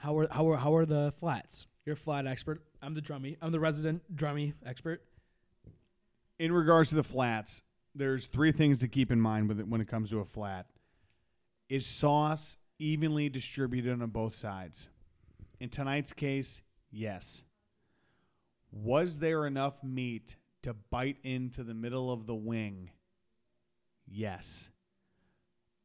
How 0.00 0.18
are 0.18 0.26
how 0.30 0.50
are 0.50 0.56
how 0.56 0.74
are 0.74 0.84
the 0.84 1.14
flats? 1.16 1.66
You're 1.86 1.94
a 1.94 1.96
flat 1.96 2.26
expert. 2.26 2.60
I'm 2.82 2.94
the 2.94 3.00
drummy. 3.00 3.36
I'm 3.40 3.52
the 3.52 3.60
resident 3.60 4.02
drummy 4.14 4.54
expert. 4.66 5.02
in 6.38 6.50
regards 6.52 6.88
to 6.88 6.96
the 6.96 7.04
flats, 7.04 7.62
there's 7.94 8.26
three 8.26 8.50
things 8.50 8.78
to 8.80 8.88
keep 8.88 9.12
in 9.12 9.20
mind 9.20 9.48
with 9.48 9.60
it 9.60 9.68
when 9.68 9.80
it 9.80 9.86
comes 9.86 10.10
to 10.10 10.18
a 10.18 10.24
flat. 10.24 10.66
Is 11.68 11.86
sauce 11.86 12.56
evenly 12.78 13.28
distributed 13.28 14.02
on 14.02 14.10
both 14.10 14.34
sides? 14.34 14.88
In 15.60 15.68
tonight's 15.68 16.12
case, 16.12 16.62
yes. 16.90 17.44
Was 18.72 19.20
there 19.20 19.46
enough 19.46 19.84
meat 19.84 20.34
to 20.62 20.74
bite 20.74 21.18
into 21.22 21.62
the 21.62 21.74
middle 21.74 22.10
of 22.10 22.26
the 22.26 22.34
wing? 22.34 22.90
Yes. 24.08 24.70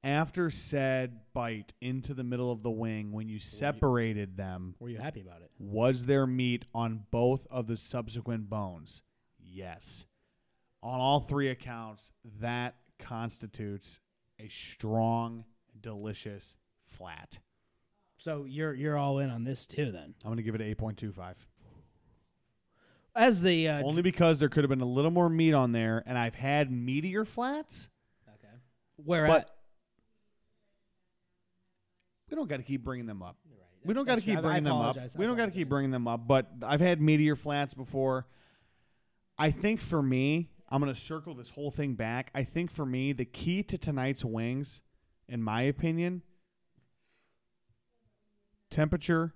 After 0.07 0.49
said 0.49 1.19
bite 1.33 1.73
into 1.81 2.13
the 2.13 2.23
middle 2.23 2.49
of 2.49 2.63
the 2.63 2.71
wing, 2.71 3.11
when 3.11 3.27
you 3.27 3.39
separated 3.39 4.37
them, 4.37 4.75
Were 4.79 4.87
you 4.87 4.97
happy 4.97 5.19
about 5.19 5.41
it? 5.41 5.51
was 5.59 6.05
there 6.05 6.25
meat 6.25 6.63
on 6.73 7.03
both 7.11 7.45
of 7.51 7.67
the 7.67 7.75
subsequent 7.75 8.49
bones? 8.49 9.03
Yes. 9.37 10.05
On 10.81 11.01
all 11.01 11.19
three 11.19 11.49
accounts, 11.49 12.13
that 12.39 12.75
constitutes 12.99 13.99
a 14.39 14.47
strong, 14.47 15.43
delicious 15.77 16.55
flat. 16.85 17.39
So 18.17 18.45
you're 18.45 18.73
you're 18.73 18.97
all 18.97 19.19
in 19.19 19.29
on 19.29 19.43
this 19.43 19.65
too 19.67 19.91
then. 19.91 20.15
I'm 20.23 20.29
going 20.29 20.37
to 20.37 20.43
give 20.43 20.55
it 20.55 20.61
an 20.61 20.73
8.25. 20.73 21.35
As 23.13 23.41
the 23.41 23.67
uh, 23.67 23.83
Only 23.83 24.03
because 24.03 24.39
there 24.39 24.47
could 24.47 24.63
have 24.63 24.69
been 24.69 24.79
a 24.79 24.85
little 24.85 25.11
more 25.11 25.27
meat 25.27 25.53
on 25.53 25.73
there, 25.73 26.01
and 26.05 26.17
I've 26.17 26.35
had 26.35 26.71
meatier 26.71 27.27
flats, 27.27 27.89
okay. 28.29 28.53
Where 28.95 29.27
but 29.27 29.41
at? 29.41 29.56
We 32.29 32.35
don't 32.35 32.47
got 32.49 32.57
to 32.57 32.63
keep 32.63 32.83
bringing 32.83 33.05
them 33.05 33.21
up. 33.21 33.37
Right. 33.49 33.57
We 33.85 33.93
don't 33.93 34.05
got 34.05 34.15
to 34.15 34.21
keep. 34.21 34.35
I- 34.35 34.39
I 34.39 34.41
bringing 34.41 34.63
them 34.63 34.73
up. 34.73 34.97
We 35.15 35.25
don't 35.25 35.37
got 35.37 35.45
to 35.45 35.51
keep 35.51 35.69
bringing 35.69 35.91
them 35.91 36.07
up. 36.07 36.27
But 36.27 36.47
I've 36.63 36.81
had 36.81 37.01
meteor 37.01 37.35
flats 37.35 37.73
before. 37.73 38.27
I 39.37 39.51
think 39.51 39.79
for 39.81 40.01
me, 40.01 40.49
I'm 40.69 40.81
going 40.81 40.93
to 40.93 40.99
circle 40.99 41.33
this 41.35 41.49
whole 41.49 41.71
thing 41.71 41.93
back. 41.93 42.31
I 42.35 42.43
think 42.43 42.71
for 42.71 42.85
me, 42.85 43.13
the 43.13 43.25
key 43.25 43.63
to 43.63 43.77
tonight's 43.77 44.25
wings, 44.25 44.81
in 45.27 45.41
my 45.41 45.61
opinion, 45.61 46.23
temperature, 48.69 49.33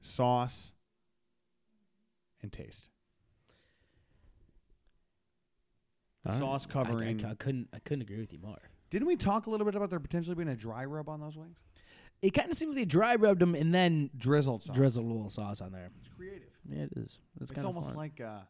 sauce, 0.00 0.72
and 2.42 2.52
taste. 2.52 2.90
Right. 6.24 6.36
Sauce 6.38 6.66
I- 6.68 6.72
covering. 6.72 7.24
I, 7.24 7.30
I 7.30 7.34
couldn't 7.34 7.68
I 7.72 7.78
couldn't 7.80 8.02
agree 8.02 8.20
with 8.20 8.32
you 8.32 8.38
more. 8.38 8.58
Didn't 8.90 9.06
we 9.08 9.16
talk 9.16 9.46
a 9.46 9.50
little 9.50 9.64
bit 9.66 9.74
about 9.74 9.90
there 9.90 10.00
potentially 10.00 10.34
being 10.34 10.48
a 10.48 10.56
dry 10.56 10.84
rub 10.84 11.08
on 11.08 11.20
those 11.20 11.36
wings? 11.36 11.62
It 12.22 12.30
kind 12.30 12.50
of 12.50 12.56
seems 12.56 12.70
like 12.74 12.80
they 12.82 12.84
dry 12.84 13.14
rubbed 13.14 13.40
them 13.40 13.54
and 13.54 13.72
then 13.74 14.10
Drizzled 14.16 14.62
sauce. 14.64 14.74
drizzled 14.74 15.06
a 15.06 15.08
little 15.08 15.30
sauce 15.30 15.60
on 15.60 15.70
there. 15.72 15.90
It's 16.00 16.08
creative. 16.16 16.48
Yeah, 16.68 16.82
it 16.84 16.92
is. 16.96 17.20
It's, 17.36 17.42
It's, 17.42 17.52
kind 17.52 17.66
almost 17.66 17.90
fun. 17.90 17.96
like 17.96 18.20
uh, 18.20 18.40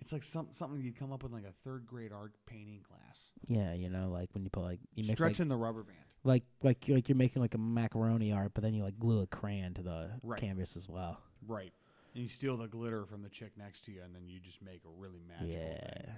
it's 0.00 0.12
like 0.12 0.24
some, 0.24 0.48
something 0.50 0.80
you'd 0.82 0.98
come 0.98 1.12
up 1.12 1.22
with 1.22 1.30
in 1.32 1.38
like 1.38 1.46
a 1.48 1.54
third 1.64 1.86
grade 1.86 2.10
art 2.12 2.32
painting 2.46 2.80
class. 2.82 3.30
yeah, 3.46 3.74
you 3.74 3.88
know, 3.90 4.08
like 4.10 4.28
when 4.32 4.42
you 4.42 4.50
put 4.50 4.64
like 4.64 4.80
you 4.94 5.04
mix 5.04 5.08
like, 5.08 5.18
Stretching 5.18 5.48
the 5.48 5.56
rubber 5.56 5.84
band. 5.84 5.98
like 6.24 6.42
like 6.62 6.84
like 6.88 7.08
you're 7.08 7.14
making 7.16 7.40
like 7.42 7.54
a 7.54 7.58
macaroni 7.58 8.32
art, 8.32 8.52
but 8.54 8.64
then 8.64 8.74
you 8.74 8.82
like 8.82 8.98
glue 8.98 9.20
a 9.20 9.26
crayon 9.28 9.72
to 9.74 9.82
the 9.82 10.10
Right. 10.24 10.40
canvas 10.40 10.76
as 10.76 10.88
well. 10.88 11.20
Right. 11.46 11.72
And 12.14 12.22
you 12.24 12.28
steal 12.28 12.56
the 12.56 12.66
glitter 12.66 13.06
from 13.06 13.22
the 13.22 13.28
chick 13.28 13.52
next 13.56 13.84
to 13.84 13.92
you, 13.92 14.02
and 14.02 14.14
then 14.14 14.26
you 14.28 14.40
just 14.40 14.62
make 14.62 14.80
a 14.84 15.00
really 15.00 15.20
magical 15.28 15.48
yeah, 15.52 15.78
thing 16.02 16.14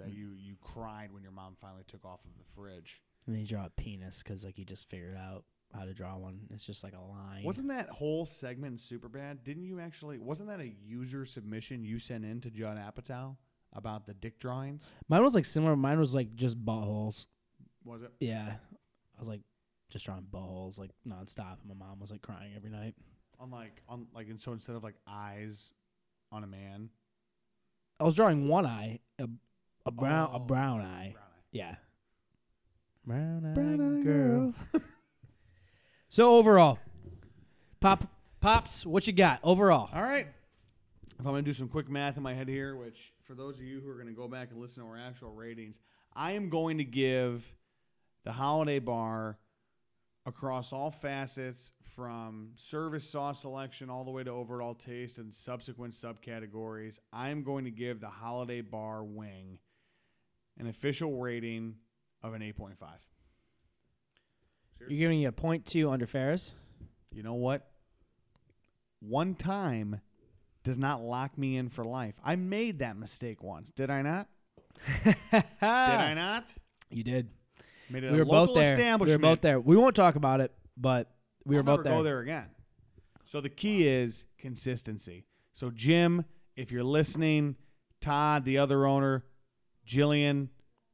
that 0.00 0.12
you 0.12 0.30
you 0.38 0.56
cried 0.60 1.12
when 1.12 1.22
your 1.22 1.32
mom 1.32 1.54
finally 1.60 1.84
took 1.86 2.04
off 2.04 2.24
of 2.24 2.30
the 2.38 2.44
fridge. 2.54 3.00
and 3.26 3.34
then 3.34 3.40
you 3.42 3.46
draw 3.46 3.66
a 3.66 3.70
penis 3.70 4.22
because 4.22 4.44
like 4.44 4.58
you 4.58 4.64
just 4.64 4.88
figured 4.90 5.16
out 5.16 5.44
how 5.74 5.84
to 5.84 5.94
draw 5.94 6.16
one. 6.16 6.40
It's 6.50 6.64
just 6.64 6.82
like 6.82 6.94
a 6.94 7.00
line. 7.00 7.44
Wasn't 7.44 7.68
that 7.68 7.88
whole 7.90 8.26
segment 8.26 8.78
Superbad? 8.78 9.44
Didn't 9.44 9.64
you 9.64 9.78
actually? 9.80 10.18
Wasn't 10.18 10.48
that 10.48 10.60
a 10.60 10.72
user 10.84 11.24
submission 11.24 11.84
you 11.84 11.98
sent 11.98 12.24
in 12.24 12.40
to 12.40 12.50
Judd 12.50 12.76
Apatow 12.76 13.36
about 13.72 14.06
the 14.06 14.14
dick 14.14 14.38
drawings? 14.40 14.92
Mine 15.08 15.22
was 15.22 15.34
like 15.34 15.44
similar. 15.44 15.76
Mine 15.76 15.98
was 15.98 16.14
like 16.14 16.34
just 16.34 16.62
buttholes. 16.64 17.26
Was 17.84 18.02
it? 18.02 18.12
Yeah, 18.20 18.54
I 18.54 19.18
was 19.18 19.28
like 19.28 19.42
just 19.90 20.04
drawing 20.04 20.22
buttholes 20.22 20.78
like 20.78 20.90
nonstop. 21.06 21.58
And 21.60 21.68
my 21.68 21.74
mom 21.86 22.00
was 22.00 22.10
like 22.10 22.22
crying 22.22 22.52
every 22.56 22.70
night. 22.70 22.94
On 23.38 23.50
like 23.50 23.80
on 23.88 24.06
like 24.14 24.28
and 24.28 24.40
so 24.40 24.52
instead 24.52 24.76
of 24.76 24.82
like 24.82 24.96
eyes 25.06 25.72
on 26.32 26.42
a 26.44 26.46
man, 26.46 26.90
I 27.98 28.04
was 28.04 28.14
drawing 28.14 28.48
one 28.48 28.66
eye, 28.66 28.98
a, 29.18 29.28
a 29.86 29.90
brown, 29.90 30.30
a 30.32 30.36
Oh, 30.36 30.38
brown 30.40 30.80
eye. 30.80 31.12
brown 31.12 31.24
eye. 31.24 31.42
Yeah. 31.52 31.74
Brown 33.06 33.46
eye 33.46 33.54
Brown 33.54 34.00
eye 34.00 34.02
girl. 34.02 34.54
so 36.08 36.36
overall, 36.36 36.78
pop 37.80 38.04
pops, 38.40 38.84
what 38.86 39.06
you 39.06 39.12
got 39.12 39.40
overall? 39.42 39.88
All 39.94 40.02
right. 40.02 40.26
If 41.18 41.26
I'm 41.26 41.32
going 41.32 41.44
to 41.44 41.48
do 41.48 41.52
some 41.52 41.68
quick 41.68 41.88
math 41.90 42.16
in 42.16 42.22
my 42.22 42.32
head 42.34 42.48
here, 42.48 42.76
which 42.76 43.12
for 43.24 43.34
those 43.34 43.56
of 43.56 43.62
you 43.64 43.80
who 43.80 43.90
are 43.90 43.94
going 43.94 44.06
to 44.06 44.12
go 44.12 44.26
back 44.28 44.50
and 44.50 44.60
listen 44.60 44.82
to 44.82 44.88
our 44.88 44.96
actual 44.96 45.30
ratings, 45.32 45.78
I 46.14 46.32
am 46.32 46.48
going 46.48 46.78
to 46.78 46.84
give 46.84 47.54
the 48.24 48.32
holiday 48.32 48.78
bar 48.78 49.38
across 50.26 50.72
all 50.72 50.90
facets 50.90 51.72
from 51.94 52.52
service 52.54 53.08
sauce 53.08 53.40
selection 53.40 53.90
all 53.90 54.04
the 54.04 54.10
way 54.10 54.22
to 54.24 54.30
overall 54.30 54.74
taste 54.74 55.18
and 55.18 55.34
subsequent 55.34 55.92
subcategories. 55.92 57.00
I 57.12 57.30
am 57.30 57.42
going 57.42 57.64
to 57.64 57.70
give 57.70 58.00
the 58.00 58.08
holiday 58.08 58.60
bar 58.62 59.02
wing 59.04 59.58
an 60.60 60.68
official 60.68 61.16
rating 61.16 61.76
of 62.22 62.34
an 62.34 62.42
8.5. 62.42 62.74
You're 64.78 64.98
giving 64.98 65.22
it 65.22 65.26
a 65.26 65.32
point 65.32 65.64
two 65.66 65.90
under 65.90 66.06
Ferris. 66.06 66.52
You 67.12 67.22
know 67.22 67.34
what? 67.34 67.66
One 69.00 69.34
time 69.34 70.00
does 70.62 70.78
not 70.78 71.02
lock 71.02 71.36
me 71.36 71.56
in 71.56 71.68
for 71.68 71.84
life. 71.84 72.14
I 72.24 72.36
made 72.36 72.80
that 72.80 72.96
mistake 72.96 73.42
once. 73.42 73.70
Did 73.70 73.90
I 73.90 74.02
not? 74.02 74.28
Did 75.04 75.44
I 75.62 76.14
not? 76.14 76.54
You 76.90 77.04
did. 77.04 77.28
Made 77.88 78.04
it 78.04 78.12
We 78.12 78.18
a 78.18 78.24
were 78.24 78.26
local 78.26 78.54
both 78.54 78.76
there. 78.76 78.98
We 78.98 79.10
were 79.10 79.18
both 79.18 79.40
there. 79.40 79.60
We 79.60 79.76
won't 79.76 79.96
talk 79.96 80.16
about 80.16 80.40
it, 80.40 80.52
but 80.76 81.10
we 81.44 81.56
I'll 81.56 81.62
were 81.62 81.76
both 81.76 81.84
there. 81.84 81.92
Go 81.92 82.02
there 82.02 82.20
again. 82.20 82.46
So 83.24 83.40
the 83.40 83.48
key 83.48 83.86
is 83.86 84.24
consistency. 84.38 85.26
So 85.52 85.70
Jim, 85.70 86.24
if 86.56 86.72
you're 86.72 86.84
listening, 86.84 87.56
Todd, 88.00 88.44
the 88.44 88.58
other 88.58 88.86
owner, 88.86 89.24
Jillian, 89.90 90.48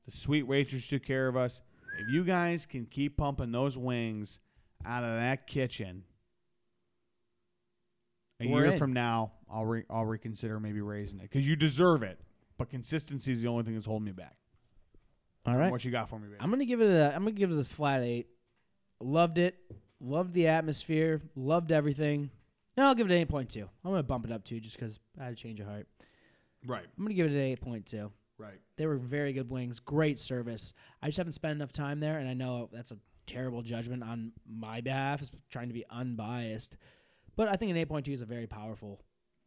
the 0.06 0.10
sweet 0.10 0.44
waitress 0.44 0.88
took 0.88 1.02
care 1.04 1.28
of 1.28 1.36
us. 1.36 1.60
If 1.98 2.08
you 2.12 2.24
guys 2.24 2.66
can 2.66 2.86
keep 2.86 3.16
pumping 3.16 3.52
those 3.52 3.76
wings 3.76 4.38
out 4.84 5.04
of 5.04 5.10
that 5.18 5.46
kitchen, 5.46 6.04
a 8.40 8.48
We're 8.48 8.64
year 8.64 8.72
in. 8.72 8.78
from 8.78 8.92
now, 8.92 9.32
I'll 9.50 9.64
re- 9.64 9.84
I'll 9.90 10.04
reconsider 10.04 10.60
maybe 10.60 10.80
raising 10.80 11.18
it 11.20 11.22
because 11.22 11.46
you 11.48 11.56
deserve 11.56 12.02
it. 12.02 12.18
But 12.58 12.70
consistency 12.70 13.32
is 13.32 13.42
the 13.42 13.48
only 13.48 13.64
thing 13.64 13.74
that's 13.74 13.86
holding 13.86 14.06
me 14.06 14.12
back. 14.12 14.36
All 15.46 15.56
right. 15.56 15.70
What 15.70 15.84
you 15.84 15.90
got 15.90 16.08
for 16.08 16.18
me, 16.18 16.26
baby? 16.28 16.38
I'm 16.40 16.50
gonna 16.50 16.64
give 16.64 16.80
it 16.80 16.90
a. 16.90 17.14
I'm 17.14 17.22
gonna 17.22 17.32
give 17.32 17.50
it 17.50 17.58
a 17.58 17.64
flat 17.64 18.02
eight. 18.02 18.28
Loved 19.00 19.38
it. 19.38 19.56
Loved 20.00 20.34
the 20.34 20.48
atmosphere. 20.48 21.22
Loved 21.34 21.70
everything. 21.72 22.30
No, 22.76 22.86
I'll 22.88 22.94
give 22.94 23.06
it 23.10 23.12
an 23.12 23.18
eight 23.18 23.28
point 23.28 23.50
two. 23.50 23.68
I'm 23.84 23.90
gonna 23.90 24.02
bump 24.02 24.24
it 24.26 24.32
up 24.32 24.44
too, 24.44 24.60
just 24.60 24.76
because 24.76 24.98
I 25.18 25.24
had 25.24 25.32
a 25.32 25.36
change 25.36 25.60
of 25.60 25.66
heart. 25.66 25.86
right, 26.66 26.84
I'm 26.98 27.04
gonna 27.04 27.14
give 27.14 27.26
it 27.26 27.32
an 27.32 27.38
eight 27.40 27.60
point 27.60 27.86
two. 27.86 28.10
Right. 28.38 28.60
They 28.76 28.86
were 28.86 28.96
very 28.96 29.32
good 29.32 29.50
wings. 29.50 29.80
Great 29.80 30.18
service. 30.18 30.72
I 31.02 31.06
just 31.06 31.18
haven't 31.18 31.32
spent 31.32 31.52
enough 31.56 31.72
time 31.72 31.98
there, 31.98 32.18
and 32.18 32.28
I 32.28 32.34
know 32.34 32.68
that's 32.72 32.90
a 32.92 32.98
terrible 33.26 33.62
judgment 33.62 34.02
on 34.02 34.32
my 34.48 34.80
behalf, 34.80 35.22
trying 35.50 35.68
to 35.68 35.74
be 35.74 35.84
unbiased. 35.90 36.76
But 37.36 37.48
I 37.48 37.56
think 37.56 37.70
an 37.70 37.76
eight 37.76 37.88
point 37.88 38.06
two 38.06 38.12
is 38.12 38.22
a 38.22 38.26
very 38.26 38.46
powerful 38.46 39.02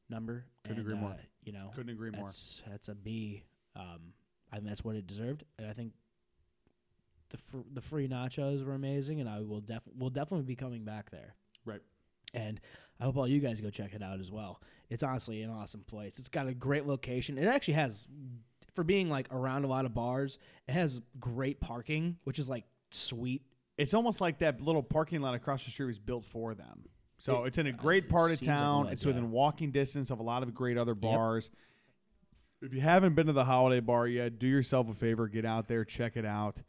number. 0.09 0.45
Couldn't 0.63 0.79
and, 0.79 0.87
agree 0.87 0.99
more. 0.99 1.11
uh, 1.11 1.17
You 1.43 1.53
know, 1.53 1.71
Couldn't 1.75 1.91
agree 1.91 2.11
more. 2.11 2.21
that's 2.25 2.61
that's 2.69 2.87
a 2.89 2.95
B. 2.95 3.43
Um, 3.75 4.13
I 4.51 4.57
think 4.57 4.67
that's 4.67 4.83
what 4.83 4.95
it 4.95 5.07
deserved, 5.07 5.43
and 5.57 5.67
I 5.67 5.73
think 5.73 5.93
the 7.29 7.37
fr- 7.37 7.57
the 7.73 7.81
free 7.81 8.07
nachos 8.07 8.65
were 8.65 8.73
amazing, 8.73 9.19
and 9.19 9.29
I 9.29 9.41
will 9.41 9.61
def 9.61 9.83
will 9.97 10.09
definitely 10.09 10.45
be 10.45 10.55
coming 10.55 10.83
back 10.83 11.11
there. 11.11 11.35
Right. 11.65 11.81
And 12.33 12.59
I 12.99 13.05
hope 13.05 13.17
all 13.17 13.27
you 13.27 13.39
guys 13.39 13.59
go 13.61 13.69
check 13.71 13.93
it 13.93 14.03
out 14.03 14.19
as 14.19 14.31
well. 14.31 14.61
It's 14.89 15.01
honestly 15.03 15.41
an 15.41 15.49
awesome 15.49 15.81
place. 15.81 16.19
It's 16.19 16.29
got 16.29 16.47
a 16.47 16.53
great 16.53 16.85
location. 16.85 17.37
It 17.39 17.45
actually 17.47 17.73
has 17.75 18.05
for 18.73 18.83
being 18.83 19.09
like 19.09 19.27
around 19.31 19.63
a 19.63 19.67
lot 19.67 19.85
of 19.85 19.93
bars, 19.93 20.37
it 20.67 20.73
has 20.73 21.01
great 21.19 21.59
parking, 21.59 22.17
which 22.23 22.39
is 22.39 22.49
like 22.49 22.65
sweet. 22.91 23.41
It's 23.77 23.93
almost 23.93 24.19
like 24.21 24.39
that 24.39 24.61
little 24.61 24.83
parking 24.83 25.21
lot 25.21 25.35
across 25.35 25.63
the 25.65 25.71
street 25.71 25.87
was 25.87 25.99
built 25.99 26.25
for 26.25 26.53
them. 26.53 26.85
So 27.17 27.43
It- 27.43 27.47
it's 27.49 27.57
in 27.57 27.67
a 27.67 27.71
great 27.71 28.05
it 28.05 28.09
part 28.09 28.31
of 28.31 28.37
seems 28.37 28.47
like 28.47 28.55
town. 28.57 28.87
it's 28.87 29.05
within 29.05 29.31
walking 29.31 29.71
distance 29.71 30.11
of 30.11 30.19
a 30.19 30.23
lot 30.23 30.43
of 30.43 30.53
great 30.53 30.77
other 30.77 30.95
bars. 30.95 31.51
If 32.61 32.73
you 32.73 32.81
haven't 32.81 33.15
been 33.15 33.27
to 33.27 33.33
the 33.33 33.45
Holiday 33.45 33.79
Bar 33.79 34.07
yet, 34.07 34.37
do 34.37 34.47
yourself 34.47 34.89
a 34.89 34.93
favor, 34.93 35.27
get 35.29 35.45
out 35.45 35.67
there, 35.69 35.85
check 35.85 36.17
it 36.17 36.25
out. 36.25 36.61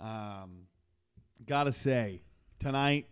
Um, 0.00 0.66
gotta 1.46 1.72
say, 1.72 2.22
tonight, 2.58 3.06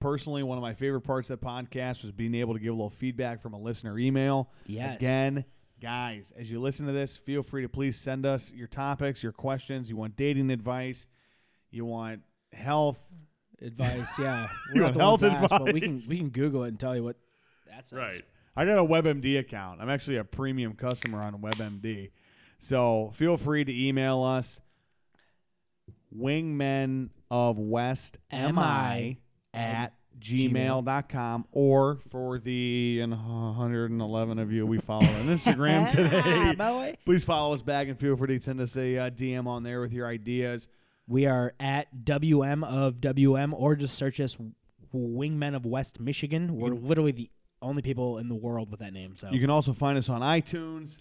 personally, 0.00 0.42
one 0.42 0.56
of 0.56 0.62
my 0.62 0.72
favorite 0.72 1.02
parts 1.02 1.28
of 1.28 1.38
the 1.38 1.46
podcast 1.46 2.02
was 2.02 2.12
being 2.12 2.34
able 2.34 2.54
to 2.54 2.60
give 2.60 2.72
a 2.72 2.76
little 2.76 2.88
feedback 2.88 3.42
from 3.42 3.52
a 3.52 3.58
listener 3.58 3.98
email. 3.98 4.50
Yes. 4.66 4.96
Again, 4.96 5.44
guys, 5.80 6.32
as 6.38 6.50
you 6.50 6.60
listen 6.60 6.86
to 6.86 6.92
this, 6.92 7.16
feel 7.16 7.42
free 7.42 7.62
to 7.62 7.68
please 7.68 7.96
send 7.96 8.26
us 8.26 8.52
your 8.52 8.66
topics, 8.66 9.22
your 9.22 9.32
questions. 9.32 9.90
You 9.90 9.96
want 9.96 10.16
dating 10.16 10.50
advice, 10.50 11.06
you 11.70 11.84
want 11.84 12.22
health. 12.52 13.00
Advice, 13.62 14.18
yeah. 14.18 14.48
You 14.74 14.80
We're 14.80 14.84
want 14.84 14.96
not 14.96 15.20
the 15.20 15.26
ones 15.28 15.36
health 15.36 15.48
to 15.50 15.54
ask, 15.54 15.64
but 15.64 15.74
we 15.74 15.80
can 15.80 16.00
we 16.08 16.16
can 16.18 16.30
Google 16.30 16.64
it 16.64 16.68
and 16.68 16.80
tell 16.80 16.96
you 16.96 17.04
what 17.04 17.16
that 17.68 17.86
says. 17.86 18.22
I 18.56 18.64
got 18.64 18.78
a 18.78 18.84
WebMD 18.84 19.38
account. 19.38 19.80
I'm 19.80 19.90
actually 19.90 20.16
a 20.16 20.24
premium 20.24 20.74
customer 20.74 21.20
on 21.22 21.34
WebMD. 21.34 22.10
So 22.58 23.10
feel 23.14 23.36
free 23.36 23.64
to 23.64 23.88
email 23.88 24.22
us 24.22 24.60
wingmen 26.16 27.10
of 27.30 27.58
west 27.58 28.18
mi 28.32 29.20
at 29.54 29.94
gmail.com 30.18 31.46
or 31.52 31.96
for 32.10 32.38
the 32.38 33.00
and 33.02 33.12
111 33.12 34.38
of 34.38 34.52
you 34.52 34.66
we 34.66 34.78
follow 34.78 35.06
on 35.06 35.26
Instagram 35.26 35.88
today. 35.90 36.96
Please 37.04 37.24
follow 37.24 37.54
us 37.54 37.62
back 37.62 37.88
and 37.88 37.98
feel 37.98 38.16
free 38.16 38.38
to 38.38 38.44
send 38.44 38.60
us 38.60 38.76
a 38.76 38.98
uh, 38.98 39.10
DM 39.10 39.46
on 39.46 39.62
there 39.62 39.80
with 39.80 39.92
your 39.92 40.06
ideas. 40.06 40.68
We 41.06 41.26
are 41.26 41.54
at 41.58 42.04
WM 42.04 42.62
of 42.64 43.00
WM 43.00 43.54
or 43.54 43.74
just 43.76 43.94
search 43.96 44.20
us 44.20 44.36
Wingmen 44.94 45.54
of 45.54 45.64
West 45.66 46.00
Michigan. 46.00 46.56
We're 46.56 46.74
literally 46.74 47.12
the 47.12 47.30
only 47.62 47.82
people 47.82 48.18
in 48.18 48.28
the 48.28 48.34
world 48.34 48.70
with 48.70 48.80
that 48.80 48.92
name. 48.92 49.16
So 49.16 49.28
You 49.30 49.40
can 49.40 49.50
also 49.50 49.72
find 49.72 49.98
us 49.98 50.08
on 50.08 50.20
iTunes, 50.20 50.98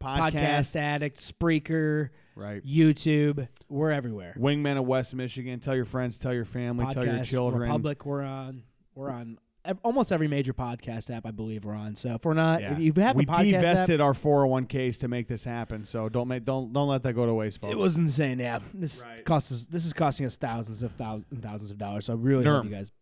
Podcast 0.00 0.32
podcast, 0.32 0.76
Addict, 0.76 1.18
Spreaker, 1.18 2.10
right? 2.34 2.64
YouTube. 2.64 3.48
We're 3.68 3.90
everywhere. 3.90 4.34
Wingman 4.38 4.78
of 4.78 4.86
West 4.86 5.14
Michigan. 5.14 5.60
Tell 5.60 5.74
your 5.74 5.84
friends, 5.84 6.18
tell 6.18 6.34
your 6.34 6.44
family, 6.44 6.86
tell 6.92 7.04
your 7.04 7.24
children. 7.24 7.62
Republic. 7.62 8.04
We're 8.06 8.22
on. 8.22 8.62
We're 8.94 9.10
on 9.10 9.38
almost 9.82 10.12
every 10.12 10.28
major 10.28 10.52
podcast 10.54 11.14
app. 11.14 11.26
I 11.26 11.32
believe 11.32 11.64
we're 11.64 11.74
on. 11.74 11.96
So 11.96 12.14
if 12.14 12.24
we're 12.24 12.34
not, 12.34 12.60
Yeah. 12.60 12.72
if 12.74 12.78
you 12.78 12.92
have 13.02 13.16
we 13.16 13.24
a 13.24 13.26
podcast 13.26 13.32
app, 13.38 13.44
divested 13.62 14.00
our 14.00 14.12
401ks 14.14 14.98
to 15.00 15.08
make 15.08 15.26
this 15.28 15.44
happen, 15.44 15.84
so 15.84 16.08
don't 16.08 16.28
make 16.28 16.44
don't 16.44 16.72
don't 16.72 16.88
let 16.88 17.02
that 17.02 17.14
go 17.14 17.26
to 17.26 17.34
waste, 17.34 17.58
folks. 17.58 17.72
It 17.72 17.78
was 17.78 17.96
insane. 17.96 18.38
Yeah, 18.38 18.60
this 18.72 19.04
Right. 19.04 19.24
costs 19.24 19.50
us. 19.50 19.64
This 19.64 19.84
is 19.84 19.92
costing 19.92 20.24
us 20.26 20.36
thousands 20.36 20.82
of 20.82 20.92
thousands 20.92 21.26
and 21.32 21.42
thousands 21.42 21.70
of 21.72 21.78
dollars. 21.78 22.04
So 22.06 22.12
I 22.12 22.16
really 22.16 22.44
hope 22.44 22.64
you 22.64 22.70
guys. 22.70 22.92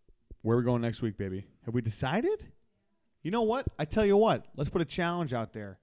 Where 0.43 0.57
are 0.57 0.61
we 0.61 0.65
going 0.65 0.83
next 0.83 1.03
week, 1.03 1.17
baby? 1.19 1.47
Have 1.65 1.75
we 1.75 1.81
decided? 1.83 2.47
You 3.23 3.31
know 3.31 3.43
what? 3.43 3.67
I 3.79 3.85
tell 3.85 4.05
you 4.07 4.17
what. 4.17 4.47
Let's 4.57 4.69
put 4.71 4.83
a 4.83 4.85
challenge 4.87 5.33
out 5.35 5.53
there. 5.53 5.79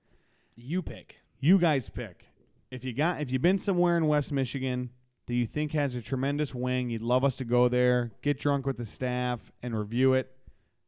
You 0.55 0.81
pick. 0.81 1.21
You 1.39 1.57
guys 1.57 1.89
pick. 1.89 2.25
If 2.69 2.83
you 2.83 2.93
got 2.93 3.21
if 3.21 3.31
you've 3.31 3.41
been 3.41 3.57
somewhere 3.57 3.97
in 3.97 4.07
West 4.07 4.31
Michigan 4.31 4.91
that 5.27 5.33
you 5.33 5.45
think 5.47 5.71
has 5.73 5.95
a 5.95 6.01
tremendous 6.01 6.53
wing, 6.55 6.89
you'd 6.89 7.01
love 7.01 7.23
us 7.23 7.35
to 7.37 7.45
go 7.45 7.67
there, 7.67 8.11
get 8.21 8.39
drunk 8.39 8.65
with 8.65 8.77
the 8.77 8.85
staff, 8.85 9.51
and 9.61 9.77
review 9.77 10.13
it. 10.13 10.31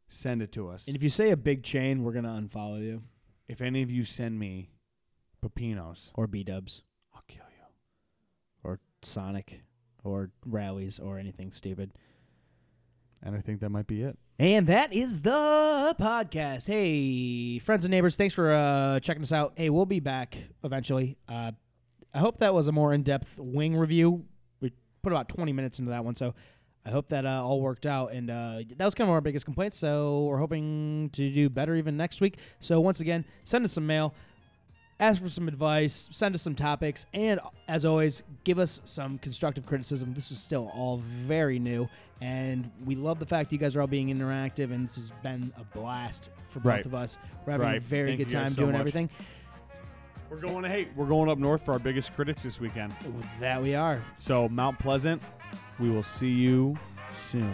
Send 0.08 0.42
it 0.42 0.52
to 0.54 0.70
us. 0.70 0.88
And 0.88 0.96
if 0.96 1.02
you 1.04 1.10
say 1.10 1.32
a 1.32 1.38
big 1.38 1.64
chain, 1.64 2.04
we're 2.04 2.12
gonna 2.14 2.40
unfollow 2.40 2.82
you 2.82 3.04
If 3.48 3.62
any 3.62 3.82
of 3.82 3.90
you 3.90 4.04
send 4.04 4.38
me 4.40 4.70
Peppino's, 5.44 6.12
or 6.16 6.28
B 6.28 6.44
Dubs 6.44 6.84
I'll 7.14 7.24
kill 7.28 7.46
you. 7.50 7.66
or 8.64 8.80
Sonic 9.02 9.62
or 10.04 10.30
Rally's 10.46 11.00
or 11.00 11.18
anything 11.18 11.52
stupid. 11.52 11.94
And 13.22 13.36
I 13.36 13.42
think 13.42 13.60
that 13.62 13.70
might 13.70 13.88
be 13.88 14.04
it. 14.04 14.18
And 14.40 14.66
that 14.66 14.92
is 14.92 15.22
the 15.22 15.96
podcast. 16.00 16.66
Hey, 16.66 17.60
friends 17.60 17.86
and 17.86 17.92
neighbors, 17.92 18.16
thanks 18.16 18.34
for 18.34 18.52
uh, 18.52 19.00
checking 19.00 19.22
us 19.22 19.32
out. 19.32 19.54
Hey, 19.56 19.70
we'll 19.70 19.86
be 19.86 20.00
back 20.00 20.36
eventually. 20.64 21.18
Uh, 21.30 21.52
I 22.16 22.18
hope 22.18 22.40
that 22.40 22.52
was 22.52 22.68
a 22.68 22.72
more 22.72 22.94
in 22.94 23.04
depth 23.04 23.38
wing 23.38 23.76
review. 23.76 24.26
We 24.60 24.72
put 25.04 25.14
about 25.14 25.30
20 25.30 25.54
minutes 25.54 25.78
into 25.78 25.92
that 25.92 26.04
one, 26.04 26.16
so 26.16 26.34
I 26.84 26.90
hope 26.90 27.10
that 27.10 27.28
uh, 27.28 27.44
all 27.44 27.62
worked 27.62 27.86
out. 27.86 28.12
And 28.12 28.32
uh, 28.32 28.62
that 28.76 28.84
was 28.84 28.96
kind 28.96 29.08
of 29.08 29.14
our 29.14 29.22
biggest 29.22 29.46
complaint, 29.46 29.76
so 29.76 30.24
we're 30.24 30.40
hoping 30.40 31.12
to 31.14 31.30
do 31.30 31.48
better 31.48 31.76
even 31.76 31.96
next 31.96 32.20
week. 32.20 32.40
So, 32.60 32.80
once 32.80 33.02
again, 33.02 33.26
send 33.44 33.64
us 33.66 33.72
some 33.72 33.86
mail. 33.86 34.16
Ask 35.00 35.22
for 35.22 35.28
some 35.30 35.48
advice, 35.48 36.08
send 36.12 36.36
us 36.36 36.42
some 36.42 36.56
topics, 36.56 37.06
and 37.14 37.40
as 37.68 37.84
always, 37.86 38.24
give 38.44 38.60
us 38.60 38.80
some 38.86 39.18
constructive 39.18 39.66
criticism. 39.66 40.14
This 40.14 40.32
is 40.32 40.38
still 40.38 40.72
all 40.74 40.98
very 41.26 41.60
new, 41.60 41.90
and 42.22 42.70
we 42.86 42.96
love 42.96 43.20
the 43.20 43.26
fact 43.26 43.50
that 43.50 43.56
you 43.56 43.60
guys 43.60 43.76
are 43.76 43.82
all 43.82 43.88
being 43.88 44.08
interactive, 44.16 44.72
and 44.72 44.86
this 44.88 44.96
has 44.96 45.12
been 45.24 45.52
a 45.58 45.64
blast 45.78 46.30
for 46.50 46.60
both 46.60 46.66
Right. 46.72 46.86
of 46.86 46.94
us. 46.94 47.18
We're 47.46 47.54
having 47.54 47.76
a 47.76 47.80
very 47.80 48.10
Thank 48.16 48.20
good 48.20 48.30
time 48.30 48.50
so 48.50 48.56
doing 48.62 48.72
much. 48.74 48.80
everything. 48.80 49.10
We're 50.30 50.40
going 50.40 50.64
to 50.64 50.70
hey, 50.70 50.88
we're 50.96 51.08
going 51.08 51.30
up 51.30 51.38
north 51.38 51.66
for 51.66 51.74
our 51.74 51.80
biggest 51.80 52.14
critics 52.16 52.44
this 52.44 52.60
weekend. 52.60 52.94
That 53.40 53.62
we 53.62 53.76
are. 53.76 54.02
So 54.18 54.48
Mount 54.48 54.80
Pleasant, 54.80 55.22
we 55.80 55.90
will 55.90 56.02
see 56.04 56.30
you 56.32 56.78
soon. 57.10 57.54